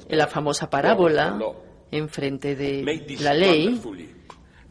[0.08, 1.38] en la famosa parábola
[1.90, 3.80] en frente de la ley,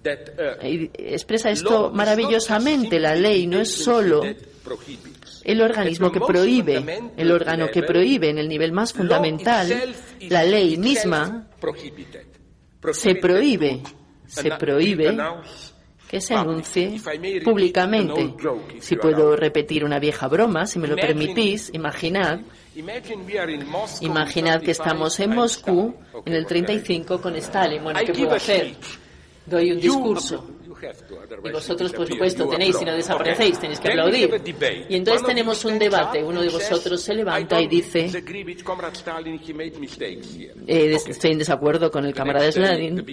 [0.04, 3.00] expresa esto maravillosamente.
[3.00, 4.22] La ley no es solo
[5.44, 9.96] el organismo que prohíbe, el órgano que prohíbe en el nivel más fundamental,
[10.30, 11.48] la ley misma,
[12.92, 13.82] se prohíbe,
[14.26, 15.18] se prohíbe
[16.08, 17.02] que se anuncie
[17.44, 18.36] públicamente.
[18.80, 22.40] Si puedo repetir una vieja broma, si me lo permitís, imaginad,
[24.02, 25.96] imaginad que estamos en Moscú
[26.26, 27.84] en el 35 con Stalin.
[27.84, 28.76] Bueno, ¿qué puedo hacer?
[29.46, 30.48] Doy un discurso
[31.44, 34.42] y vosotros, por supuesto, tenéis, si no desaparecéis, tenéis que aplaudir.
[34.90, 36.24] Y entonces tenemos un debate.
[36.24, 38.12] Uno de vosotros se levanta y dice,
[40.68, 43.06] eh, estoy en desacuerdo con el camarada Stalin,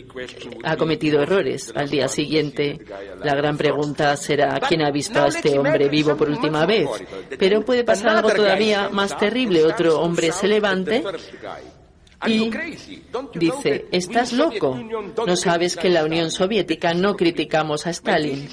[0.64, 1.72] ha cometido errores.
[1.74, 2.78] Al día siguiente,
[3.22, 6.88] la gran pregunta será, ¿quién ha visto a este hombre vivo por última vez?
[7.38, 9.64] Pero puede pasar algo todavía más terrible.
[9.64, 11.02] Otro hombre se levante
[12.26, 12.50] y
[13.34, 14.78] dice, estás loco,
[15.26, 18.48] no sabes que en la Unión Soviética no criticamos a Stalin.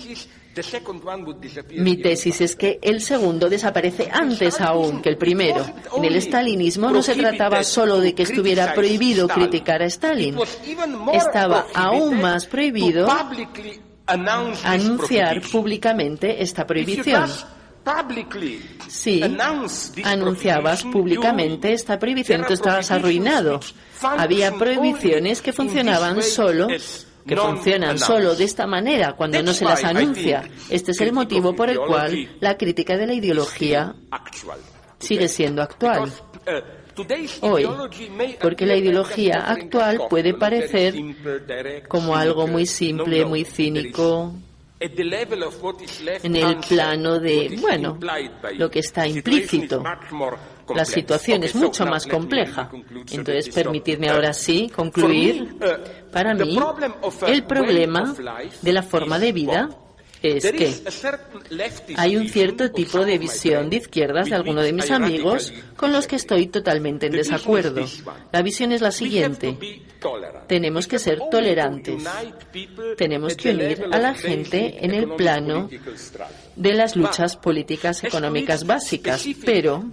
[1.76, 5.64] Mi tesis es que el segundo desaparece antes aún que el primero.
[5.95, 10.35] En el stalinismo no se trataba solo de que estuviera prohibido criticar a Stalin.
[11.14, 13.07] Estaba aún más prohibido
[14.07, 17.30] anunciar públicamente esta prohibición.
[18.88, 19.22] Si
[20.03, 23.59] anunciabas públicamente esta prohibición, tú estabas arruinado.
[24.01, 26.68] Había prohibiciones que funcionaban solo
[27.27, 30.49] que funcionan solo de esta manera cuando no se las anuncia.
[30.69, 33.93] Este es el motivo por el cual la crítica de la ideología
[34.99, 36.09] sigue siendo actual.
[36.47, 37.68] Uh, hoy,
[38.41, 40.95] porque la ideología actual puede parecer
[41.88, 44.34] como algo muy simple, muy cínico,
[44.79, 47.97] en el plano de, bueno,
[48.53, 49.83] lo que está implícito.
[50.75, 52.69] La situación es mucho más compleja.
[53.11, 55.55] Entonces, permitidme ahora sí concluir.
[56.11, 56.57] Para mí,
[57.27, 58.13] el problema
[58.61, 59.69] de la forma de vida
[60.22, 60.73] es que
[61.95, 66.07] hay un cierto tipo de visión de izquierdas de algunos de mis amigos con los
[66.07, 67.85] que estoy totalmente en desacuerdo.
[68.31, 69.57] La visión es la siguiente.
[70.48, 72.03] Tenemos que ser tolerantes.
[72.98, 75.69] Tenemos que unir a la gente en el plano
[76.56, 79.84] de las luchas políticas económicas básicas, pero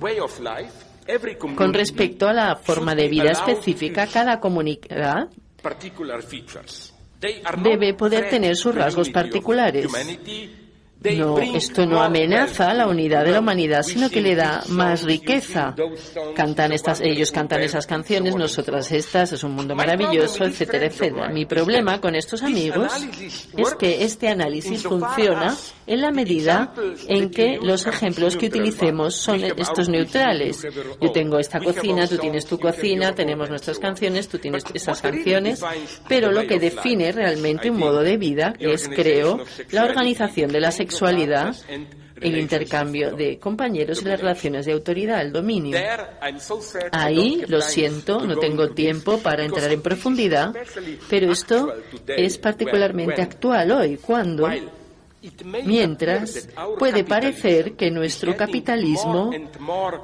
[1.56, 5.28] con respecto a la forma de vida específica, cada comunidad
[7.62, 9.86] debe poder tener sus rasgos particulares.
[11.04, 15.74] No, esto no amenaza la unidad de la humanidad, sino que le da más riqueza.
[16.34, 21.28] Cantan estas, ellos cantan esas canciones, nosotras estas, es un mundo maravilloso, etcétera, etcétera.
[21.28, 22.90] Mi problema con estos amigos
[23.54, 25.54] es que este análisis funciona
[25.86, 26.72] en la medida
[27.06, 30.66] en que los ejemplos que utilicemos son estos neutrales.
[31.02, 35.60] Yo tengo esta cocina, tú tienes tu cocina, tenemos nuestras canciones, tú tienes esas canciones,
[36.08, 40.70] pero lo que define realmente un modo de vida es, creo, la organización de la
[40.70, 40.93] sexualidad
[42.20, 45.78] el intercambio de compañeros y las relaciones de autoridad, el dominio.
[46.92, 50.54] Ahí, lo siento, no tengo tiempo para entrar en profundidad,
[51.08, 51.74] pero esto
[52.06, 54.48] es particularmente actual hoy, cuando
[55.64, 56.48] Mientras,
[56.78, 59.30] puede parecer que nuestro capitalismo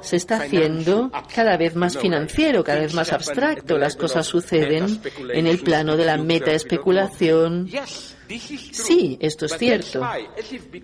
[0.01, 3.77] se está haciendo cada vez más financiero, cada vez más abstracto.
[3.77, 4.99] Las cosas suceden
[5.31, 7.69] en el plano de la meta-especulación.
[8.39, 10.01] Sí, esto es cierto.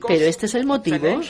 [0.07, 1.21] Pero este es el motivo.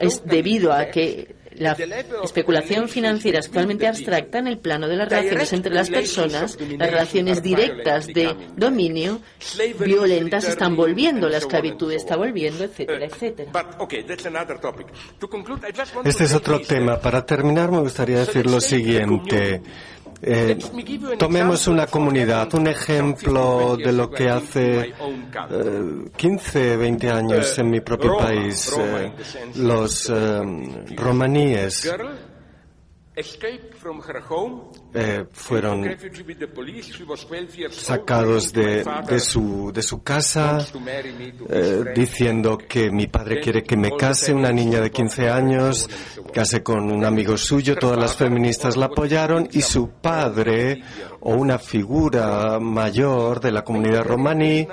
[0.00, 1.76] Es debido a que la
[2.22, 6.90] especulación financiera es totalmente abstracta en el plano de las relaciones entre las personas, las
[6.90, 9.20] relaciones directas de dominio
[9.78, 13.50] violentas están volviendo, la esclavitud está volviendo, etcétera, etcétera.
[16.04, 17.00] Este es otro tema.
[17.00, 19.62] Para terminar, me gustaría decir lo siguiente.
[20.20, 20.58] Eh,
[21.16, 24.92] tomemos una comunidad, un ejemplo de lo que hace
[26.16, 29.12] 15, 20 años en mi propio país, eh,
[29.56, 30.40] los eh,
[30.96, 31.88] romaníes
[34.94, 35.96] eh, fueron
[37.70, 40.58] sacados de, de, su, de su casa
[41.48, 45.88] eh, diciendo que mi padre quiere que me case, una niña de 15 años,
[46.32, 50.82] case con un amigo suyo, todas las feministas la apoyaron y su padre
[51.20, 54.66] o una figura mayor de la comunidad romaní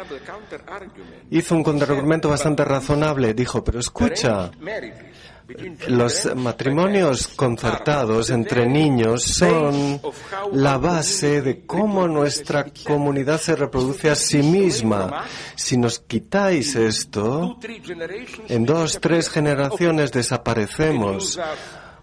[1.32, 3.34] hizo un contraargumento bastante razonable.
[3.34, 4.52] Dijo, pero escucha,
[5.88, 10.02] los matrimonios concertados entre niños son
[10.54, 15.26] la base de cómo nuestra comunidad se reproduce a sí misma.
[15.56, 17.58] Si nos quitáis esto,
[18.48, 21.40] en dos, tres generaciones desaparecemos.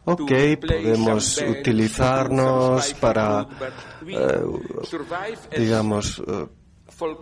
[0.05, 3.47] Ok, podemos utilizarnos para,
[4.05, 4.41] eh,
[5.57, 6.47] digamos, eh,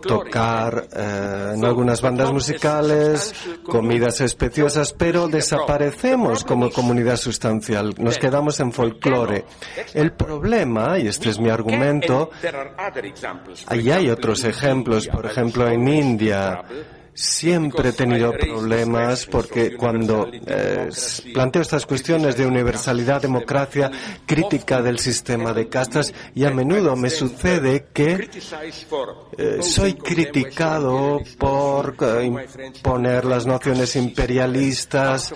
[0.01, 3.33] tocar eh, en algunas bandas musicales,
[3.63, 9.45] comidas especiosas, pero desaparecemos como comunidad sustancial, nos quedamos en folclore.
[9.93, 12.31] El problema, y este es mi argumento,
[13.67, 16.63] ahí hay otros ejemplos, por ejemplo en India,
[17.13, 20.89] Siempre he tenido problemas porque cuando eh,
[21.33, 23.91] planteo estas cuestiones de universalidad, democracia,
[24.25, 28.29] crítica del sistema de castas, y a menudo me sucede que
[29.37, 35.33] eh, soy criticado por eh, imponer las nociones imperialistas.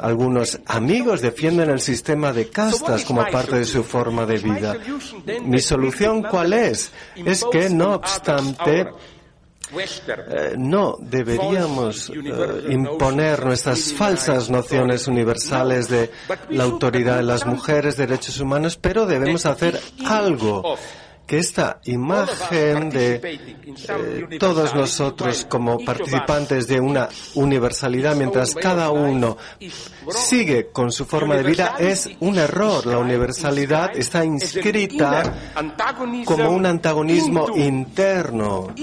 [0.00, 4.76] Algunos amigos defienden el sistema de castas como parte de su forma de vida.
[5.42, 6.90] ¿Mi solución cuál es?
[7.14, 8.88] Es que, no obstante,
[9.72, 16.10] eh, no deberíamos eh, imponer nuestras falsas nociones universales de
[16.50, 20.76] la autoridad de las mujeres, derechos humanos, pero debemos hacer algo
[21.30, 29.36] que esta imagen de eh, todos nosotros como participantes de una universalidad, mientras cada uno
[30.08, 32.84] sigue con su forma de vida, es un error.
[32.84, 35.52] La universalidad está inscrita
[36.24, 38.74] como un antagonismo interno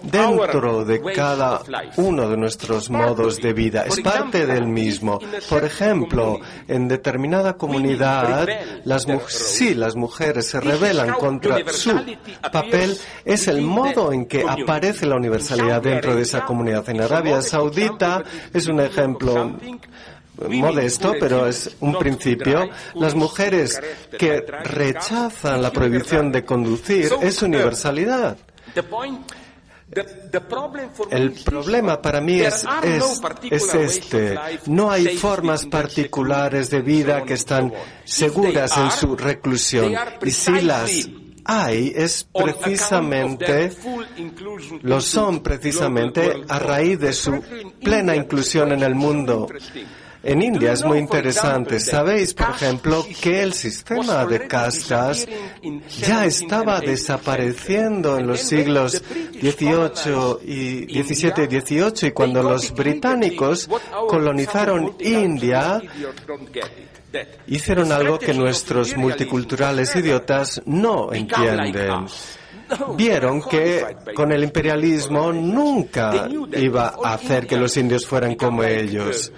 [0.00, 1.60] dentro de cada
[1.96, 3.84] uno de nuestros modos de vida.
[3.84, 5.18] Es parte del mismo.
[5.48, 6.38] Por ejemplo,
[6.68, 8.48] en determinada comunidad,
[8.84, 12.16] las, sí, las mujeres se rebelan contra su
[12.52, 16.88] papel es el modo en que aparece la universalidad dentro de esa comunidad.
[16.88, 18.22] En Arabia Saudita
[18.52, 19.56] es un ejemplo
[20.48, 22.68] modesto, pero es un principio.
[22.94, 23.80] Las mujeres
[24.18, 28.36] que rechazan la prohibición de conducir es universalidad.
[31.10, 32.66] El problema para mí es,
[33.50, 34.38] es, este.
[34.66, 37.72] No hay formas particulares de vida que están
[38.04, 39.94] seguras en su reclusión.
[40.22, 40.90] Y si las
[41.44, 43.72] hay, es precisamente,
[44.82, 47.42] lo son precisamente a raíz de su
[47.82, 49.48] plena inclusión en el mundo.
[50.22, 51.78] en India es muy interesante.
[51.78, 55.26] Sabéis, por ejemplo, que el sistema de castas
[56.00, 59.02] ya estaba desapareciendo en los siglos
[59.32, 63.68] XVIII y XVII y XVIII y cuando los británicos
[64.08, 65.82] colonizaron India,
[67.46, 72.06] hicieron algo que nuestros multiculturales idiotas no entienden
[72.96, 79.32] vieron que con el imperialismo nunca iba a hacer que los indios fueran como ellos.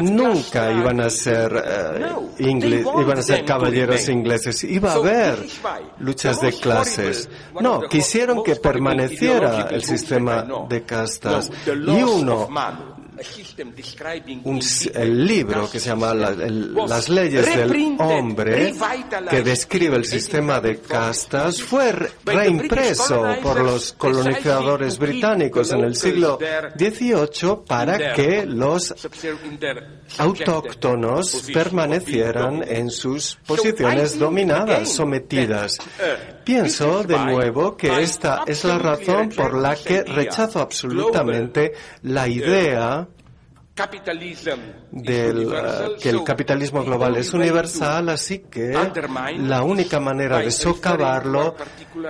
[0.00, 4.64] Nunca iban a ser uh, iban a ser caballeros ingleses.
[4.64, 5.38] Iba a haber
[5.98, 7.28] luchas de clases.
[7.60, 11.50] No, quisieron que permaneciera el sistema de castas.
[11.66, 12.48] Y uno
[14.44, 14.60] un
[14.94, 18.74] el libro que se llama Las leyes del hombre,
[19.30, 21.92] que describe el sistema de castas, fue
[22.24, 26.38] reimpreso por los colonizadores británicos en el siglo
[26.76, 28.94] XVIII para que los
[30.18, 35.78] autóctonos permanecieran en sus posiciones dominadas, sometidas.
[36.44, 41.72] Pienso de nuevo que esta es la razón por la que rechazo absolutamente
[42.02, 43.08] la idea
[44.92, 48.72] del, uh, que el capitalismo global es universal, así que
[49.38, 51.56] la única manera de socavarlo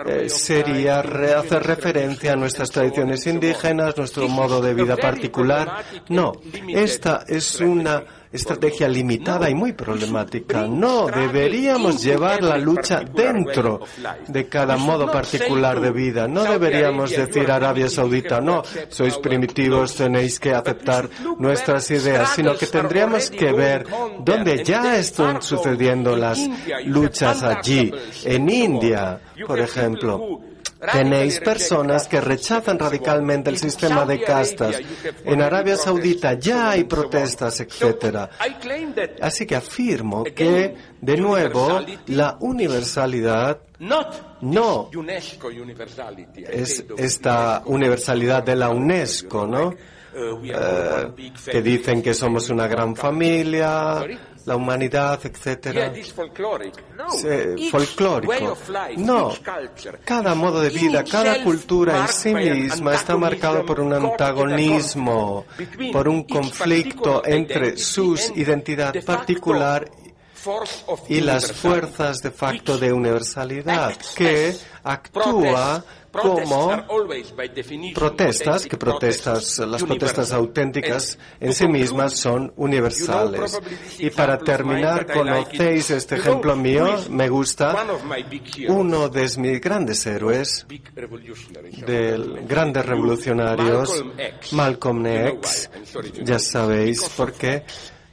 [0.06, 5.84] eh, sería hacer referencia a nuestras tradiciones indígenas, nuestro modo de vida particular.
[6.10, 6.32] No,
[6.68, 8.04] esta es una
[8.34, 10.66] estrategia limitada y muy problemática.
[10.66, 13.80] No, deberíamos llevar la lucha dentro
[14.26, 16.26] de cada modo particular de vida.
[16.26, 21.08] No deberíamos decir a Arabia Saudita, no, sois primitivos, tenéis que aceptar
[21.38, 23.86] nuestras ideas, sino que tendríamos que ver
[24.18, 26.40] dónde ya están sucediendo las
[26.86, 27.92] luchas allí,
[28.24, 30.40] en India, por ejemplo
[30.92, 34.80] Tenéis personas que rechazan radicalmente el sistema de castas.
[35.24, 38.28] En Arabia Saudita ya hay protestas, etc.
[39.20, 44.90] Así que afirmo que, de nuevo, la universalidad no
[46.50, 49.74] es esta universalidad de la UNESCO, ¿no?
[50.16, 54.06] Eh, que dicen que somos una gran familia,
[54.44, 55.92] la humanidad, etcétera,
[57.70, 58.56] folclórico.
[58.96, 59.32] No,
[60.04, 65.46] cada modo de vida, cada cultura en sí misma está marcado por un antagonismo,
[65.92, 69.90] por un conflicto entre su identidad particular
[71.08, 75.82] y las fuerzas de facto de universalidad que actúa
[76.14, 76.70] como
[77.94, 83.60] protestas, que protestas, las protestas auténticas en sí mismas son universales.
[83.98, 87.86] Y para terminar, conocéis este ejemplo mío, me gusta,
[88.68, 90.66] uno de mis grandes héroes,
[91.86, 94.04] de grandes revolucionarios,
[94.52, 95.70] Malcolm X,
[96.22, 97.64] ya sabéis por qué,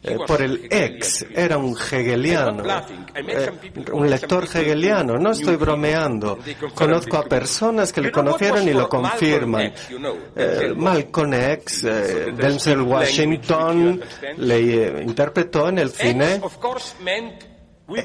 [0.04, 2.64] eh, por el ex, era un hegeliano,
[3.14, 3.52] eh,
[3.92, 6.40] un lector hegeliano, no estoy bromeando.
[6.74, 9.72] Conozco a personas que le conocieron y lo confirman.
[10.36, 14.02] Eh, Malcolm X, Denzel Washington,
[14.38, 16.42] le interpretó en el cine.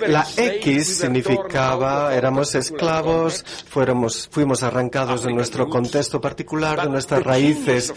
[0.07, 7.95] La X significaba éramos esclavos, fuéramos, fuimos arrancados de nuestro contexto particular, de nuestras raíces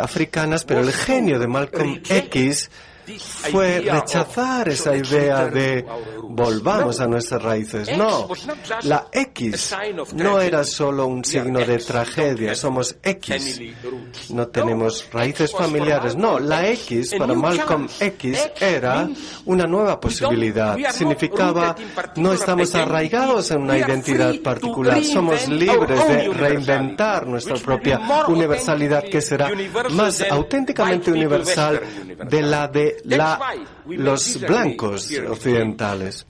[0.00, 2.70] africanas, pero el genio de Malcolm X
[3.18, 5.84] fue rechazar esa idea de
[6.30, 7.96] volvamos a nuestras raíces.
[7.96, 8.28] No,
[8.82, 9.74] la X
[10.14, 13.60] no era solo un signo de tragedia, somos X.
[14.30, 16.16] No tenemos raíces familiares.
[16.16, 19.08] No, la X para Malcolm X era
[19.46, 20.76] una nueva posibilidad.
[20.92, 21.74] Significaba
[22.16, 29.20] no estamos arraigados en una identidad particular, somos libres de reinventar nuestra propia universalidad que
[29.20, 29.50] será
[29.90, 31.80] más auténticamente universal
[32.28, 32.99] de la de
[33.86, 36.26] los blancos occidentales.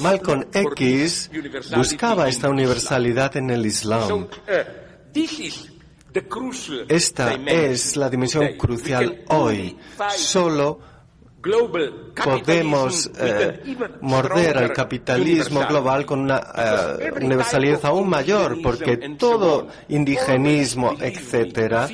[0.00, 1.30] Malcolm X
[1.74, 4.28] buscaba esta universalidad en el Islam.
[6.88, 9.76] Esta es la dimensión crucial hoy.
[10.16, 10.78] Solo
[12.24, 20.94] podemos eh, morder al capitalismo global con una eh, universalidad aún mayor, porque todo indigenismo,
[21.00, 21.88] etcétera,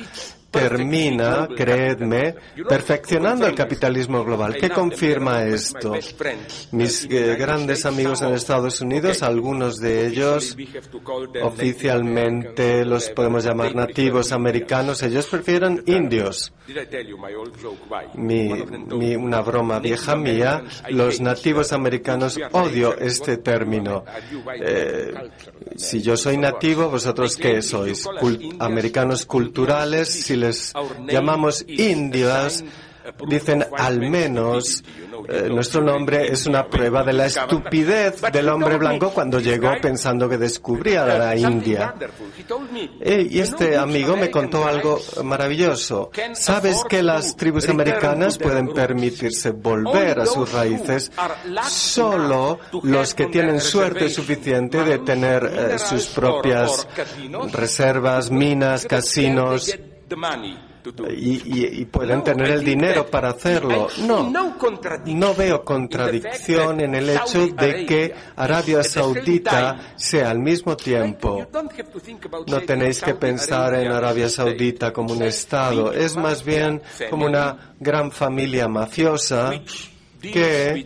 [0.51, 2.35] termina, creedme,
[2.67, 4.55] perfeccionando el capitalismo global.
[4.59, 5.93] ¿Qué confirma esto?
[6.71, 10.57] Mis eh, grandes amigos en Estados Unidos, algunos de ellos
[11.41, 16.53] oficialmente los podemos llamar nativos americanos, ellos prefieren indios.
[18.15, 24.03] Mi, una broma vieja mía, los nativos americanos odio este término.
[24.61, 25.13] Eh,
[25.77, 28.07] si yo soy nativo, ¿vosotros qué sois?
[28.59, 30.73] americanos culturales, si les
[31.07, 32.63] llamamos indios,
[33.27, 34.83] dicen al menos
[35.27, 40.27] eh, nuestro nombre es una prueba de la estupidez del hombre blanco cuando llegó pensando
[40.27, 41.93] que descubría la India.
[42.99, 46.11] Eh, y este amigo me contó algo maravilloso.
[46.33, 51.11] ¿Sabes que las tribus americanas pueden permitirse volver a sus raíces?
[51.67, 56.87] Solo los que tienen suerte suficiente de tener eh, sus propias
[57.51, 59.77] reservas, minas, casinos
[61.15, 63.87] y, pueden tener el dinero para hacerlo.
[63.99, 64.31] No,
[65.05, 71.47] no veo contradicción en el hecho de que Arabia Saudita sea al mismo tiempo.
[72.47, 77.73] No tenéis que pensar en Arabia Saudita como un Estado, es más bien como una
[77.79, 79.53] gran familia mafiosa
[80.21, 80.85] que,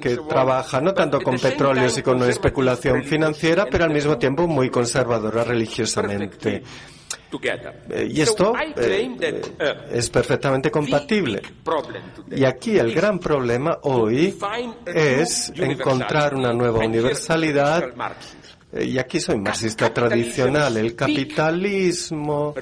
[0.00, 4.70] que, trabaja no tanto con petróleo y con especulación financiera, pero al mismo tiempo muy
[4.70, 6.62] conservadora religiosamente.
[7.90, 11.42] Eh, y esto eh, eh, es perfectamente compatible.
[12.30, 14.38] Y aquí el gran problema hoy
[14.86, 17.84] es encontrar una nueva universalidad.
[18.72, 20.76] Y aquí soy marxista tradicional.
[20.76, 22.54] El capitalismo,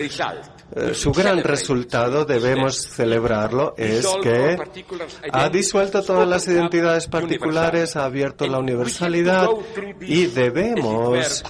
[0.95, 4.59] su gran resultado, debemos celebrarlo, es que
[5.33, 9.49] ha disuelto todas las identidades particulares, ha abierto la universalidad
[10.01, 11.45] y debemos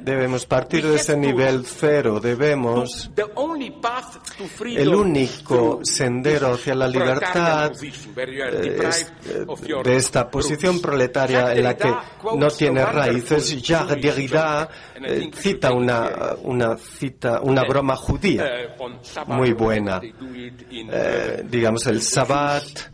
[0.00, 3.10] Debemos partir de ese nivel cero, debemos...
[4.64, 9.46] El único sendero hacia la libertad eh,
[9.84, 11.92] de esta posición proletaria en la que
[12.36, 13.62] no tiene raíces.
[13.62, 18.74] Jacques Derrida eh, cita una, una, cita, una broma judía
[19.26, 20.00] muy buena.
[20.02, 22.92] Eh, digamos, el Sabbat,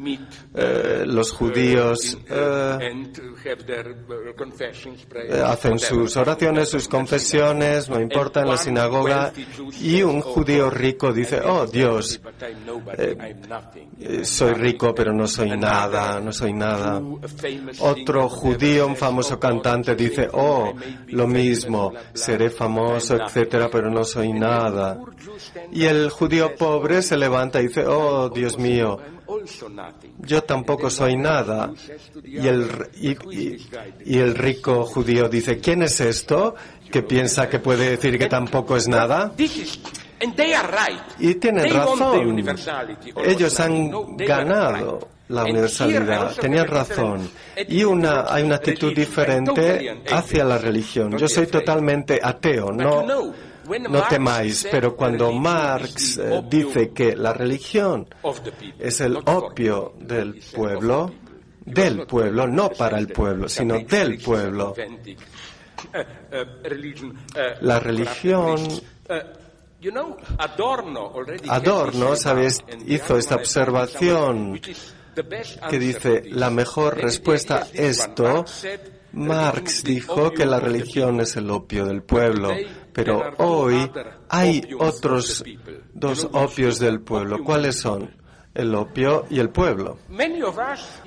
[1.04, 2.78] los judíos eh,
[5.44, 9.32] hacen sus oraciones, sus confesiones, no importa, en la sinagoga,
[9.80, 12.20] y un judío rico dice, oh Dios,
[12.96, 13.36] eh,
[14.00, 17.00] eh, soy rico pero no soy nada, no soy nada.
[17.80, 20.72] Otro judío, un famoso cantante, dice, oh,
[21.08, 24.98] lo mismo, seré famoso, etcétera, pero no soy nada.
[25.72, 28.98] Y el judío pobre se levanta y dice, oh, Dios mío,
[30.18, 31.72] yo tampoco soy nada.
[32.24, 32.68] Y el,
[34.04, 36.54] y, el rico judío dice, ¿quién es esto
[36.90, 39.32] que piensa que puede decir que tampoco es nada?
[41.18, 42.44] Y tienen razón.
[43.24, 46.34] Ellos han ganado la universalidad.
[46.36, 47.30] Tenían razón.
[47.68, 51.16] Y una, hay una actitud diferente hacia la religión.
[51.16, 53.04] Yo soy totalmente ateo, no
[53.78, 58.06] no temáis, pero cuando Marx eh, dice que la religión
[58.78, 61.12] es el opio del pueblo,
[61.64, 64.74] del pueblo, no para el pueblo, sino del pueblo,
[67.60, 68.58] la religión
[71.48, 72.60] Adorno, ¿sabes?
[72.86, 74.60] Hizo esta observación
[75.70, 78.44] que dice, la mejor respuesta a esto,
[79.12, 82.50] Marx dijo que la religión es el opio del pueblo.
[82.92, 83.90] Pero hoy
[84.28, 85.44] hay otros
[85.94, 87.42] dos opios del pueblo.
[87.44, 88.20] ¿Cuáles son?
[88.54, 89.98] el opio y el pueblo.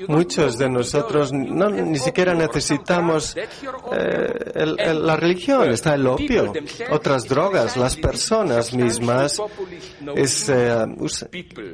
[0.08, 6.54] Muchos de nosotros no, ni siquiera necesitamos eh, la religión, está el opio,
[6.90, 9.42] otras drogas, las personas mismas
[10.16, 10.86] eh,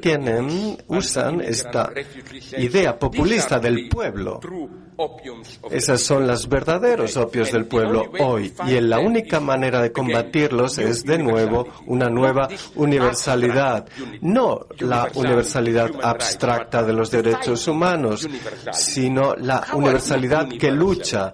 [0.02, 1.92] tienen, usan esta
[2.58, 4.40] idea populista del pueblo
[5.72, 11.04] esas son los verdaderos opios del pueblo hoy y la única manera de combatirlos es
[11.06, 13.88] de nuevo una nueva universalidad,
[14.22, 18.28] no la universalidad abstracta de los derechos humanos,
[18.74, 21.32] sino la universalidad que lucha.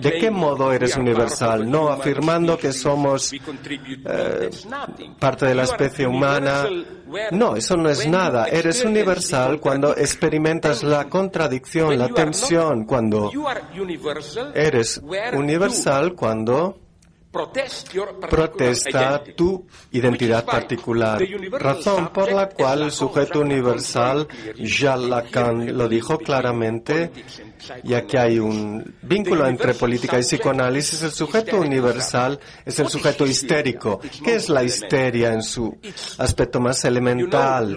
[0.00, 1.70] ¿De qué modo eres universal?
[1.70, 4.50] No afirmando que somos eh,
[5.18, 6.64] parte de la especie humana,
[7.32, 8.46] no, eso no es nada.
[8.46, 13.30] Eres universal cuando experimentas la contradicción, la tensión, cuando
[14.54, 15.00] eres
[15.34, 16.78] universal cuando
[18.30, 21.20] protesta tu identidad particular,
[21.50, 27.10] razón por la cual el sujeto universal, Jean Lacan lo dijo claramente,
[27.82, 31.02] Y aquí hay un vínculo entre política y psicoanálisis.
[31.02, 34.00] El sujeto universal es el sujeto histérico.
[34.24, 35.76] ¿Qué es la histeria en su
[36.18, 37.76] aspecto más elemental?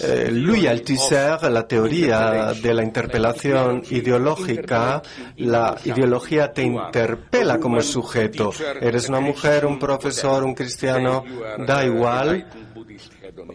[0.00, 5.02] Eh, Louis Althusser, la teoría de la interpelación ideológica,
[5.36, 8.52] la ideología te interpela como sujeto.
[8.80, 11.24] Eres una mujer, un profesor, un cristiano,
[11.58, 12.46] da igual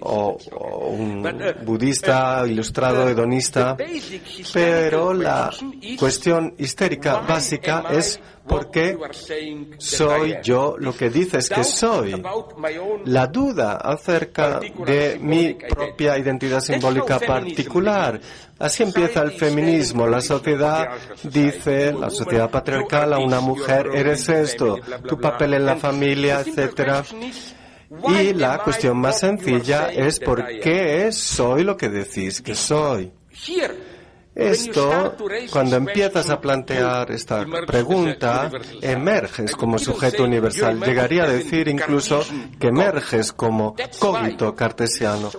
[0.01, 0.37] o,
[0.89, 1.23] un
[1.65, 3.75] budista ilustrado hedonista,
[4.53, 5.51] pero la
[5.97, 8.97] cuestión histérica básica es por qué
[9.77, 12.21] soy yo lo que dices que soy.
[13.05, 18.19] La duda acerca de mi propia identidad simbólica particular.
[18.59, 20.07] Así empieza el feminismo.
[20.07, 20.89] La sociedad
[21.23, 27.03] dice, la sociedad patriarcal a una mujer, eres esto, tu papel en la familia, etcétera.
[27.89, 33.11] Y la cuestión más sencilla es por qué soy lo que decís que soy.
[34.37, 35.15] Esto,
[35.51, 38.51] cuando empiezas a plantear esta pregunta,
[38.81, 40.79] emerges como sujeto universal.
[40.79, 42.23] Llegaría a decir incluso
[42.59, 45.31] que emerges como cogito cartesiano.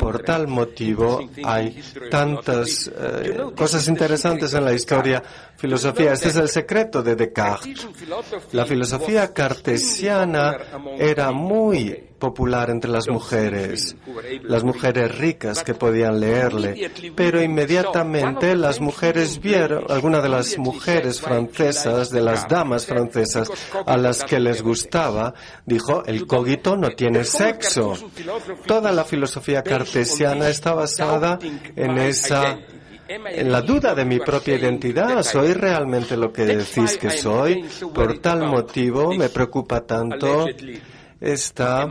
[0.00, 5.22] Por tal motivo hay tantas eh, cosas interesantes en la historia
[5.60, 6.14] filosofía.
[6.14, 7.86] Este es el secreto de Descartes.
[8.52, 10.56] La filosofía cartesiana
[10.98, 13.96] era muy popular entre las mujeres,
[14.42, 21.20] las mujeres ricas que podían leerle, pero inmediatamente las mujeres vieron, algunas de las mujeres
[21.20, 23.50] francesas, de las damas francesas
[23.86, 25.34] a las que les gustaba,
[25.64, 27.94] dijo, el cogito no tiene sexo.
[28.66, 31.38] Toda la filosofía cartesiana está basada
[31.74, 32.58] en esa
[33.10, 35.22] en la duda de mi propia identidad.
[35.22, 37.64] ¿Soy realmente lo que decís que soy?
[37.92, 40.46] Por tal motivo me preocupa tanto
[41.20, 41.86] esta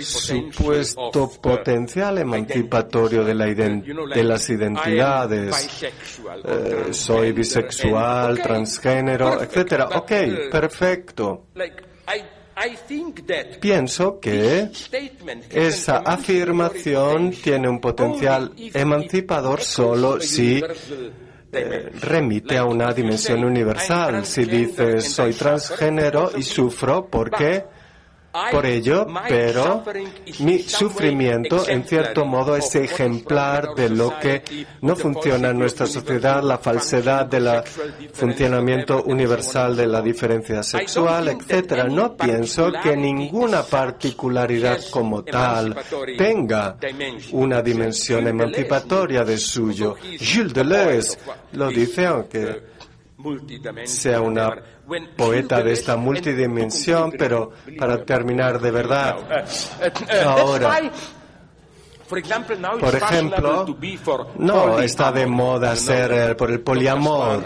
[0.00, 5.82] supuesto potencial emancipatorio de, la de las identidades.
[6.44, 9.88] Eh, soy bisexual, transgénero, etcétera.
[9.94, 10.12] Ok,
[10.50, 11.46] perfecto.
[13.60, 14.70] Pienso que
[15.50, 20.62] esa afirmación tiene un potencial emancipador solo si
[21.52, 24.24] eh, remite a una dimensión universal.
[24.24, 27.64] Si dices soy transgénero y sufro, ¿por qué?
[28.50, 29.82] Por ello, pero
[30.40, 34.42] mi sufrimiento en cierto modo es ejemplar de lo que
[34.82, 37.62] no funciona en nuestra sociedad, la falsedad del
[38.12, 41.84] funcionamiento universal de la diferencia sexual, etc.
[41.90, 45.76] No pienso que ninguna particularidad como tal
[46.16, 46.76] tenga
[47.32, 49.96] una dimensión emancipatoria de suyo.
[50.18, 51.18] Jules Deleuze
[51.52, 52.62] lo dice, aunque
[53.84, 54.50] sea una
[55.16, 59.16] poeta de esta multidimensión, pero para terminar de verdad,
[60.24, 60.80] ahora,
[62.08, 63.66] por ejemplo,
[64.36, 67.44] no está de moda ser eh, por el poliamor,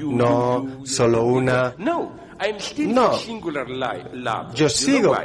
[0.00, 1.74] no solo una.
[1.78, 2.24] No,
[4.54, 5.16] yo sigo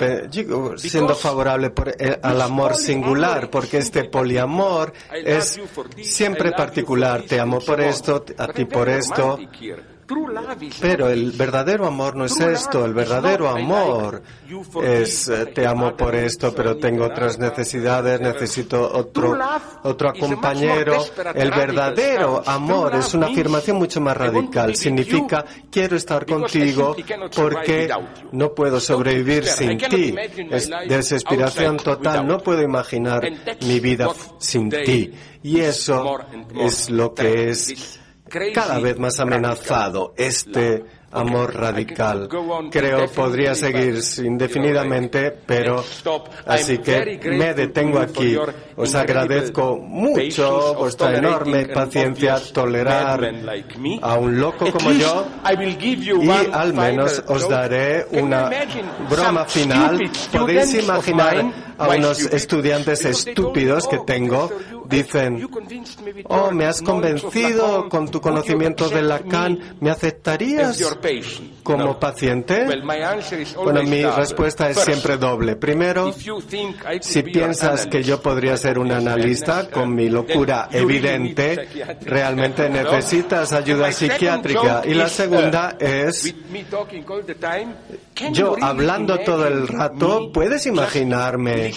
[0.77, 5.59] siendo favorable por al amor singular, porque este poliamor es
[6.01, 7.23] siempre particular.
[7.23, 9.37] Te amo por esto, a ti por esto.
[10.81, 14.23] Pero el verdadero amor no es esto, el verdadero amor
[14.83, 19.37] es eh, te amo por esto, pero tengo otras necesidades, necesito otro,
[19.83, 21.05] otro compañero.
[21.35, 24.75] El verdadero amor es una afirmación mucho más radical.
[24.75, 26.95] Significa quiero estar contigo
[27.35, 27.89] porque
[28.31, 30.15] no puedo sobrevivir sin ti.
[30.49, 33.29] Es desesperación total, no puedo imaginar
[33.61, 34.09] mi vida
[34.39, 35.11] sin ti.
[35.43, 36.17] Y eso
[36.55, 37.98] es lo que es
[38.53, 42.29] cada vez más amenazado este amor radical.
[42.71, 45.83] Creo podría seguir indefinidamente, pero
[46.45, 48.37] así que me detengo aquí.
[48.75, 53.29] Os agradezco mucho vuestra enorme paciencia, tolerar
[54.01, 55.25] a un loco como yo
[56.21, 58.49] y al menos os daré una
[59.09, 59.99] broma final.
[60.31, 64.49] ¿Podéis imaginar a unos estudiantes estúpidos que tengo?
[64.89, 65.47] Dicen,
[66.25, 70.83] oh, me has convencido con tu conocimiento de Lacan, ¿me aceptarías
[71.61, 72.65] como paciente?
[73.55, 75.57] Bueno, mi respuesta es siempre doble.
[75.57, 76.11] Primero,
[77.01, 81.67] si piensas que yo podría ser un analista con mi locura evidente,
[82.01, 84.81] realmente necesitas ayuda psiquiátrica.
[84.85, 86.33] Y la segunda es,
[88.31, 91.71] yo hablando todo el rato, ¿puedes imaginarme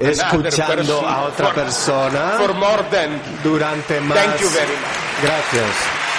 [0.00, 3.20] escuchando a otra persona for more than.
[3.42, 4.18] Durante más.
[4.18, 5.22] Thank you very much.
[5.22, 6.11] Gracias.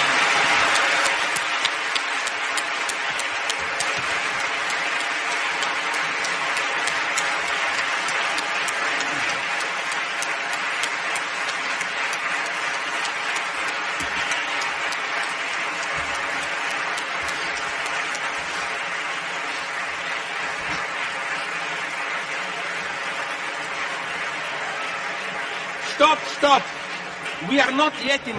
[27.90, 28.30] Take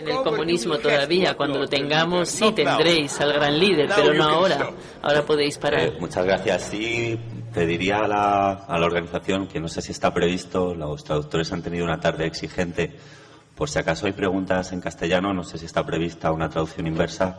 [0.00, 1.34] en el comunismo todavía.
[1.34, 4.70] Cuando lo tengamos, sí tendréis al gran líder, pero no ahora.
[5.02, 5.80] Ahora podéis parar.
[5.80, 6.62] Eh, muchas gracias.
[6.62, 7.18] Sí,
[7.52, 11.62] pediría a la, a la organización, que no sé si está previsto, los traductores han
[11.62, 12.94] tenido una tarde exigente,
[13.54, 17.38] por si acaso hay preguntas en castellano, no sé si está prevista una traducción inversa.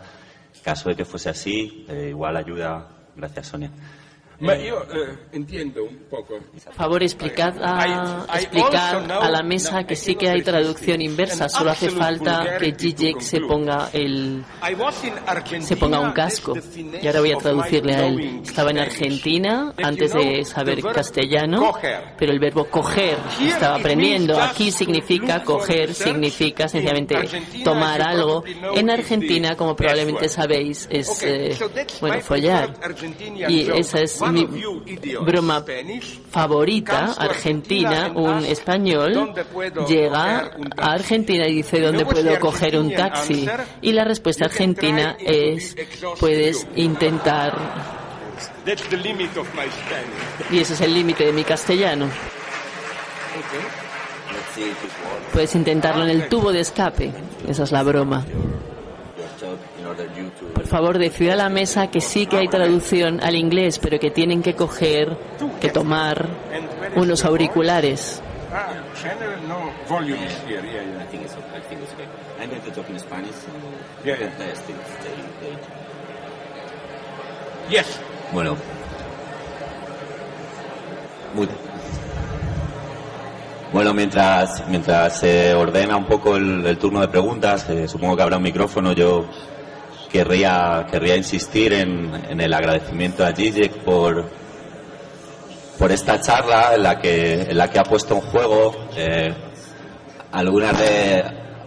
[0.64, 2.90] Caso de que fuese así, eh, igual ayuda.
[3.16, 3.72] Gracias, Sonia.
[4.40, 6.40] Ma io eh, entiendo un poco.
[6.66, 11.50] Por favor, explicad a, explicar a la mesa que sí que hay traducción inversa.
[11.50, 14.44] Solo hace falta que Zizek se ponga el
[15.60, 16.54] se ponga un casco.
[17.02, 18.42] Y ahora voy a traducirle a él.
[18.44, 18.80] Estaba en.
[18.80, 21.74] Argentina antes de saber castellano,
[22.18, 24.40] pero el verbo coger estaba aprendiendo.
[24.42, 27.16] Aquí significa coger, significa sencillamente
[27.64, 28.44] tomar algo.
[28.76, 31.58] En Argentina, como probablemente sabéis, es eh,
[32.02, 32.74] bueno follar.
[33.48, 34.48] Y esa es mi
[35.22, 42.06] broma Spanish, favorita, Argentina, un español, "¿Dónde puedo llega a taxi?" Argentina y dice dónde
[42.06, 43.48] puedo coger un taxi.
[43.82, 45.76] Y la respuesta argentina es
[46.20, 47.58] puedes intentar,
[48.66, 50.52] That's the limit of my Spanish.
[50.52, 52.08] y ese es el límite de mi castellano,
[55.34, 57.12] puedes intentarlo en el tubo de escape.
[57.48, 58.26] Esa es la broma.
[60.70, 64.12] Por favor, decid a la mesa que sí que hay traducción al inglés, pero que
[64.12, 65.18] tienen que coger,
[65.60, 66.28] que tomar
[66.96, 68.22] unos auriculares.
[78.32, 78.56] Bueno.
[81.34, 81.50] Muy-
[83.74, 88.22] Bueno, mientras, mientras se ordena un poco el, el turno de preguntas, eh, supongo que
[88.22, 89.26] habrá un micrófono, yo
[90.12, 94.30] querría, querría insistir en, en el agradecimiento a Zizek por,
[95.78, 99.34] por esta charla en la que, en la que ha puesto en juego eh,
[100.32, 101.24] algunas de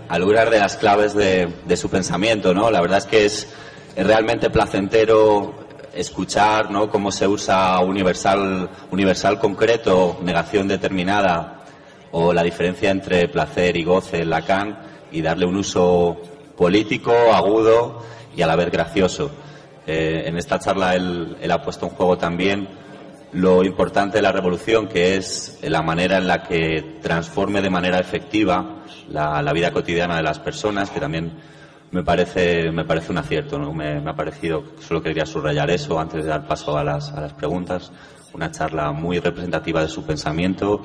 [0.08, 2.70] algunas de las claves de, de su pensamiento, ¿no?
[2.70, 3.48] La verdad es que es,
[3.96, 5.54] es realmente placentero
[5.94, 6.90] escuchar, ¿no?
[6.90, 11.62] Cómo se usa universal universal concreto, negación determinada
[12.10, 14.78] o la diferencia entre placer y goce en Lacan
[15.10, 16.20] y darle un uso
[16.56, 18.02] político, agudo
[18.36, 19.30] y a la vez gracioso.
[19.86, 22.68] Eh, en esta charla él, ha puesto en juego también
[23.32, 27.98] lo importante de la revolución, que es la manera en la que transforme de manera
[27.98, 31.32] efectiva la, la vida cotidiana de las personas, que también
[31.92, 33.58] me parece, me parece un acierto.
[33.58, 33.72] ¿no?
[33.72, 37.20] Me, me ha parecido, solo quería subrayar eso antes de dar paso a las, a
[37.20, 37.92] las preguntas,
[38.32, 40.82] una charla muy representativa de su pensamiento,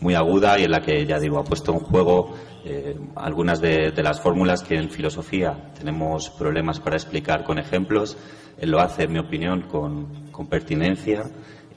[0.00, 2.34] muy aguda y en la que, ya digo, ha puesto en juego
[2.64, 8.16] eh, algunas de, las fórmulas que en filosofía tenemos problemas para explicar con ejemplos.
[8.58, 11.24] Él lo hace, en mi opinión, con, con pertinencia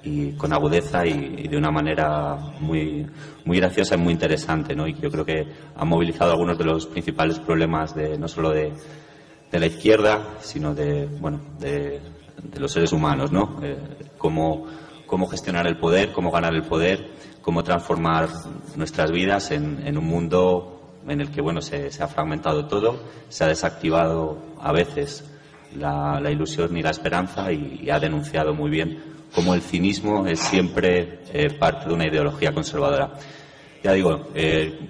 [0.03, 3.05] y con agudeza y, y de una manera muy,
[3.45, 4.87] muy graciosa y muy interesante, ¿no?
[4.87, 5.45] Y yo creo que
[5.75, 8.73] ha movilizado algunos de los principales problemas de, no solo de,
[9.51, 11.99] de la izquierda, sino de, bueno, de,
[12.43, 13.59] de los seres humanos, ¿no?
[13.61, 13.77] Eh,
[14.17, 14.65] cómo,
[15.05, 17.11] cómo gestionar el poder, cómo ganar el poder,
[17.41, 18.29] cómo transformar
[18.75, 22.99] nuestras vidas en, un mundo en el que, bueno, se, ha fragmentado todo,
[23.29, 25.23] se ha desactivado a veces
[25.75, 30.39] la, ilusión y la esperanza y, y ha denunciado muy bien cómo el cinismo es
[30.39, 33.13] siempre eh, parte de una ideología conservadora.
[33.83, 34.89] Ya digo, eh,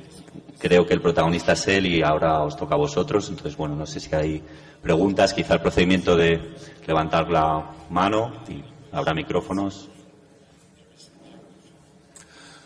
[0.57, 3.29] creo que el protagonista es él y ahora os toca a vosotros.
[3.29, 4.41] Entonces, bueno, no sé si hay
[4.81, 6.55] preguntas, quizá el procedimiento de
[6.87, 9.89] levantar la mano y habrá micrófonos.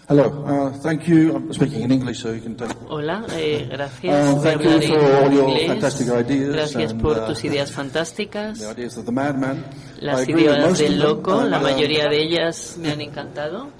[0.07, 1.35] Hello, uh, thank you.
[1.35, 2.69] I'm speaking in English, so you can take.
[2.87, 4.13] Hola, eh, gracias.
[4.13, 7.43] Uh, Voy a thank you for all your fantastic ideas Gracias and, por uh, tus
[7.43, 8.59] ideas fantásticas.
[8.59, 9.65] The ideas of the madman.
[9.99, 13.71] Las ideas del loco, and, la uh, mayoría de ellas me han encantado.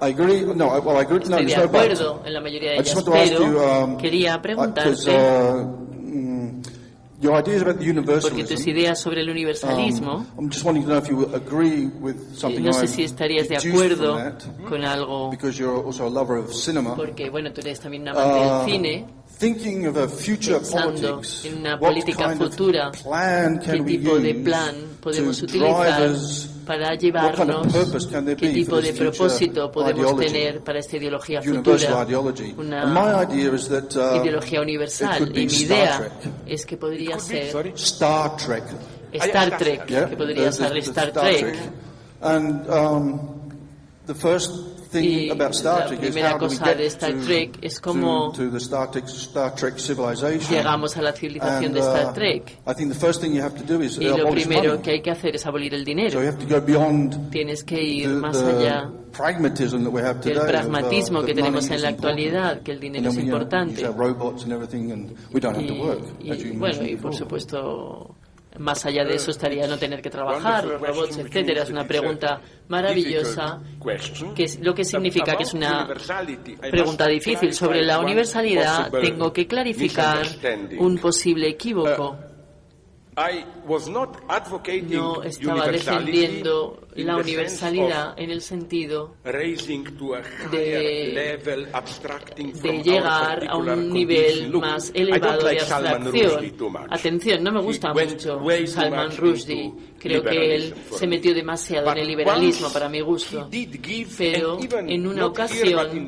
[0.00, 0.42] I agree.
[0.42, 1.20] No, I, well, I agree.
[1.28, 5.62] no, Estoy de acuerdo en la mayoría de ellas, pero Um, quería uh, preguntarte, uh,
[5.62, 10.82] mm, your ideas about the porque tus ideas sobre el universalismo, Um, I'm just wanting
[10.84, 14.84] to know if you agree with something no sé si estarías de acuerdo that, con
[14.84, 16.94] algo, because you're also a lover of cinema.
[16.96, 19.06] porque bueno, tú eres también un amante del Uh, cine,
[19.42, 23.66] thinking of a future Pensando politics, en una what política kind of futura, plan qué
[23.72, 27.66] can we tipo de use plan podemos to utilizar drive us para What kind of
[27.66, 30.26] llevarnos, purpose can there qué be tipo for de this future propósito podemos ideology?
[30.32, 32.54] tener para esta ideología universal futura, ideology.
[32.56, 35.18] una and my idea is that uh, ideología universal.
[35.18, 36.32] could be Y mi Star idea Trek.
[36.46, 37.72] es que podría ser Sorry.
[37.74, 38.64] Star Trek.
[39.12, 41.56] Star Trek, Yeah, que podría ser Star Trek.
[42.22, 43.18] And um,
[44.06, 44.52] the first
[45.00, 48.50] Y about Star la Trek is primera cosa de Star to, Trek es cómo to,
[48.50, 50.50] the Star Trek, Star Trek civilization.
[50.50, 52.58] llegamos a la civilización de Star uh, Trek.
[52.66, 54.82] I think the first thing you have to do is Y lo primero money.
[54.82, 56.20] que hay que hacer es abolir el So dinero.
[56.20, 60.20] you have to go beyond Tienes que ir the, más allá pragmatism that we have
[60.20, 63.82] del uh, pragmatismo que tenemos en la actualidad, que el dinero es know, importante.
[63.82, 65.72] use our robots and everything, and we don't have to
[66.20, 68.16] Y, bueno, y por supuesto,
[68.58, 70.64] más allá de eso estaría no tener que trabajar,
[70.94, 71.62] robots, etcétera.
[71.62, 73.60] Es una pregunta maravillosa,
[74.34, 75.86] que es- lo que significa que es una
[76.70, 77.52] pregunta difícil.
[77.54, 80.22] Sobre la universalidad tengo que clarificar
[80.78, 82.16] un posible equívoco.
[84.96, 85.66] No estaba
[86.00, 89.16] defendiendo la universalidad en el sentido
[90.50, 91.38] de,
[92.62, 96.52] de llegar a un nivel más elevado de abstracción.
[96.90, 99.72] Atención, no me gusta mucho Salman Rushdie.
[99.98, 103.48] Creo que él se metió demasiado en el liberalismo para mi gusto.
[104.18, 106.04] Pero en una ocasión,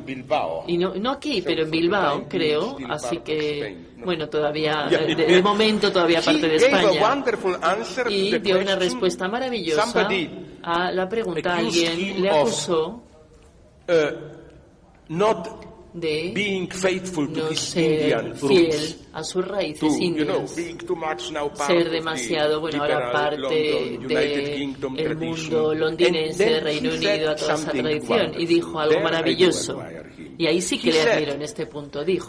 [0.67, 5.91] y no, no aquí, pero en Bilbao, creo, así que, bueno, todavía, de, de momento
[5.91, 7.23] todavía parte de España.
[8.09, 10.07] Y dio una respuesta maravillosa
[10.65, 11.55] a la pregunta.
[11.57, 13.03] Alguien le acusó
[15.93, 16.67] de
[17.37, 20.55] no ser fiel a sus raíces indias,
[21.67, 28.45] ser demasiado, bueno, ahora parte del mundo londinense, Reino Unido, a toda esa tradición, y
[28.47, 29.79] dijo algo maravilloso.
[30.37, 32.03] Y ahí sí que le admiro en este punto.
[32.03, 32.27] Dijo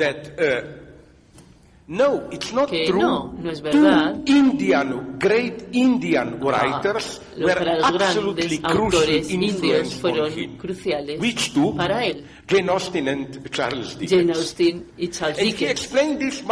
[1.89, 3.01] No, it's not que true.
[3.01, 4.17] no, no es verdad.
[4.25, 11.55] Two Indian, great Indian writers Los were grandes absolutely crucial autores indios fueron cruciales Which
[11.55, 11.77] two?
[11.77, 14.11] para él, Jane Austen and Charles Dickens.
[14.11, 15.93] Jane Austen y Charles Dickens.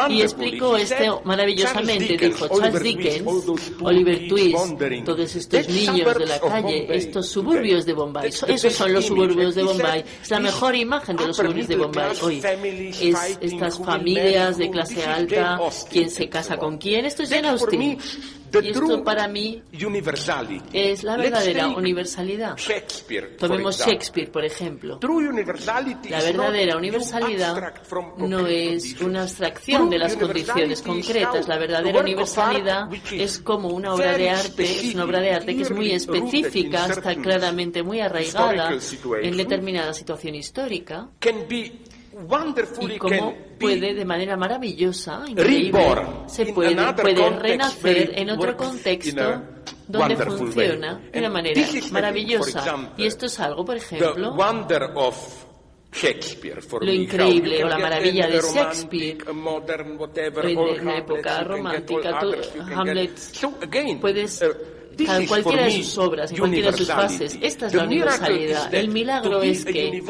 [0.09, 2.17] Y explicó esto maravillosamente.
[2.17, 3.23] Dijo Charles Dickens,
[3.81, 8.29] Oliver Twist, todos estos niños de la calle, estos suburbios de Bombay.
[8.29, 10.05] Esos son los suburbios de Bombay.
[10.23, 12.43] Es la mejor imagen de los suburbios de Bombay hoy.
[13.01, 15.61] Es estas familias de clase alta,
[15.91, 17.05] quién se casa con quién.
[17.05, 17.99] Esto es Jane Austen.
[18.63, 20.65] Y esto para mí universality.
[20.73, 22.57] es la verdadera universalidad.
[23.39, 23.79] Tomemos.
[23.79, 24.99] Shakespeare, por ejemplo.
[25.01, 27.83] La verdadera universalidad
[28.19, 31.49] no es una abstracción de las condiciones concretas.
[31.49, 35.63] La verdadera universalidad es como una obra de arte, es una obra de arte que
[35.63, 38.71] es muy específica, está claramente muy arraigada
[39.23, 41.09] en determinada situación histórica
[42.81, 49.43] y cómo puede de manera maravillosa, reborn se puede, puede renacer en otro contexto
[49.87, 51.11] donde funciona way.
[51.13, 51.61] de una manera
[51.91, 52.59] maravillosa.
[52.61, 55.45] example, Y esto es algo, por ejemplo, wonder of
[55.93, 62.35] Shakespeare for Lo increíble o la maravilla de Shakespeare, en la época romántica, tú-
[62.75, 63.13] Hamlet,
[64.01, 64.43] puedes
[64.99, 67.39] is cualquiera de sus obras, en cualquiera de sus fases.
[67.41, 68.75] Esta es la universalidad.
[68.75, 70.03] El milagro es que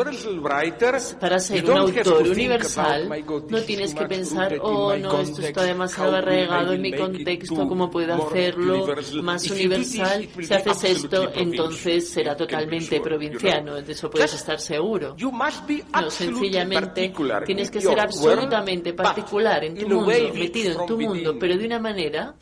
[1.20, 5.20] para ser un autor universal about, "My God, this no tienes que pensar, oh no,
[5.20, 10.28] esto está demasiado arraigado en mi contexto, ¿cómo puedo hacerlo universal?" más universal?
[10.40, 15.16] Si haces esto, entonces será totalmente provinciano, de eso puedes estar seguro.
[15.19, 17.12] No, sencillamente
[17.47, 21.78] tienes que ser absolutamente particular en tu mundo, metido en tu mundo, pero de una
[21.78, 22.35] manera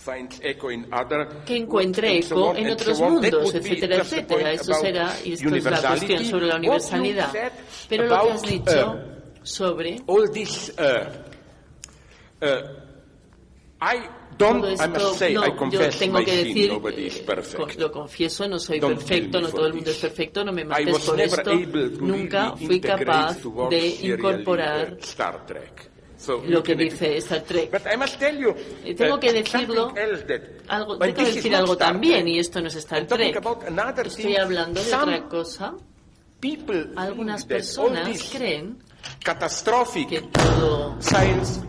[1.46, 4.52] que encuentre eco en otros mundos, etcétera, etcétera.
[4.52, 7.32] Eso será, y esto es la cuestión sobre la universalidad.
[7.88, 8.98] Pero lo que has about, dicho uh,
[9.42, 10.26] sobre uh, uh,
[14.36, 14.88] todo esto,
[15.30, 17.22] no, yo tengo que decir, eh,
[17.78, 21.20] lo confieso, no soy perfecto, no todo el mundo es perfecto, no me mates por
[21.20, 21.52] esto.
[22.00, 23.38] Nunca fui capaz
[23.70, 25.91] de incorporar uh, Star Trek
[26.22, 27.72] So lo que dice Star Trek.
[27.72, 28.54] But I must tell you,
[28.84, 32.60] Y tengo uh, que decirlo, else that- Algo, tengo que decir algo también, y esto
[32.60, 33.36] no es Star Trek.
[34.06, 35.74] Estoy hablando de otra cosa.
[36.96, 38.78] Algunas personas creen
[39.24, 41.60] catastrophic que todo science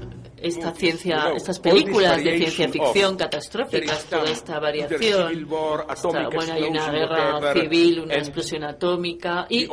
[0.43, 5.31] esta ciencia, estas películas de ciencia ficción catastróficas, toda esta variación,
[6.19, 9.65] esta- bueno, hay una guerra civil, una explosión atómica y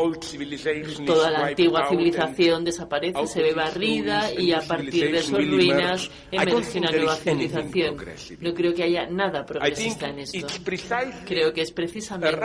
[1.07, 6.51] toda la antigua civilización desaparece, se ve barrida y a partir de sus ruinas emerge.
[6.81, 7.17] Una nueva
[7.61, 7.97] civilización.
[8.41, 10.47] No creo que haya nada progresista en esto.
[11.27, 12.37] Creo que es precisamente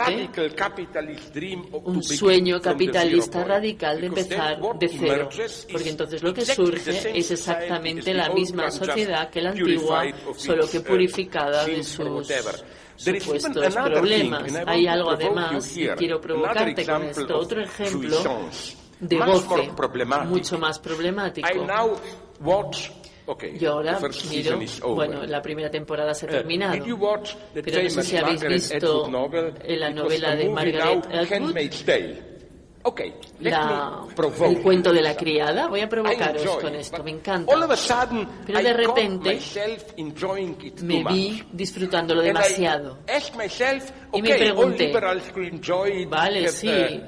[1.84, 5.28] un sueño capitalista radical de empezar de cero,
[5.72, 10.04] porque entonces lo que surge es exactamente la misma sociedad que la antigua,
[10.36, 12.26] solo its, que uh, purificada de sus
[12.96, 14.54] supuestos problemas.
[14.66, 15.96] Hay algo además, y here.
[15.96, 18.18] quiero provocarte con esto, otro ejemplo
[18.98, 19.70] de goce
[20.26, 21.48] mucho más problemático.
[23.58, 23.98] Yo ahora
[24.30, 24.60] miro,
[24.94, 26.84] bueno, la primera temporada se ha Uh, terminado.
[27.52, 29.10] Pero no sé si habéis visto
[29.66, 31.54] la novela de Margaret Atwood.
[32.88, 35.66] Okay, let la- me provoke el cuento de la criada.
[35.66, 37.52] Voy a provocaros con esto, me encanta.
[37.52, 39.38] All of a sudden, Pero de repente
[40.82, 42.98] Me vi disfrutándolo demasiado.
[43.36, 44.92] myself, Y me okay, pregunté,
[46.08, 47.00] Vale, sí.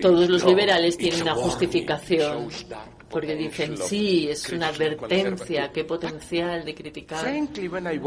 [0.00, 2.48] Todos los liberales tienen una justificación
[3.10, 7.26] porque dicen, sí, es una advertencia, qué potencial de criticar.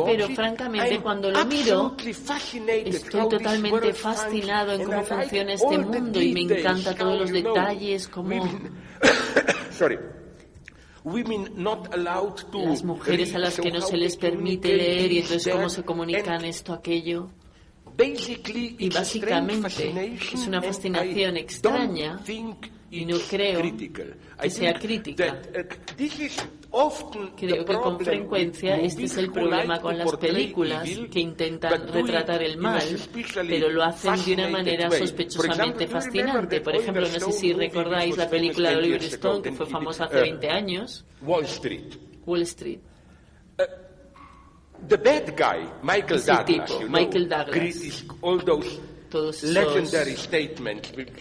[0.05, 6.41] Pero francamente, cuando lo miro, estoy totalmente fascinado en cómo funciona este mundo y me
[6.41, 8.29] encanta todos los detalles, cómo...
[12.63, 16.45] Las mujeres a las que no se les permite leer y entonces cómo se comunican
[16.45, 17.29] esto, aquello.
[17.97, 22.19] Y básicamente es una fascinación extraña
[22.93, 23.59] y no creo
[24.39, 25.41] que sea crítica.
[27.35, 32.57] Creo que con frecuencia este es el problema con las películas que intentan retratar el
[32.57, 32.83] mal,
[33.47, 36.61] pero lo hacen de una manera sospechosamente fascinante.
[36.61, 40.21] Por ejemplo, no sé si recordáis la película de Oliver Stone que fue famosa hace
[40.21, 41.03] 20 años.
[41.21, 41.95] Wall Street.
[42.27, 42.79] Wall Street.
[44.87, 47.51] The bad guy, Michael Ese Douglas, tipo, you know, Michael Douglas.
[47.51, 48.81] created all those
[49.13, 49.93] Todos esos,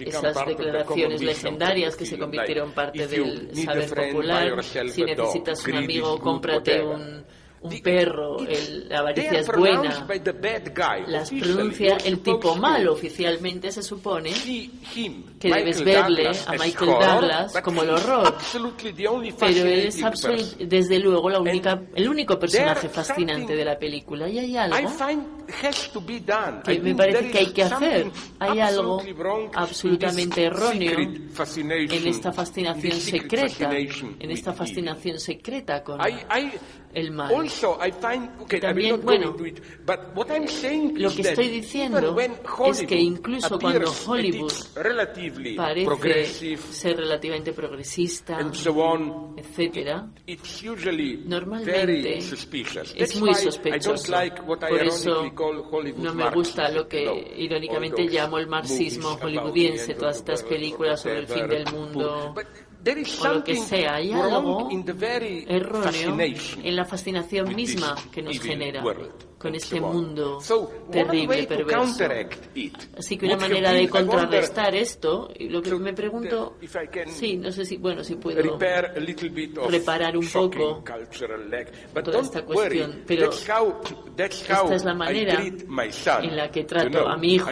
[0.00, 4.64] esas declaraciones legendarias que se convirtieron parte del saber popular.
[4.64, 7.22] Si necesitas un amigo, cómprate un,
[7.62, 8.38] un perro.
[8.46, 10.06] El, la avaricia es buena.
[11.06, 12.92] Las pronuncia el tipo malo.
[12.92, 18.34] Oficialmente se supone que debes verle a Michael Douglas como el horror.
[19.38, 24.28] pero él es desde luego la única, el único personaje fascinante de la película.
[24.28, 24.76] Y hay algo
[26.64, 28.10] que me parece que hay que hacer.
[28.38, 29.02] Hay algo
[29.54, 36.00] absolutamente erróneo en esta fascinación secreta, en esta fascinación secreta con
[36.94, 37.30] el mal.
[37.52, 40.48] Also, I find, okay, También, I will not bueno, go into it, but what I'm
[40.48, 44.52] saying lo is que that estoy diciendo es que Hollywood incluso cuando Hollywood
[45.56, 52.94] parece progressive ser relativamente progresista, and so on, etcétera, it's usually Normalmente very suspicious.
[52.96, 54.12] es muy why I don't sospechoso.
[54.12, 58.04] like what I Por eso ironically call Hollywood no me gusta lo que know, irónicamente
[58.08, 62.46] llamo el marxismo hollywoodiense, todas estas películas sobre el fin del mundo But
[63.20, 63.96] o lo que sea.
[63.96, 68.82] Hay algo erróneo en la fascinación misma que nos genera
[69.42, 70.38] con este mundo
[70.90, 72.04] terrible, perverso.
[72.96, 76.56] Así que una manera de contrarrestar esto, lo que me pregunto,
[77.06, 78.58] sí, no sé si, bueno, si puedo
[79.68, 80.84] reparar un poco
[82.04, 87.50] toda esta cuestión, pero esta es la manera en la que trato a mi hijo.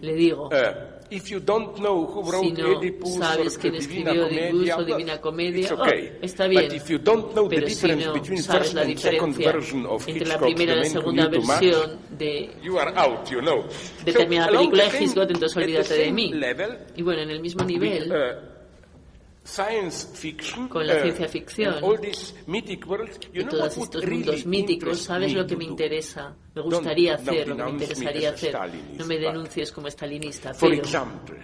[0.00, 3.78] Le digo, uh, if you don't know who wrote si no Oedipus sabes quién the
[3.78, 6.12] escribió Oedipus o Divina Comedia, okay.
[6.12, 6.64] oh, está bien.
[6.64, 9.48] But if you don't know the Pero si difference no between sabes first la diferencia
[10.06, 13.64] entre la primera y la The segunda versión de you are out, you know.
[14.04, 16.32] determinada película the de Hitchcock, entonces at the olvídate de mí.
[16.32, 18.53] level, Y bueno, en el mismo nivel, uh,
[19.44, 23.50] science fiction, Con la uh, ciencia ficción and all these mythic worlds, you y know
[23.50, 26.34] todos what estos really mundos míticos, interest ¿sabes lo que me interesa?
[26.54, 28.56] Me gustaría Don't- hacer, don't lo que me interesaría hacer.
[28.98, 31.36] No me denuncies como estalinista, For pero, example,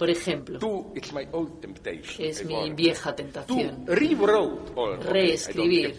[0.00, 2.24] por ejemplo, two, it's my old temptation.
[2.24, 3.84] es mi vieja to tentación.
[5.02, 5.92] reescribir.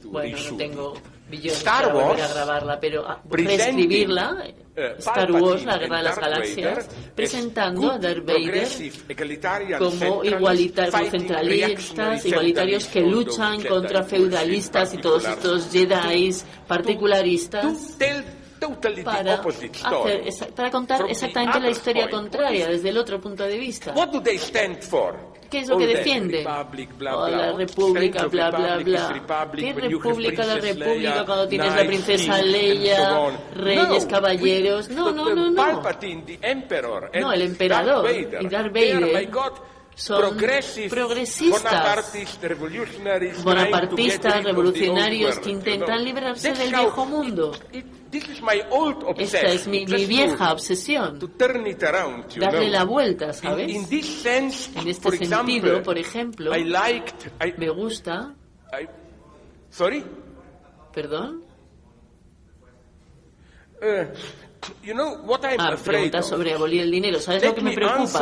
[0.00, 0.94] to Bueno, no tengo
[1.28, 4.44] billones Star para volver a grabarla, pero ah, reescribirla,
[4.76, 8.68] uh, Star Wars, la guerra de las galaxias, presentando a Darth Vader
[9.76, 16.32] como igualitarios, centralistas, igualitarios que luchan contra feudalistas y todos estos Jedi
[16.68, 20.28] particularistas To totally para, opposite story.
[20.28, 22.30] hacer, para contar exactamente la historia point.
[22.30, 23.92] contraria, desde el otro punto de vista.
[23.92, 25.32] What do they stand for?
[25.50, 26.44] ¿Qué es lo que defienden?
[26.44, 29.22] La república, bla, bla, bla.
[29.54, 34.88] ¿Qué república la república cuando tienes la princesa Leia, reyes, caballeros?
[34.88, 35.82] No, no, no, no.
[37.20, 39.28] No, el emperador y Darth Vader
[39.94, 40.36] son
[40.88, 42.12] progresistas,
[43.44, 47.52] bonapartistas, revolucionarios que intentan librarse del viejo mundo.
[49.16, 51.18] Esta es mi, mi vieja obsesión.
[52.38, 53.74] Darle la vuelta, ¿sabes?
[53.74, 56.52] En este sentido, por ejemplo,
[57.56, 58.34] me gusta,
[60.92, 61.44] perdón,
[65.58, 66.24] Ah, afraid pregunta of?
[66.26, 67.18] sobre abolir el dinero.
[67.20, 68.18] ¿Sabes lo que me preocupa?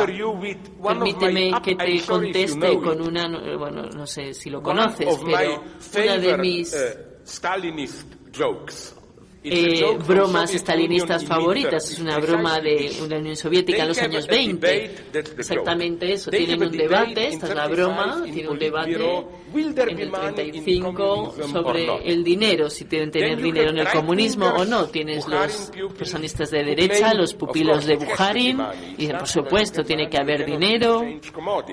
[0.95, 5.63] Permíteme que te conteste con una, no- bueno, no sé si lo conoces, pero
[6.03, 6.77] una de mis uh,
[7.25, 8.95] Stalinist jokes.
[9.43, 11.91] Eh, bromas estalinistas favoritas.
[11.91, 14.67] Es una broma de la Unión Soviética en los años a 20.
[14.67, 16.29] debate, that's the Exactamente eso.
[16.29, 20.35] Tienen un debate, esta es la 35 broma, tienen un debate en el money in
[20.35, 24.85] 35 communism or sobre el dinero, si deben tener dinero en el comunismo o no.
[24.87, 28.61] Tienes los personistas de derecha, los pupilos de money.
[28.95, 31.03] y dicen, por supuesto, tiene que haber dinero,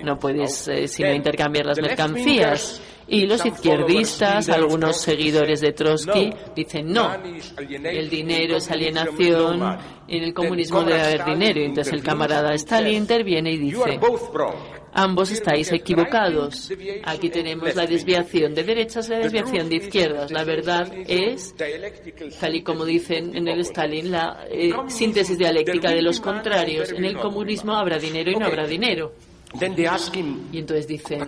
[0.03, 2.81] no puedes eh, sino intercambiar las mercancías.
[3.09, 10.35] Y los izquierdistas, algunos seguidores de Trotsky, dicen no, el dinero es alienación, en el
[10.35, 11.61] comunismo debe haber dinero.
[11.61, 13.99] Entonces el camarada Stalin interviene y dice,
[14.93, 16.71] ambos estáis equivocados.
[17.05, 20.31] Aquí tenemos la desviación de derechas y la desviación de izquierdas.
[20.31, 21.55] La verdad es,
[22.39, 26.93] tal y como dicen en el Stalin, la eh, síntesis dialéctica de los contrarios.
[26.93, 29.13] En el comunismo habrá dinero y no habrá dinero.
[30.53, 31.21] Y entonces dicen,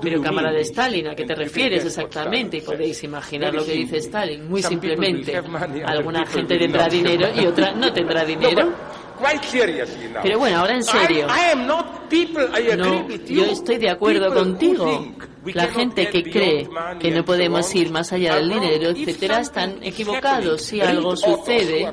[0.00, 2.56] pero camarada Stalin, ¿a qué te refieres exactamente?
[2.58, 4.48] Y podéis imaginar lo que dice Stalin.
[4.48, 5.32] Muy simplemente,
[5.84, 8.72] alguna gente tendrá dinero y otra no tendrá dinero.
[10.22, 11.26] Pero bueno, ahora en serio.
[12.76, 14.84] No, yo estoy de acuerdo contigo.
[15.54, 16.68] La gente que cree
[16.98, 20.62] que no podemos ir más allá del dinero, etcétera, están equivocados.
[20.62, 21.88] Si algo sucede,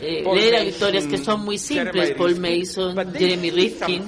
[0.00, 4.04] eh, leer historias que son muy simples, Paul Mason, Jeremy Rifkin,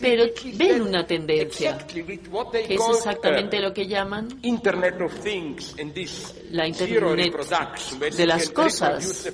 [0.00, 0.24] pero
[0.54, 2.20] ven una tendencia, que
[2.68, 4.28] es exactamente lo que llaman
[6.50, 7.34] la Internet
[8.16, 9.30] de las cosas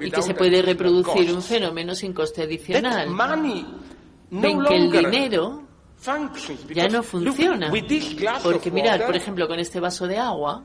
[0.00, 3.08] y que se puede reproducir un fenómeno sin coste adicional.
[4.30, 5.71] Ven que el dinero
[6.74, 7.72] ya no funciona.
[8.42, 10.64] Porque mirad, por ejemplo, con este vaso de agua,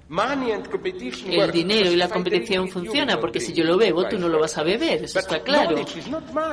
[1.30, 4.58] el dinero y la competición funciona, porque si yo lo bebo, tú no lo vas
[4.58, 5.78] a beber, eso está claro.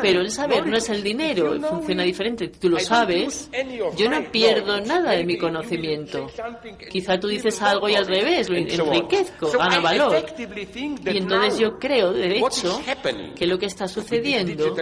[0.02, 3.50] Pero el saber no es el dinero, funciona diferente, tú lo sabes,
[3.96, 6.30] yo no pierdo nada de mi conocimiento.
[6.90, 10.24] Quizá tú dices algo y al revés, lo enriquezco, gana valor.
[11.04, 12.80] Y entonces yo creo, de hecho,
[13.34, 14.76] que lo que está sucediendo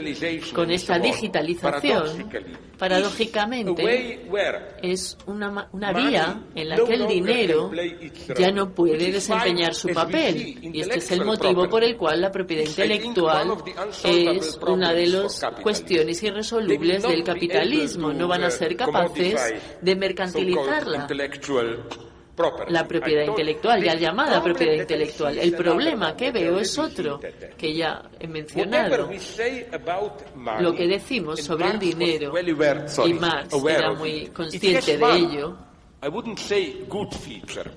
[0.54, 2.30] con esta digitalización,
[2.78, 3.91] paradójicamente,
[4.82, 7.70] es una, una vía en la que el dinero
[8.36, 10.58] ya no puede desempeñar su papel.
[10.62, 13.56] Y este es el motivo por el cual la propiedad intelectual
[14.04, 18.12] es una de las cuestiones irresolubles del capitalismo.
[18.12, 19.40] No van a ser capaces
[19.80, 21.06] de mercantilizarla
[22.68, 25.38] la propiedad intelectual, ya llamada propiedad intelectual.
[25.38, 27.20] El problema que veo es otro,
[27.56, 29.08] que ya he mencionado.
[30.60, 32.32] Lo que decimos sobre el dinero,
[33.04, 35.56] y Marx era muy consciente de ello,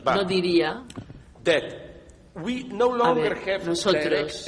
[0.06, 0.84] no diría
[2.36, 4.46] a ver, nosotros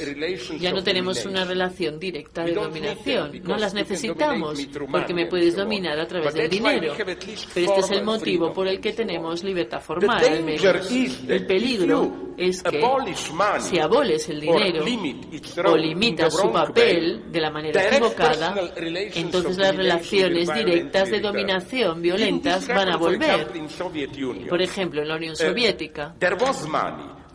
[0.60, 3.40] ya no tenemos una relación directa de dominación.
[3.42, 6.94] No las necesitamos porque me puedes dominar a través del dinero.
[7.54, 10.90] Pero este es el motivo por el que tenemos libertad formal, al menos.
[11.28, 12.80] El peligro es que
[13.60, 14.84] si aboles el dinero
[15.64, 18.54] o limitas su papel de la manera equivocada,
[19.14, 23.48] entonces las relaciones directas de dominación violentas van a volver.
[24.48, 26.14] Por ejemplo, en la Unión Soviética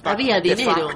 [0.03, 0.89] había dinero,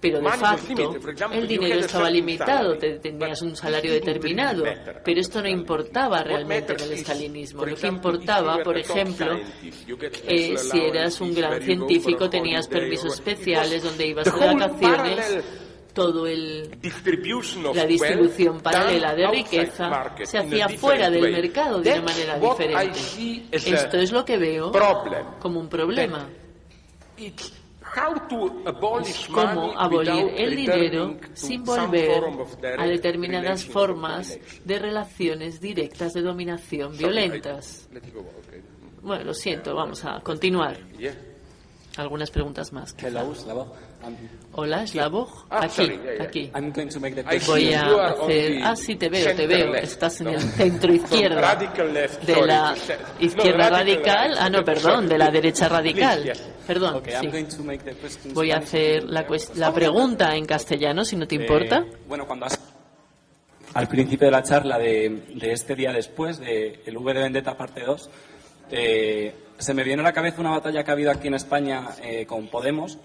[0.00, 0.96] pero de facto
[1.32, 4.64] el dinero estaba limitado, tenías un salario determinado,
[5.04, 7.64] pero esto no importaba realmente en el estalinismo.
[7.64, 9.38] Lo que importaba, por ejemplo,
[10.26, 15.44] es si eras un gran científico, tenías permisos especiales donde ibas de vacaciones
[15.92, 16.70] todo el
[17.74, 22.98] la distribución paralela de riqueza se hacía fuera del mercado de una manera diferente.
[23.52, 24.72] Esto es lo que veo
[25.38, 26.28] como un problema
[29.32, 32.22] cómo abolir el dinero sin volver
[32.78, 37.88] a determinadas formas de relaciones directas de dominación violentas.
[39.02, 40.78] Bueno, lo siento, vamos a continuar.
[41.96, 42.94] Algunas preguntas más.
[44.54, 45.46] Hola, Slavoj.
[45.48, 46.52] Ah, aquí, aquí.
[47.46, 48.60] Voy a hacer.
[48.62, 49.74] Ah, sí, te veo, te veo.
[49.74, 52.74] Estás en el centro izquierda de la
[53.18, 54.36] izquierda radical.
[54.38, 56.32] Ah, no, perdón, de la derecha radical.
[56.66, 57.02] Perdón.
[57.06, 58.28] Sí.
[58.34, 61.78] Voy a hacer la, la pregunta en castellano, si no te importa.
[61.78, 62.58] Eh, bueno, cuando has
[63.74, 67.56] al principio de la charla de, de este día después, de el V de Vendetta
[67.56, 68.10] parte 2,
[68.70, 71.88] eh, se me viene a la cabeza una batalla que ha habido aquí en España
[72.02, 72.98] eh, con Podemos.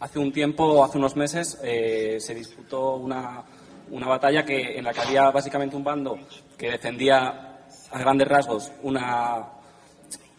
[0.00, 3.42] Hace un tiempo, hace unos meses, eh, se disputó una,
[3.90, 6.18] una batalla que, en la que había básicamente un bando
[6.56, 7.58] que defendía
[7.90, 9.46] a grandes rasgos una,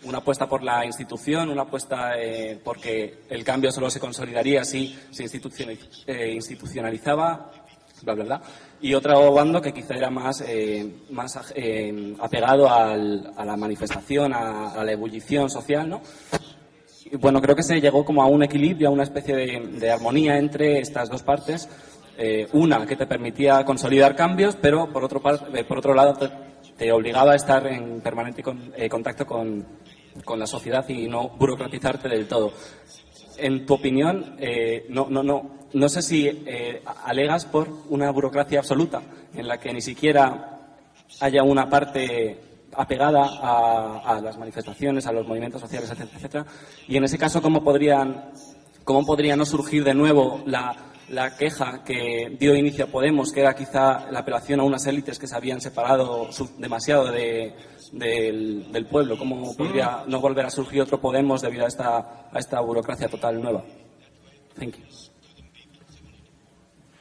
[0.04, 4.98] una apuesta por la institución, una apuesta eh, porque el cambio solo se consolidaría si
[5.12, 7.52] se institucionalizaba,
[8.04, 8.42] bla, bla, bla
[8.82, 14.84] y otro bando que quizá era más, eh, más eh, apegado a la manifestación, a,
[14.84, 16.02] la ebullición social, ¿no?
[17.14, 20.80] Bueno, creo que se llegó como a un equilibrio, a una especie de, armonía entre
[20.80, 21.68] estas dos partes.
[22.18, 26.18] Eh, una que te permitía consolidar cambios, pero por otro, por otro lado
[26.78, 28.44] te, obligaba a estar en permanente
[28.90, 29.66] contacto con,
[30.26, 32.52] con la sociedad y no burocratizarte del todo
[33.40, 38.60] en tu opinión, eh, no, no, no, no sé si eh, alegas por una burocracia
[38.60, 39.02] absoluta
[39.34, 40.60] en la que ni siquiera
[41.22, 42.40] haya una parte
[42.76, 46.46] apegada a, a, las manifestaciones, a los movimientos sociales, etcétera, etcétera.
[46.88, 48.32] Y en ese caso, ¿cómo podrían,
[48.84, 50.76] cómo podría no surgir de nuevo la,
[51.10, 55.18] la queja que dio inicio a Podemos, que era quizá la apelación a unas élites
[55.20, 57.56] que se habían separado demasiado de,
[57.92, 59.18] del, del, pueblo?
[59.18, 63.42] ¿Cómo podría no volver a surgir otro Podemos debido a esta, a esta burocracia total
[63.42, 63.64] nueva?
[64.58, 64.84] Thank you.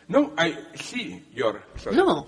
[0.08, 1.60] No, I see your,
[1.92, 2.26] no,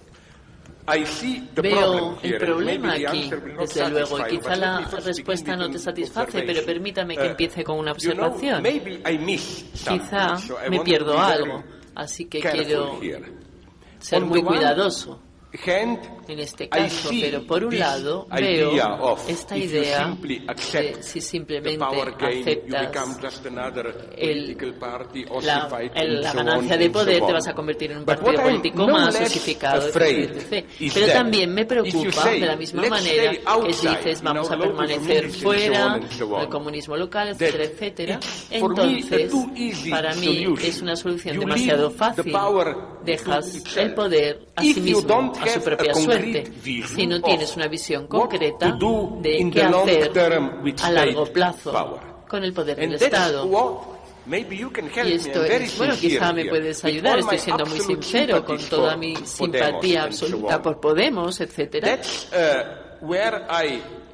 [1.55, 7.17] Veo el problema aquí, desde luego, y quizá la respuesta no te satisface, pero permítame
[7.17, 8.63] que empiece con una observación.
[8.63, 10.37] Quizá
[10.69, 11.63] me pierdo algo,
[11.95, 13.01] así que quiero
[13.99, 15.21] ser muy cuidadoso
[16.31, 23.43] en este caso, pero por un lado veo esta idea de si simplemente aceptas
[24.17, 24.57] el,
[25.43, 29.89] la, la, ganancia de poder te vas a convertir en un partido político más osificado,
[29.93, 36.49] Pero también me preocupa de la misma manera que dices vamos a permanecer fuera del
[36.49, 38.21] comunismo local, etcétera, etcétera.
[38.51, 39.33] Entonces,
[39.91, 42.33] para mí es una solución demasiado fácil.
[43.05, 46.20] Dejas el poder a sí mismo, a su propia suerte
[46.87, 48.77] si no tienes una visión concreta
[49.21, 50.13] de qué hacer
[50.83, 53.99] a largo plazo con el poder del Estado.
[54.27, 59.17] Y esto es, bueno, quizá me puedes ayudar, estoy siendo muy sincero, con toda mi
[59.17, 61.99] simpatía absoluta por Podemos, etcétera.
[63.03, 63.15] Uh,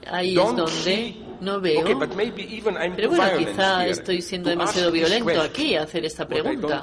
[0.08, 1.84] Ahí es donde no veo.
[1.84, 6.80] Pero bueno, quizá estoy siendo demasiado violento aquí a hacer esta pregunta.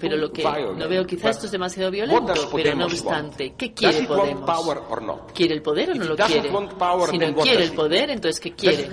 [0.00, 2.34] Pero lo que no veo, quizá esto es demasiado violento.
[2.54, 5.32] Pero no obstante, ¿qué quiere Podemos?
[5.32, 6.50] ¿Quiere el poder o no lo quiere?
[7.10, 8.90] Si no quiere el poder, entonces ¿qué quiere?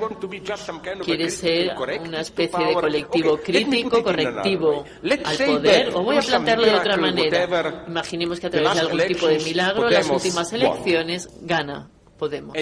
[1.03, 5.91] ¿Quiere ser una especie de colectivo crítico, correctivo al poder?
[5.93, 7.85] O voy a plantearlo de otra manera.
[7.87, 11.89] Imaginemos que a través de algún tipo de milagro, las últimas elecciones gana
[12.21, 12.55] Podemos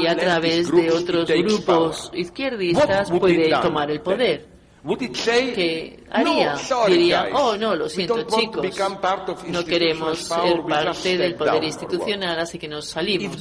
[0.00, 4.60] y a través de otros grupos izquierdistas puede tomar el poder.
[4.82, 6.56] ¿Qué haría?
[6.88, 8.66] Diría, oh no, lo siento chicos,
[9.48, 13.36] no queremos ser parte del poder institucional, así que nos salimos.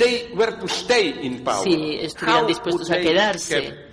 [1.64, 3.88] Si estuvieran dispuestos a quedarse,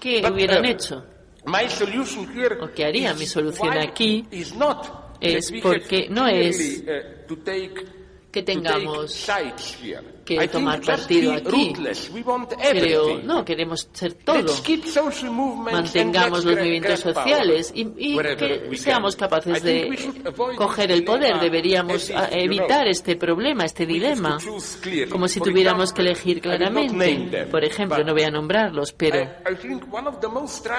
[0.00, 1.04] ¿qué hubieran hecho?
[1.44, 3.14] ¿O qué haría?
[3.14, 6.82] Mi solución aquí es porque no es
[8.32, 9.28] que tengamos
[10.38, 11.72] que tomar partido aquí.
[12.70, 14.46] Creo, no, queremos ser todo.
[15.70, 20.16] Mantengamos los movimientos sociales y, que seamos capaces de
[20.56, 21.38] coger el poder.
[21.40, 24.38] Deberíamos evitar este problema, este dilema,
[25.10, 27.46] como si tuviéramos que elegir claramente.
[27.50, 29.28] Por ejemplo, no voy a nombrarlos, pero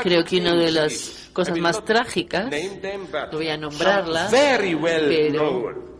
[0.04, 2.52] creo que una de las cosas más trágicas,
[3.32, 5.92] no voy a nombrarlas, pero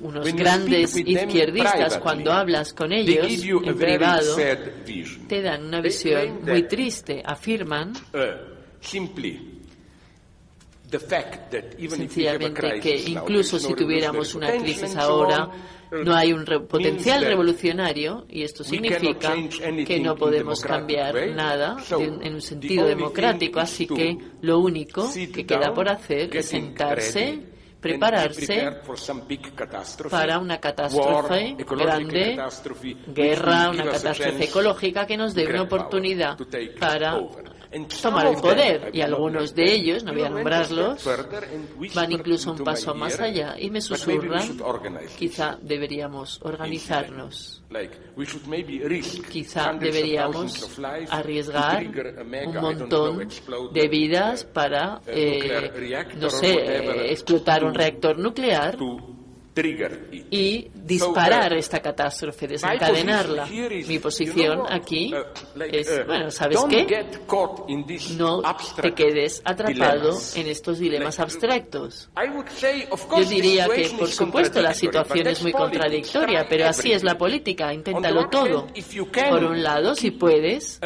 [0.00, 4.36] unos grandes izquierdistas, cuando hablas con ellos en privado,
[5.26, 7.22] te dan una visión muy triste.
[7.24, 8.80] Afirman uh,
[11.88, 15.50] sencillamente que incluso si tuviéramos una crisis ahora,
[15.90, 19.34] no hay un potencial revolucionario y esto significa
[19.86, 23.60] que no podemos cambiar nada en un sentido democrático.
[23.60, 28.80] Así que lo único que queda por hacer es sentarse prepararse
[30.10, 32.36] para una catástrofe grande,
[33.06, 36.36] guerra, una catástrofe ecológica que nos dé una oportunidad
[36.78, 37.20] para
[38.02, 41.04] tomar el poder y algunos de ellos, no voy a nombrarlos,
[41.94, 44.58] van incluso un paso más allá y me susurran,
[45.18, 47.62] quizá deberíamos organizarnos,
[49.30, 50.78] quizá deberíamos
[51.10, 51.86] arriesgar
[52.46, 53.28] un montón
[53.72, 58.76] de vidas para, eh, no sé, eh, explotar un reactor nuclear
[60.30, 63.46] y disparar esta catástrofe, desencadenarla.
[63.86, 67.06] Mi posición aquí uh, es, uh, bueno, ¿sabes qué?
[68.16, 68.42] No
[68.80, 72.08] te quedes atrapado en estos dilemas abstractos.
[72.16, 77.72] Yo diría que, por supuesto, la situación es muy contradictoria, pero así es la política,
[77.72, 78.66] inténtalo todo.
[79.30, 80.80] Por un lado, si puedes,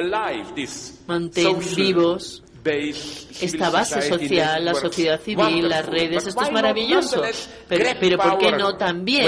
[1.07, 7.22] mantén vivos esta base social, la sociedad civil, las redes, esto es maravilloso.
[7.68, 9.26] Pero, pero ¿por qué no también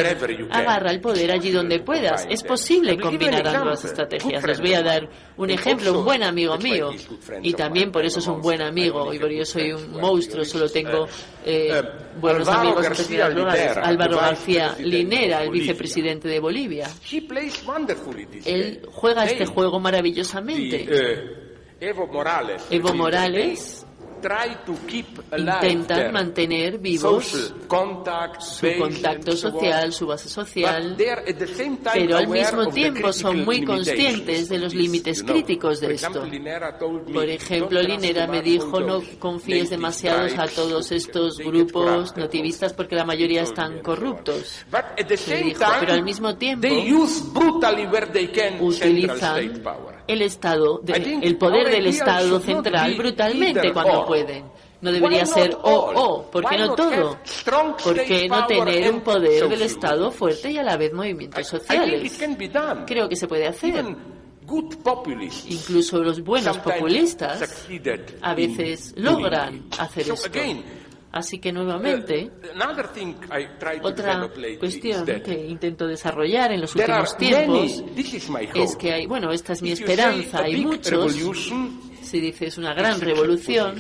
[0.51, 2.27] agarra el poder allí donde puedas?
[2.31, 4.45] Es posible combinar ambas estrategias.
[4.45, 6.91] Les voy a dar un ejemplo, un buen amigo mío,
[7.43, 10.69] y también por eso es un buen amigo, y porque yo soy un monstruo, solo
[10.69, 11.07] tengo
[11.45, 11.83] eh, eh,
[12.21, 12.87] buenos amigos
[13.83, 16.89] Álvaro García Linera, el vicepresidente de Bolivia.
[18.45, 21.44] Él juega este juego maravillosamente.
[21.85, 23.85] Evo Morales, Evo Morales.
[25.37, 30.97] Intentan mantener vivos su contacto social, su base social,
[31.93, 36.27] pero al mismo tiempo son muy conscientes de los límites críticos de esto.
[37.13, 43.05] Por ejemplo, Linera me dijo no confíes demasiado a todos estos grupos nativistas porque la
[43.05, 44.65] mayoría están corruptos.
[44.71, 46.67] pero al mismo tiempo
[48.61, 49.63] utilizan
[50.07, 54.45] el Estado, el poder del Estado central brutalmente cuando pueden.
[54.81, 57.19] No debería ser o o, ¿por qué no todo?
[57.83, 62.19] ¿Por qué no tener un poder del Estado fuerte y a la vez movimientos sociales?
[62.87, 63.83] Creo que se puede hacer.
[65.49, 67.67] Incluso los buenos populistas
[68.21, 70.31] a veces logran hacer esto.
[71.15, 72.29] Así que nuevamente,
[73.83, 74.29] otra
[74.59, 77.85] cuestión que intento desarrollar en los últimos tiempos
[78.53, 81.15] es que hay, bueno, esta es mi esperanza, hay muchos,
[82.03, 83.79] si dices una gran revolución,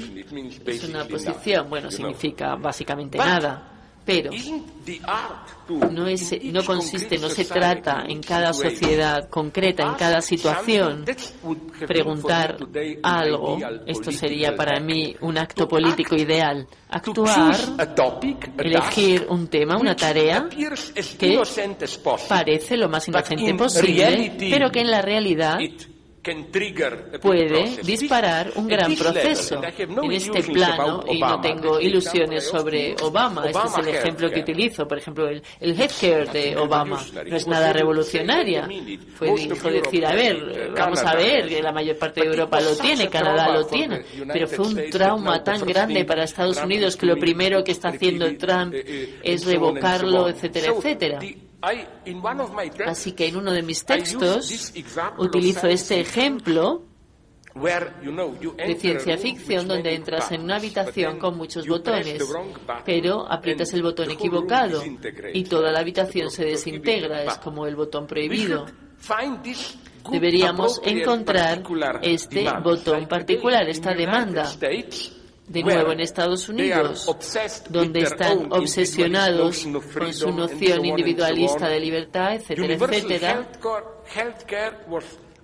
[0.64, 3.73] es una posición, bueno, significa básicamente nada.
[4.04, 4.30] Pero
[5.90, 11.04] no, es, no consiste, no se trata en cada sociedad concreta, en cada situación,
[11.86, 12.58] preguntar
[13.02, 13.58] algo.
[13.86, 16.66] Esto sería para mí un acto político ideal.
[16.90, 17.56] Actuar,
[18.58, 20.48] elegir un tema, una tarea
[21.18, 21.40] que
[22.28, 25.58] parece lo más inocente posible, pero que en la realidad
[27.20, 33.46] puede disparar un gran proceso en este plano y no tengo ilusiones sobre Obama.
[33.46, 34.88] Este es el ejemplo que utilizo.
[34.88, 38.68] Por ejemplo, el, el healthcare de Obama no es nada revolucionaria.
[39.14, 42.76] Fue dijo decir, a ver, vamos a ver, que la mayor parte de Europa lo
[42.76, 47.16] tiene, Canadá lo tiene, pero fue un trauma tan grande para Estados Unidos que lo
[47.16, 48.74] primero que está haciendo Trump
[49.22, 51.18] es revocarlo, etcétera, etcétera.
[52.86, 54.72] Así que en uno de mis textos
[55.18, 56.82] utilizo este ejemplo
[57.54, 62.22] de ciencia ficción donde entras en una habitación con muchos botones,
[62.84, 64.82] pero aprietas el botón equivocado
[65.32, 68.66] y toda la habitación se desintegra, es como el botón prohibido.
[70.10, 71.62] Deberíamos encontrar
[72.02, 74.50] este botón particular, esta demanda
[75.46, 77.06] de nuevo en Estados Unidos,
[77.68, 83.48] donde están obsesionados con su noción individualista de libertad, etcétera, etcétera,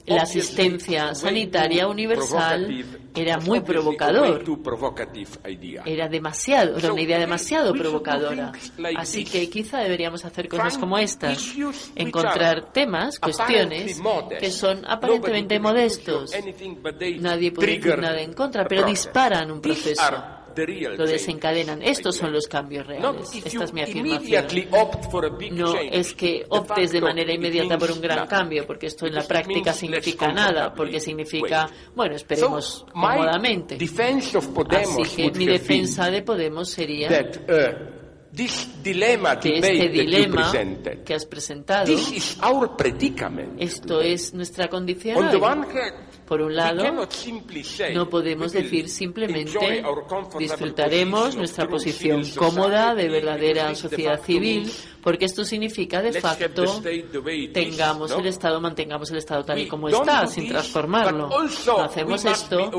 [0.06, 4.44] la asistencia sanitaria universal era muy provocador.
[5.84, 8.52] Era demasiado, era una idea demasiado provocadora.
[8.96, 11.54] Así que quizá deberíamos hacer cosas como estas,
[11.94, 14.00] encontrar temas, cuestiones
[14.38, 16.32] que son aparentemente modestos.
[17.20, 21.82] Nadie puede decir nada en contra, pero disparan un proceso lo desencadenan.
[21.82, 23.34] Estos son los cambios reales.
[23.44, 24.46] Esta es mi afirmación.
[25.52, 29.22] No es que optes de manera inmediata por un gran cambio, porque esto en la
[29.22, 33.78] práctica significa nada, porque significa, bueno, esperemos cómodamente.
[34.70, 38.00] Así que mi defensa de Podemos sería uh,
[38.32, 40.52] que este dilema
[41.04, 41.92] que has presentado,
[43.58, 45.16] esto es nuestra condición
[46.30, 46.84] por un lado,
[47.92, 49.82] no podemos decir simplemente
[50.38, 54.70] disfrutaremos nuestra posición cómoda de verdadera sociedad civil,
[55.02, 56.80] porque esto significa de facto
[57.52, 61.28] tengamos el Estado, mantengamos el Estado tal y como está, sin transformarlo.
[61.80, 62.70] hacemos esto,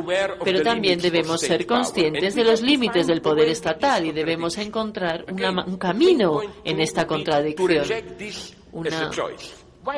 [0.45, 5.75] pero también debemos ser conscientes de los límites del poder estatal y debemos encontrar un
[5.75, 7.85] camino en esta contradicción.
[8.71, 9.11] Una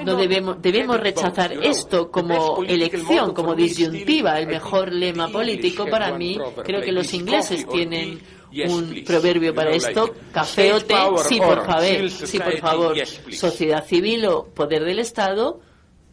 [0.06, 6.38] no debemos, debemos rechazar esto como elección, como disyuntiva, el mejor lema político para mí.
[6.64, 8.22] Creo que los ingleses tienen
[8.68, 10.96] un proverbio para esto, café o té,
[11.28, 12.98] sí por favor, sí por favor,
[13.32, 15.60] sociedad civil o poder del Estado,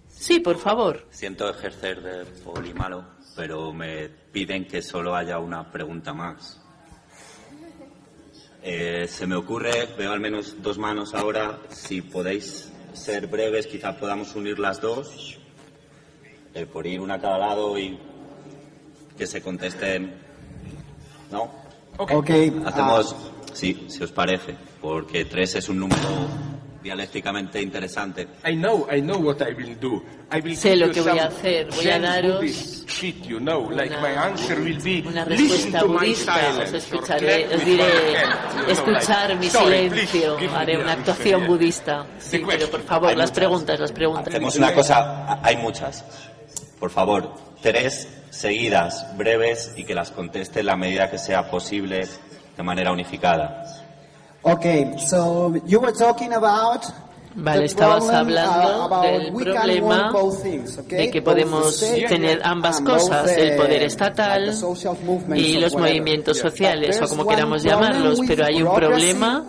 [0.09, 1.07] sí por favor.
[1.11, 3.05] Siento ejercer de malo,
[3.37, 6.61] pero me piden que solo haya una pregunta más.
[8.63, 13.97] Eh, se me ocurre, veo al menos dos manos ahora, si podéis ser breves, quizá
[13.97, 15.39] podamos unir las dos,
[16.55, 17.99] eh, por ir una a cada lado y
[19.17, 20.15] que se contesten.
[21.31, 21.51] ¿No?
[21.99, 22.31] Ok.
[22.65, 23.17] Hacemos,
[23.53, 26.01] sí, si os parece, porque tres es un número
[26.83, 28.29] dialécticamente interesante.
[28.45, 30.03] I know, I know what I will do.
[30.33, 31.69] I will sé lo que voy a hacer.
[31.71, 36.63] Voy a daros shit, you know, like una, my answer will be, una respuesta budista.
[36.63, 37.89] Os escucharé, os diré,
[38.69, 40.37] escuchar mi silencio.
[40.55, 42.07] Haré una actuación budista.
[42.19, 44.29] Sí, pero por favor, las preguntas, las preguntas.
[44.29, 46.05] Hacemos una cosa, hay muchas.
[46.79, 52.07] Por favor, tres seguidas, breves y que las conteste en la medida que sea posible
[52.57, 53.65] de manera unificada.
[54.43, 56.91] Okay, so you were talking about
[57.35, 60.13] Vale, estabas hablando del problema
[60.89, 64.53] de que podemos tener ambas cosas, el poder estatal
[65.35, 69.45] y los movimientos sociales, o como queramos llamarlos, pero hay un problema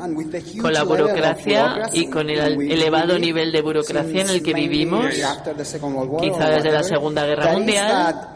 [0.61, 5.07] con la burocracia y con el elevado nivel de burocracia en el que vivimos,
[6.21, 8.35] quizá desde la Segunda Guerra Mundial,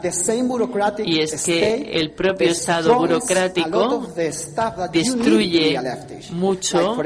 [1.04, 4.08] y es que el propio Estado burocrático
[4.92, 5.78] destruye
[6.32, 6.96] mucho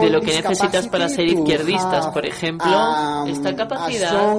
[0.00, 1.26] de lo que necesitas para ser
[1.86, 2.12] izquierdistas.
[2.12, 4.36] Por ejemplo, um, esta capacidad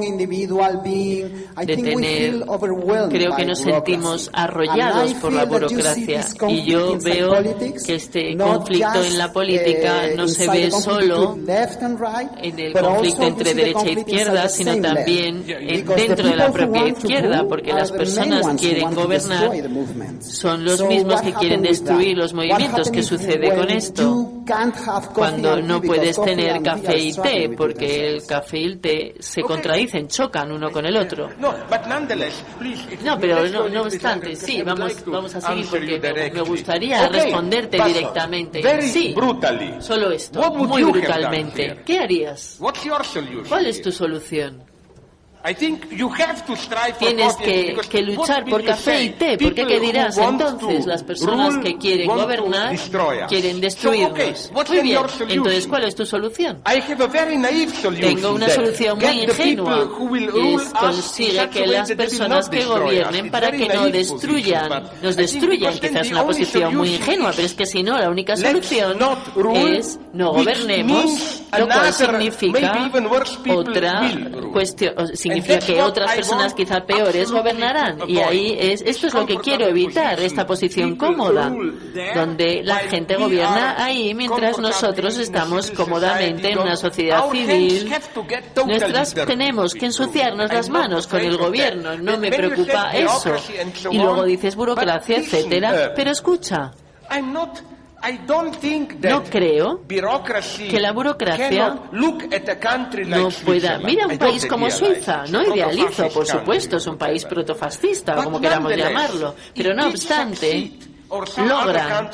[1.65, 2.45] de tener,
[3.09, 6.25] creo que nos sentimos arrollados por la burocracia.
[6.47, 7.33] Y yo veo
[7.85, 13.53] que este conflicto en la política uh, no se ve solo en el conflicto entre
[13.53, 19.51] derecha e izquierda, sino también dentro de la propia izquierda, porque las personas quieren gobernar
[20.21, 22.89] son los mismos que quieren destruir los movimientos.
[22.91, 24.26] ¿Qué sucede con esto?
[25.13, 30.07] Cuando no puedes tener café y té, porque el café y el té se contradicen,
[30.07, 31.29] chocan uno con el otro.
[33.03, 35.99] No, pero no, no obstante, sí, vamos, vamos a seguir porque
[36.33, 38.61] me gustaría responderte directamente.
[38.87, 39.13] Sí,
[39.81, 41.81] solo esto, muy brutalmente.
[41.85, 42.57] ¿Qué harías?
[43.49, 44.63] ¿Cuál es tu solución?
[46.99, 50.85] Tienes que, que, luchar por café y té, porque ¿qué dirás entonces?
[50.85, 52.75] Las personas que quieren gobernar
[53.29, 54.51] quieren destruirnos.
[54.51, 56.61] Muy bien, entonces ¿cuál es tu solución?
[57.99, 59.87] Tengo una solución muy ingenua.
[60.57, 65.73] Es consigue que las personas que gobiernen para que no destruyan, nos destruyan.
[65.79, 68.97] Quizás es una posición muy ingenua, pero es que si no, la única solución
[69.55, 72.91] es no gobernemos, lo cual significa
[73.49, 74.11] otra
[74.51, 77.99] cuestión significa que otras personas quizá peores gobernarán.
[78.07, 81.53] Y ahí es, esto es lo que quiero evitar, esta posición cómoda,
[82.15, 87.91] donde la gente gobierna ahí mientras nosotros estamos cómodamente en una sociedad civil.
[88.65, 93.35] Nuestras tenemos que ensuciarnos las manos con el gobierno, no me preocupa eso.
[93.91, 95.93] Y luego dices burocracia, etcétera.
[95.95, 96.71] Pero escucha.
[99.09, 99.81] No creo
[100.69, 101.69] que la burocracia
[103.09, 103.79] no pueda.
[103.79, 108.71] Mira un país como Suiza, no idealizo, por supuesto, es un país protofascista, como queramos
[108.91, 110.71] llamarlo, pero no obstante,
[111.09, 112.09] logra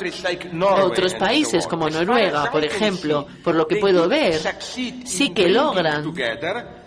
[0.84, 6.12] otros países como Noruega, por ejemplo, por lo que puedo ver, sí que logran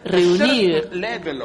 [0.04, 0.90] reunir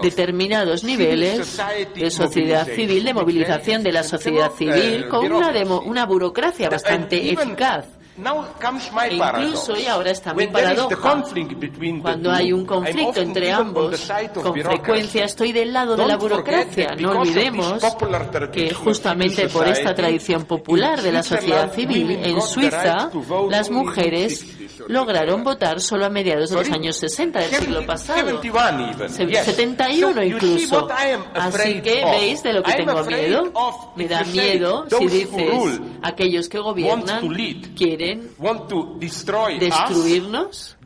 [0.03, 1.61] determinados niveles
[1.95, 5.53] de sociedad civil, de movilización de la sociedad civil, con una,
[5.85, 7.87] una burocracia bastante eficaz.
[8.15, 11.25] E incluso, y ahora está muy paradoja,
[12.03, 16.95] cuando hay un conflicto entre ambos, con frecuencia estoy del lado de la burocracia.
[17.01, 17.83] No olvidemos
[18.53, 23.11] que justamente por esta tradición popular de la sociedad civil, en Suiza,
[23.49, 24.47] las mujeres
[24.89, 28.43] lograron votar solo a mediados de los años 60 del siglo pasado.
[28.43, 30.89] 71 incluso.
[31.35, 33.53] Así que veis de lo que tengo miedo.
[33.97, 37.27] Me da miedo si dices aquellos que gobiernan
[37.75, 38.02] quieren
[39.59, 40.77] destruirnos.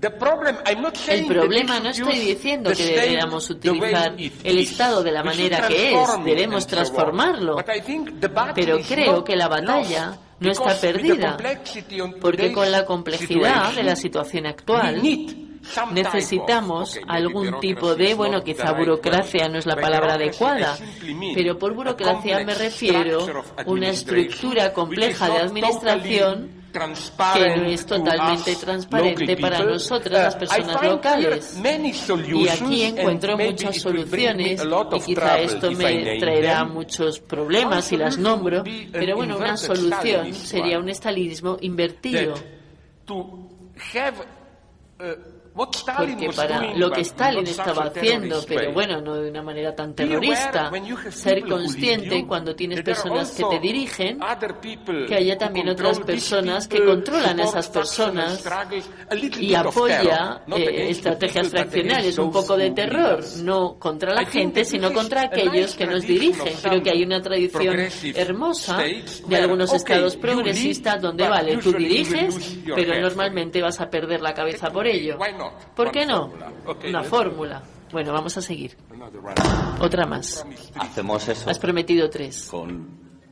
[1.08, 6.08] El problema no estoy diciendo que deberíamos utilizar el Estado de la manera que es,
[6.24, 7.56] debemos transformarlo,
[8.54, 11.36] pero creo que la batalla no está perdida,
[12.20, 15.00] porque con la complejidad de la situación actual
[15.92, 20.76] necesitamos algún tipo de, bueno, quizá burocracia no es la palabra adecuada,
[21.34, 23.26] pero por burocracia me refiero
[23.56, 26.65] a una estructura compleja de administración
[27.34, 31.58] que no es totalmente transparente para nosotras, las personas locales.
[32.34, 38.62] Y aquí encuentro muchas soluciones y quizá esto me traerá muchos problemas si las nombro,
[38.92, 42.34] pero bueno, una solución sería un estalinismo invertido
[45.56, 50.70] porque para lo que Stalin estaba haciendo, pero bueno, no de una manera tan terrorista,
[51.10, 54.18] ser consciente cuando tienes personas que te dirigen,
[55.08, 58.44] que haya también otras personas que controlan a esas personas
[59.38, 65.22] y apoya eh, estrategias fraccionales, un poco de terror, no contra la gente, sino contra
[65.22, 66.54] aquellos que nos dirigen.
[66.62, 67.78] Creo que hay una tradición
[68.14, 74.34] hermosa de algunos estados progresistas donde, vale, tú diriges, pero normalmente vas a perder la
[74.34, 75.16] cabeza por ello.
[75.74, 76.30] ¿Por qué no?
[76.88, 77.62] Una fórmula.
[77.92, 78.76] Bueno, vamos a seguir.
[79.80, 80.44] Otra más.
[80.76, 81.48] Hacemos eso.
[81.50, 82.48] Has prometido tres.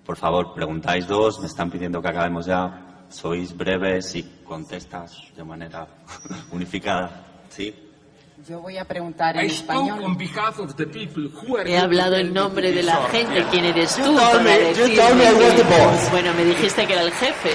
[0.04, 3.06] por favor, preguntáis dos, me están pidiendo que acabemos ya.
[3.08, 5.86] Sois breves y contestas de manera
[6.52, 7.26] unificada.
[7.48, 7.74] ¿Sí?
[8.48, 10.00] Yo voy a preguntar en español.
[11.66, 13.44] He hablado en nombre de la gente.
[13.50, 14.42] ¿Quién eres tú para?
[16.10, 17.50] Bueno, me dijiste que era el jefe.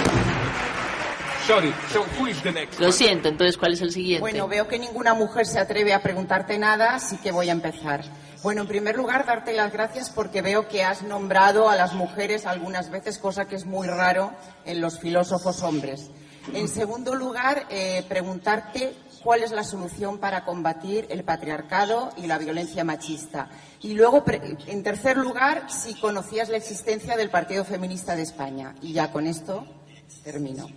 [1.50, 1.74] Sorry.
[1.92, 4.22] So who is the next Lo siento, entonces, ¿cuál es el siguiente?
[4.22, 8.04] Bueno, veo que ninguna mujer se atreve a preguntarte nada, así que voy a empezar.
[8.44, 12.46] Bueno, en primer lugar, darte las gracias porque veo que has nombrado a las mujeres
[12.46, 14.32] algunas veces, cosa que es muy raro
[14.66, 16.12] en los filósofos hombres.
[16.54, 18.94] En segundo lugar, eh, preguntarte
[19.24, 23.50] cuál es la solución para combatir el patriarcado y la violencia machista.
[23.82, 24.24] Y luego,
[24.68, 28.76] en tercer lugar, si conocías la existencia del Partido Feminista de España.
[28.82, 29.66] Y ya con esto
[30.24, 30.68] termino.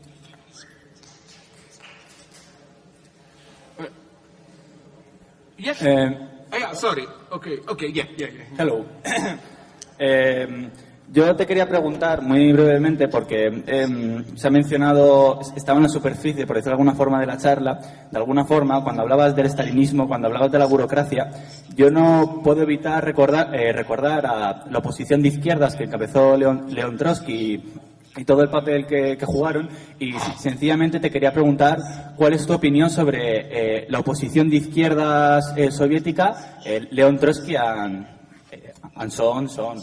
[5.62, 5.80] Yes.
[5.80, 7.06] Yeah, sorry.
[7.30, 8.44] Okay, okay, yeah, yeah, yeah.
[8.58, 8.84] Hello.
[10.04, 10.68] Eh,
[11.12, 16.44] yo te quería preguntar muy brevemente porque em, se ha mencionado, estaba en la superficie,
[16.44, 17.78] por decirlo de alguna forma, de la charla,
[18.10, 21.30] de alguna forma, cuando hablabas del estalinismo, cuando hablabas de la burocracia,
[21.76, 26.66] yo no puedo evitar recordar, eh, recordar a la oposición de izquierdas que encabezó León,
[26.70, 27.62] León Trotsky
[28.16, 29.68] y todo el papel que, que jugaron
[29.98, 31.78] y sencillamente te quería preguntar
[32.16, 37.56] cuál es tu opinión sobre eh, la oposición de izquierdas eh, soviética, eh, León Trotsky
[37.56, 38.06] and,
[38.50, 39.82] eh, and so on, so on.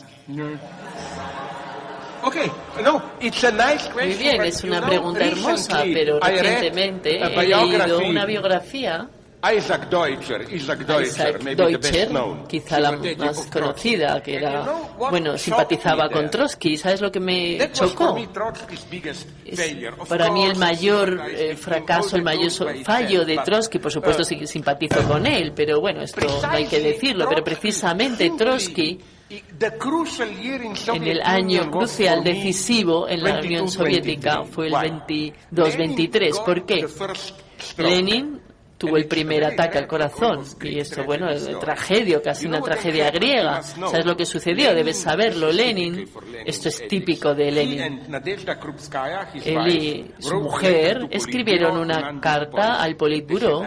[2.22, 2.51] Okay,
[2.84, 4.19] no, it's a nice Muy question.
[4.19, 9.10] bien, es una pregunta hermosa, pero recientemente he leído una biografía
[9.41, 12.45] Isaac Deutscher, Isaac Deutscher, Isaac maybe the best Deutscher, known.
[12.45, 14.66] quizá la más conocida, que era,
[14.98, 16.30] bueno, simpatizaba con?
[16.30, 16.76] Trotsky.
[16.78, 18.18] ¿Sabes lo que me chocó?
[19.45, 19.66] Es
[20.07, 22.52] para mí el mayor eh, fracaso, el mayor
[22.84, 26.49] fallo de Trotsky, por supuesto uh, sí que simpatizo con él, pero bueno, esto no
[26.49, 28.99] hay que decirlo, pero precisamente Trotsky
[29.30, 33.70] en el año crucial decisivo en la Unión 22-23.
[33.70, 35.34] Soviética fue el Why?
[35.52, 36.44] 22-23.
[36.44, 36.88] ¿Por qué?
[37.78, 38.48] Lenin
[38.80, 43.61] tuvo el primer ataque al corazón y esto, bueno, es tragedia, casi una tragedia griega.
[43.61, 44.73] ¿Sabes lo que sucedió?
[44.73, 45.51] Debes saberlo.
[45.51, 46.10] Lenin,
[46.45, 47.99] esto es típico de Lenin.
[49.45, 53.64] Él y su mujer escribieron una carta al Politburo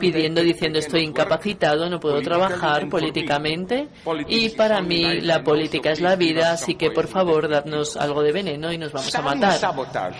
[0.00, 3.88] pidiendo, diciendo estoy incapacitado, no puedo trabajar políticamente
[4.26, 8.32] y para mí la política es la vida, así que por favor dadnos algo de
[8.32, 9.60] veneno y nos vamos a matar.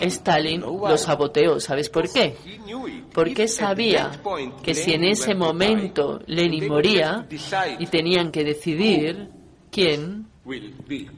[0.01, 2.36] Stalin lo saboteó, ¿sabes por qué?
[3.12, 4.03] Porque sabía
[4.62, 7.26] que si en ese momento Lenin moría
[7.78, 9.28] y tenían que decidir
[9.70, 10.26] quién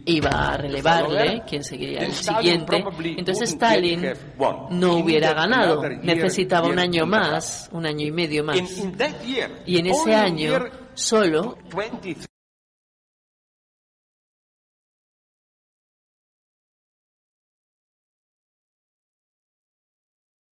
[0.05, 2.85] iba a relevarle, quién seguiría el siguiente,
[3.17, 4.13] entonces Stalin
[4.71, 5.83] no hubiera ganado.
[6.03, 8.59] Necesitaba un año más, un año y medio más.
[9.67, 11.59] Y en ese año, solo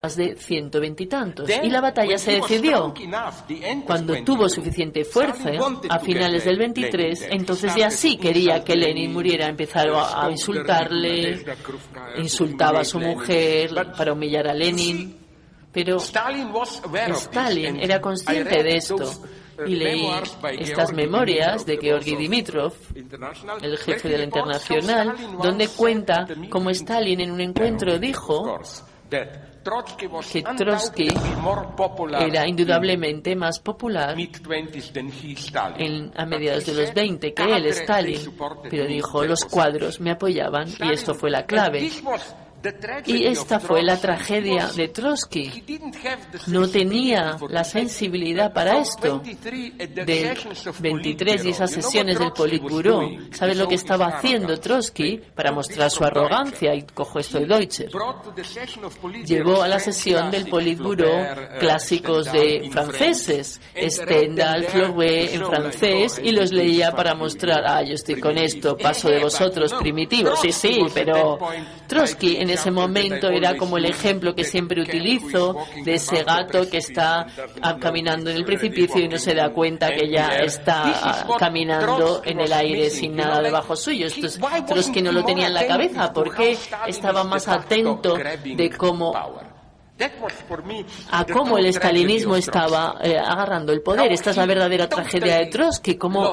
[0.01, 1.51] de ciento veintitantos.
[1.61, 2.95] Y la batalla se decidió.
[3.85, 5.51] Cuando tuvo suficiente fuerza,
[5.89, 9.49] a finales del 23, entonces ya sí quería que Lenin muriera.
[9.49, 11.45] Empezaron a, a insultarle,
[12.16, 15.16] insultaba a su mujer para humillar a Lenin.
[15.73, 18.97] Pero Stalin era consciente de esto
[19.66, 20.09] y leí
[20.61, 22.73] estas memorias de Georgi Dimitrov,
[23.62, 28.61] el jefe de la Internacional, donde cuenta cómo Stalin en un encuentro dijo
[30.32, 31.09] que Trotsky
[32.20, 34.16] era indudablemente más popular
[35.76, 38.20] en, a mediados de los 20 que él, Stalin,
[38.70, 41.90] pero dijo, los cuadros me apoyaban y esto fue la clave.
[43.06, 45.64] Y esta fue la tragedia de Trotsky.
[46.48, 49.22] No tenía la sensibilidad para esto.
[49.22, 50.36] Del
[50.80, 56.05] 23 y esas sesiones del Politburo, ¿sabes lo que estaba haciendo Trotsky para mostrar su
[56.05, 56.74] arrogancia?
[56.74, 57.90] Y cojo esto de Deutscher.
[59.24, 61.09] Llevó a la sesión del Politburo
[61.60, 68.20] clásicos de franceses, Stendhal, Flouet en francés, y los leía para mostrar, ah, yo estoy
[68.20, 70.40] con esto, paso de vosotros primitivos.
[70.40, 71.39] Sí, sí, pero
[71.86, 76.79] Trotsky en ese momento era como el ejemplo que siempre utilizo de ese gato que
[76.79, 77.27] está
[77.81, 82.53] caminando en el precipicio y no se da cuenta que ya está caminando en el
[82.53, 84.07] aire sin nada debajo suyo.
[84.07, 86.57] Esto es, Trotsky no lo tenía en la cabeza porque
[86.87, 89.15] estaba más atento de cómo
[91.11, 94.12] a cómo el estalinismo estaba eh, agarrando el poder.
[94.12, 96.33] Esta es la verdadera tragedia de Trotsky, cómo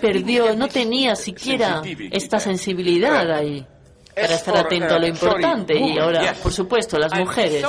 [0.00, 3.66] perdió, no tenía siquiera esta sensibilidad ahí
[4.14, 5.78] para estar atento a lo importante.
[5.78, 7.64] Y ahora, por supuesto, las mujeres.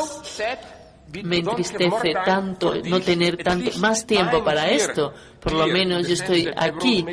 [1.24, 5.14] Me entristece tanto no tener tanto más tiempo para esto.
[5.40, 7.06] Por lo menos yo estoy aquí.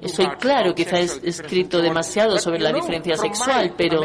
[0.00, 4.00] Estoy claro, quizás he escrito demasiado sobre la diferencia sexual, pero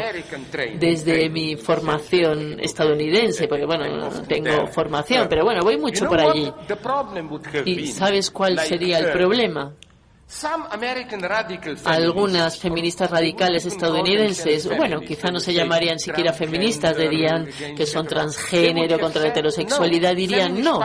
[0.78, 6.52] desde mi formación estadounidense, porque bueno, no tengo formación, pero bueno, voy mucho por allí.
[7.64, 9.72] ¿Y sabes cuál sería el problema?
[11.84, 18.98] Algunas feministas radicales estadounidenses, bueno, quizá no se llamarían siquiera feministas, dirían que son transgénero,
[18.98, 20.80] contra la heterosexualidad, dirían no.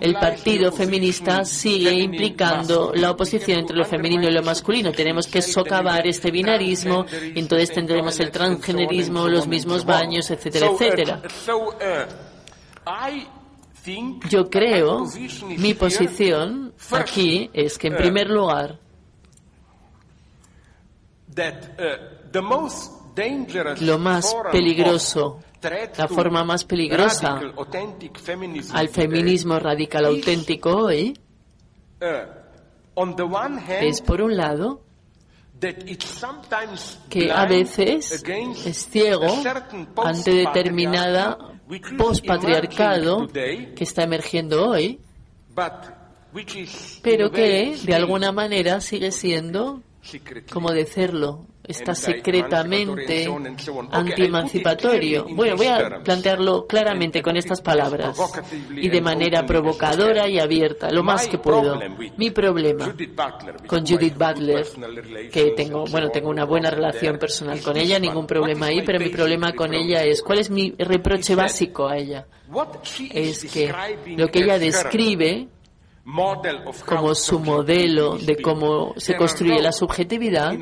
[0.00, 4.90] El partido feminista sigue implicando la oposición entre lo femenino y lo masculino.
[4.90, 11.22] Tenemos que socavar este binarismo, entonces tendremos el transgenerismo, los mismos baños, etcétera, etcétera.
[14.28, 15.06] Yo creo,
[15.58, 18.78] mi posición aquí es que, en primer lugar,
[23.80, 25.40] lo más peligroso,
[25.96, 27.40] la forma más peligrosa
[28.72, 31.18] al feminismo radical auténtico hoy
[33.80, 34.82] es, por un lado,
[37.08, 38.22] que a veces
[38.66, 39.42] es ciego
[39.96, 41.55] ante determinada
[41.98, 45.00] pospatriarcado que está emergiendo hoy,
[47.02, 49.82] pero que de alguna manera sigue siendo,
[50.52, 53.28] como decirlo, está secretamente
[53.90, 55.26] antiemancipatorio.
[55.30, 58.16] Bueno, voy a plantearlo claramente con estas palabras
[58.70, 61.78] y de manera provocadora y abierta, lo más que puedo.
[62.16, 62.94] Mi problema
[63.66, 64.66] con Judith Butler,
[65.30, 69.08] que tengo, bueno, tengo una buena relación personal con ella, ningún problema ahí, pero mi
[69.08, 72.26] problema con ella es, ¿cuál es mi reproche básico a ella?
[73.10, 73.72] Es que
[74.16, 75.48] lo que ella describe
[76.86, 80.52] como su modelo de cómo se construye la subjetividad,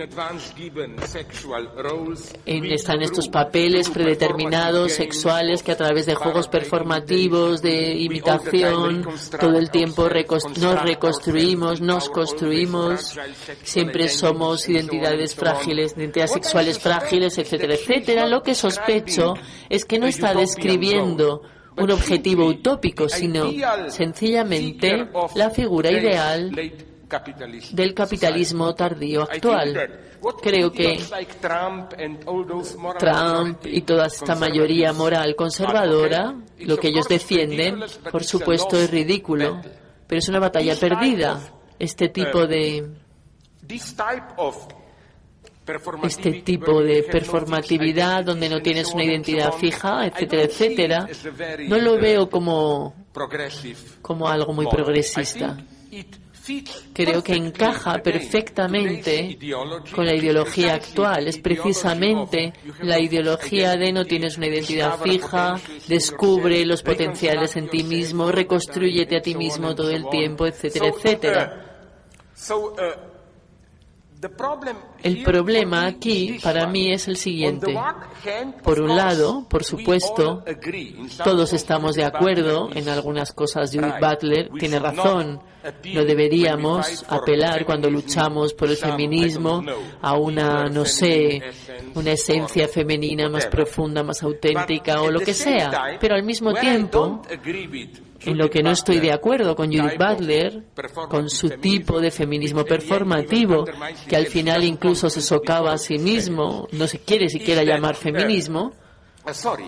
[2.46, 9.06] en, están estos papeles predeterminados sexuales que a través de juegos performativos, de imitación,
[9.38, 13.14] todo el tiempo nos reconstruimos, nos construimos,
[13.62, 18.26] siempre somos identidades frágiles, identidades sexuales frágiles, etcétera, etcétera.
[18.26, 19.34] Lo que sospecho
[19.68, 21.42] es que no está describiendo
[21.76, 23.50] un objetivo utópico, sino
[23.88, 26.50] sencillamente la figura ideal
[27.72, 30.00] del capitalismo tardío actual.
[30.42, 31.00] Creo que
[32.98, 37.80] Trump y toda esta mayoría moral conservadora, lo que ellos defienden,
[38.10, 39.60] por supuesto, es ridículo,
[40.06, 41.40] pero es una batalla perdida.
[41.78, 42.88] Este tipo de
[46.04, 51.08] este tipo de performatividad donde no tienes una identidad fija, etcétera, etcétera,
[51.68, 52.94] no lo veo como,
[54.02, 55.56] como algo muy progresista.
[56.92, 59.38] Creo que encaja perfectamente
[59.94, 61.26] con la ideología actual.
[61.26, 65.58] Es precisamente la ideología de no tienes una identidad fija,
[65.88, 71.60] descubre los potenciales en ti mismo, reconstruyete a ti mismo todo el tiempo, etcétera, etcétera.
[75.04, 77.78] El problema aquí para mí es el siguiente.
[78.62, 80.42] Por un lado, por supuesto,
[81.22, 83.70] todos estamos de acuerdo en algunas cosas.
[83.70, 85.42] Judith Butler tiene razón.
[85.92, 89.62] No deberíamos apelar cuando luchamos por el feminismo
[90.00, 91.42] a una, no sé,
[91.94, 95.98] una esencia femenina más profunda, más auténtica o lo que sea.
[96.00, 97.20] Pero al mismo tiempo,
[98.26, 100.64] en lo que no estoy de acuerdo con Judith Butler,
[101.08, 103.64] con su tipo de feminismo performativo,
[104.08, 104.64] que al final
[104.94, 108.72] incluso se socava a sí mismo, no se quiere siquiera llamar feminismo,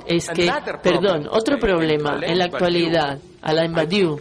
[0.07, 4.21] es que, perdón, otro problema en la actualidad, Alain Badiou,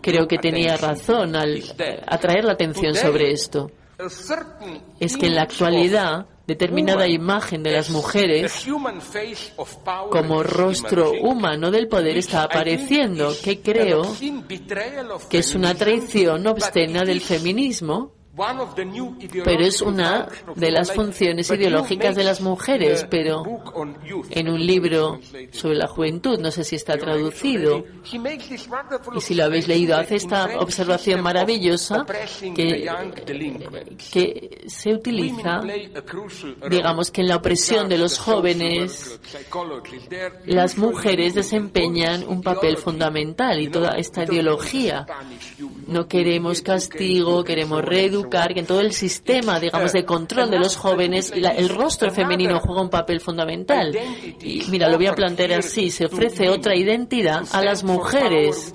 [0.00, 1.60] creo que tenía razón al
[2.06, 3.72] atraer la atención sobre esto,
[5.00, 8.66] es que en la actualidad determinada imagen de las mujeres
[10.10, 14.02] como rostro humano del poder está apareciendo, que creo
[15.28, 18.21] que es una traición obscena del feminismo
[19.44, 20.26] pero es una
[20.56, 23.44] de las funciones ideológicas de las mujeres, pero
[24.30, 27.84] en un libro sobre la juventud, no sé si está traducido,
[29.14, 32.06] y si lo habéis leído, hace esta observación maravillosa
[32.54, 32.88] que,
[34.12, 35.60] que se utiliza,
[36.70, 39.20] digamos que en la opresión de los jóvenes,
[40.46, 45.06] las mujeres desempeñan un papel fundamental y toda esta ideología.
[45.86, 47.84] No queremos castigo, queremos
[48.28, 52.82] que en todo el sistema, digamos, de control de los jóvenes, el rostro femenino juega
[52.82, 53.96] un papel fundamental.
[54.40, 58.74] Y mira, lo voy a plantear así, se ofrece otra identidad a las mujeres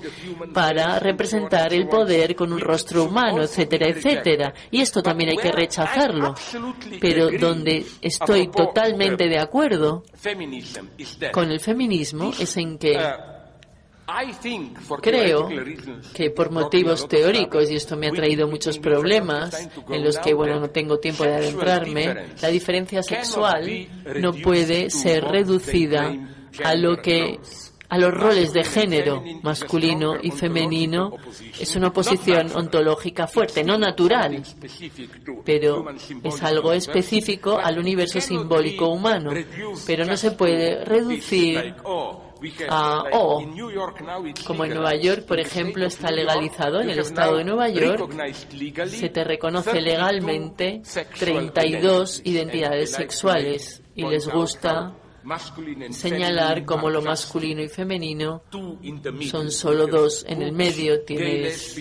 [0.52, 4.54] para representar el poder con un rostro humano, etcétera, etcétera.
[4.70, 6.34] Y esto también hay que rechazarlo.
[7.00, 10.02] Pero donde estoy totalmente de acuerdo
[11.32, 12.98] con el feminismo es en que
[15.02, 15.48] Creo
[16.14, 20.58] que por motivos teóricos, y esto me ha traído muchos problemas en los que, bueno,
[20.58, 23.86] no tengo tiempo de adentrarme, la diferencia sexual
[24.20, 26.14] no puede ser reducida
[26.64, 27.38] a lo que
[27.90, 31.12] a los roles de género masculino y femenino
[31.58, 34.42] es una oposición ontológica fuerte, no natural,
[35.44, 35.86] pero
[36.22, 39.30] es algo específico al universo simbólico humano.
[39.86, 41.74] Pero no se puede reducir
[42.68, 43.42] a o,
[44.46, 48.12] como en Nueva York, por ejemplo, está legalizado en el estado de Nueva York,
[48.86, 50.82] se te reconoce legalmente
[51.18, 54.94] 32 identidades sexuales y les gusta
[55.90, 58.42] señalar como lo masculino y femenino
[59.30, 61.02] son solo dos en el medio.
[61.02, 61.76] Tienes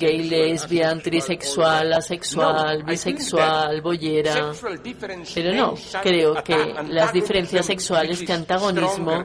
[0.00, 4.52] gay, lesbian, trisexual, asexual, bisexual, boyera.
[5.34, 9.24] Pero no, creo que las diferencias sexuales, este antagonismo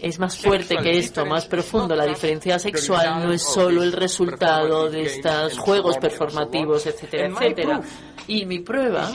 [0.00, 1.94] es más fuerte que esto, más profundo.
[1.94, 7.82] La diferencia sexual no es solo el resultado de estos juegos performativos, etcétera, etcétera.
[8.26, 9.10] Y mi prueba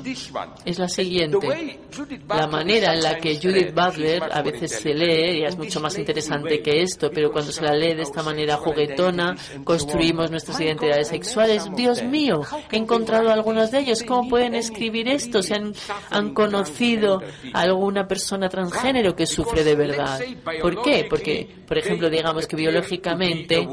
[0.66, 1.80] es la siguiente.
[2.28, 5.98] La manera en la que Judith Butler a veces se lee, y es mucho más
[5.98, 11.10] interesante que esto, pero cuando se la lee de esta manera juguetona, construimos nuestras identidades
[11.10, 11.68] sexuales.
[11.76, 12.42] Dios mío,
[12.72, 14.04] he encontrado algunos de ellos.
[14.04, 15.42] ¿Cómo pueden escribir esto?
[15.42, 15.74] ¿Se han,
[16.10, 17.22] han conocido
[17.54, 20.20] a alguna persona transgénero que sufre de verdad?
[20.62, 21.06] ¿Por qué?
[21.10, 23.68] Porque, por ejemplo, digamos que biológicamente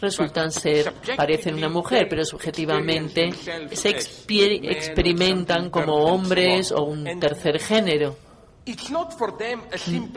[0.00, 3.30] resultan ser, parecen una mujer, pero subjetivamente
[3.72, 8.16] se experimentan como hombres o un tercer género.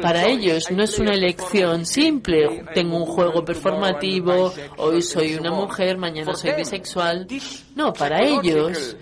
[0.02, 2.66] Para ellos no es una elección simple.
[2.74, 7.28] Tengo un juego performativo, hoy soy una mujer, mañana soy bisexual.
[7.76, 8.95] No, para ellos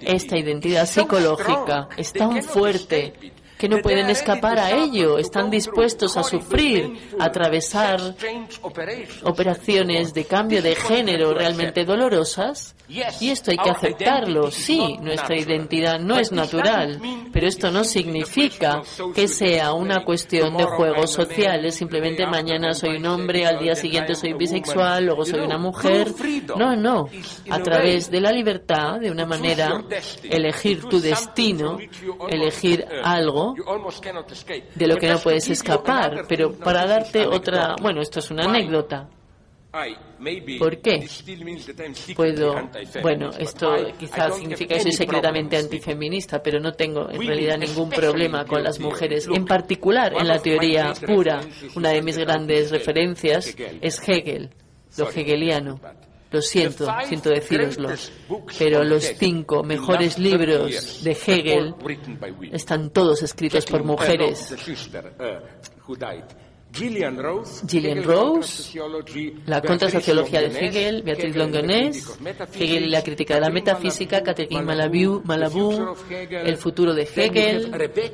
[0.00, 3.14] esta identidad psicológica es tan fuerte
[3.58, 8.00] que no pueden escapar a ello, están dispuestos a sufrir, a atravesar
[9.24, 12.74] operaciones de cambio de género realmente dolorosas.
[13.20, 14.50] Y esto hay que aceptarlo.
[14.50, 17.00] Sí, nuestra identidad no es natural,
[17.32, 18.80] pero esto no significa
[19.14, 21.74] que sea una cuestión de juegos sociales.
[21.74, 26.08] Simplemente mañana soy un hombre, al día siguiente soy bisexual, luego soy una mujer.
[26.56, 27.08] No, no.
[27.50, 29.82] A través de la libertad, de una manera,
[30.22, 31.78] elegir tu destino,
[32.30, 33.47] elegir algo
[34.74, 36.24] de lo que no puedes escapar.
[36.28, 39.08] Pero para darte otra, bueno, esto es una anécdota.
[40.58, 41.06] ¿Por qué?
[42.16, 42.54] Puedo,
[43.02, 48.44] bueno, esto quizás significa que soy secretamente antifeminista, pero no tengo en realidad ningún problema
[48.46, 49.28] con las mujeres.
[49.32, 51.40] En particular, en la teoría pura,
[51.76, 54.50] una de mis grandes referencias es Hegel,
[54.96, 55.78] lo hegeliano.
[56.30, 57.88] Lo siento, siento decíroslo,
[58.58, 61.74] pero los cinco mejores libros de Hegel
[62.52, 64.54] están todos escritos por mujeres.
[66.78, 68.80] Gillian Rose,
[69.46, 72.18] la contrasociología de Hegel, Beatriz Longuenés,
[72.54, 75.96] Hegel y la crítica de la metafísica, Catherine Malabou, Malabou,
[76.30, 77.72] El futuro de Hegel,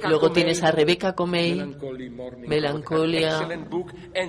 [0.09, 1.75] luego tienes a Rebecca Comey,
[2.47, 3.49] Melancolia,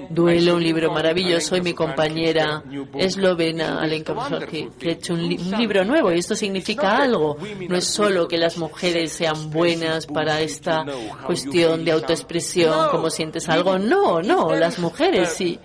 [0.10, 2.64] Duelo, un libro maravilloso, y mi compañera
[2.98, 4.16] eslovena Alenka
[4.50, 7.38] que, que ha hecho un, un libro nuevo, y esto significa algo.
[7.68, 10.86] No es solo que las mujeres sean buenas para esta
[11.26, 15.60] cuestión de autoexpresión, como sientes algo, no, no, las mujeres sí.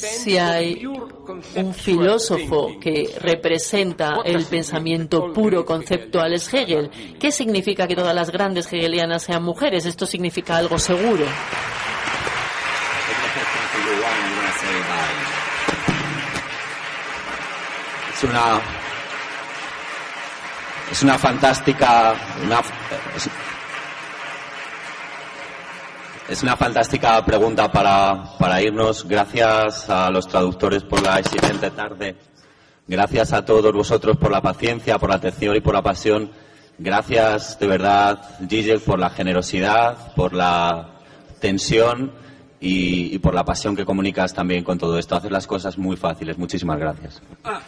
[0.00, 7.96] Si hay un filósofo que representa el pensamiento puro conceptual es Hegel, ¿qué significa que
[7.96, 9.86] todas las grandes hegelianas sean mujeres?
[9.86, 11.24] Esto significa algo seguro.
[18.14, 18.60] Es una
[20.90, 22.14] es una fantástica
[22.44, 22.60] una,
[23.16, 23.28] es
[26.42, 29.06] una fantástica pregunta para, para irnos.
[29.06, 32.16] Gracias a los traductores por la excelente tarde.
[32.88, 36.30] Gracias a todos vosotros por la paciencia, por la atención y por la pasión.
[36.78, 41.00] Gracias de verdad, Gigel, por la generosidad, por la
[41.40, 42.12] tensión
[42.60, 45.16] y, por la pasión que comunicas también con todo esto.
[45.16, 46.38] Haces las cosas muy fáciles.
[46.38, 47.22] Muchísimas gracias.
[47.44, 47.60] Ah.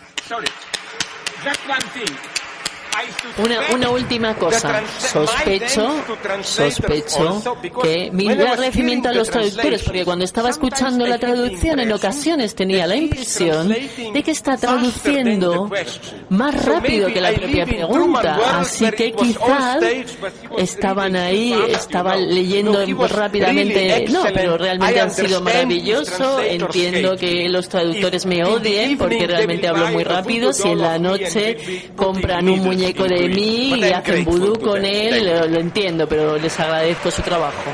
[3.38, 4.82] Una, una, última cosa.
[4.98, 5.92] Sospecho,
[6.42, 12.54] sospecho que mi agradecimiento a los traductores, porque cuando estaba escuchando la traducción en ocasiones
[12.54, 15.70] tenía la impresión de que está traduciendo
[16.30, 18.58] más rápido que la propia pregunta.
[18.58, 19.84] Así que quizás
[20.56, 24.06] estaban ahí, estaban leyendo rápidamente.
[24.08, 26.42] No, pero realmente han sido maravillosos.
[26.44, 30.52] Entiendo que los traductores me odien porque realmente hablo muy rápido.
[30.52, 35.46] Si en la noche compran un muñeco de mí y hacen vudú con él, lo,
[35.46, 37.72] lo entiendo, pero les agradezco su trabajo.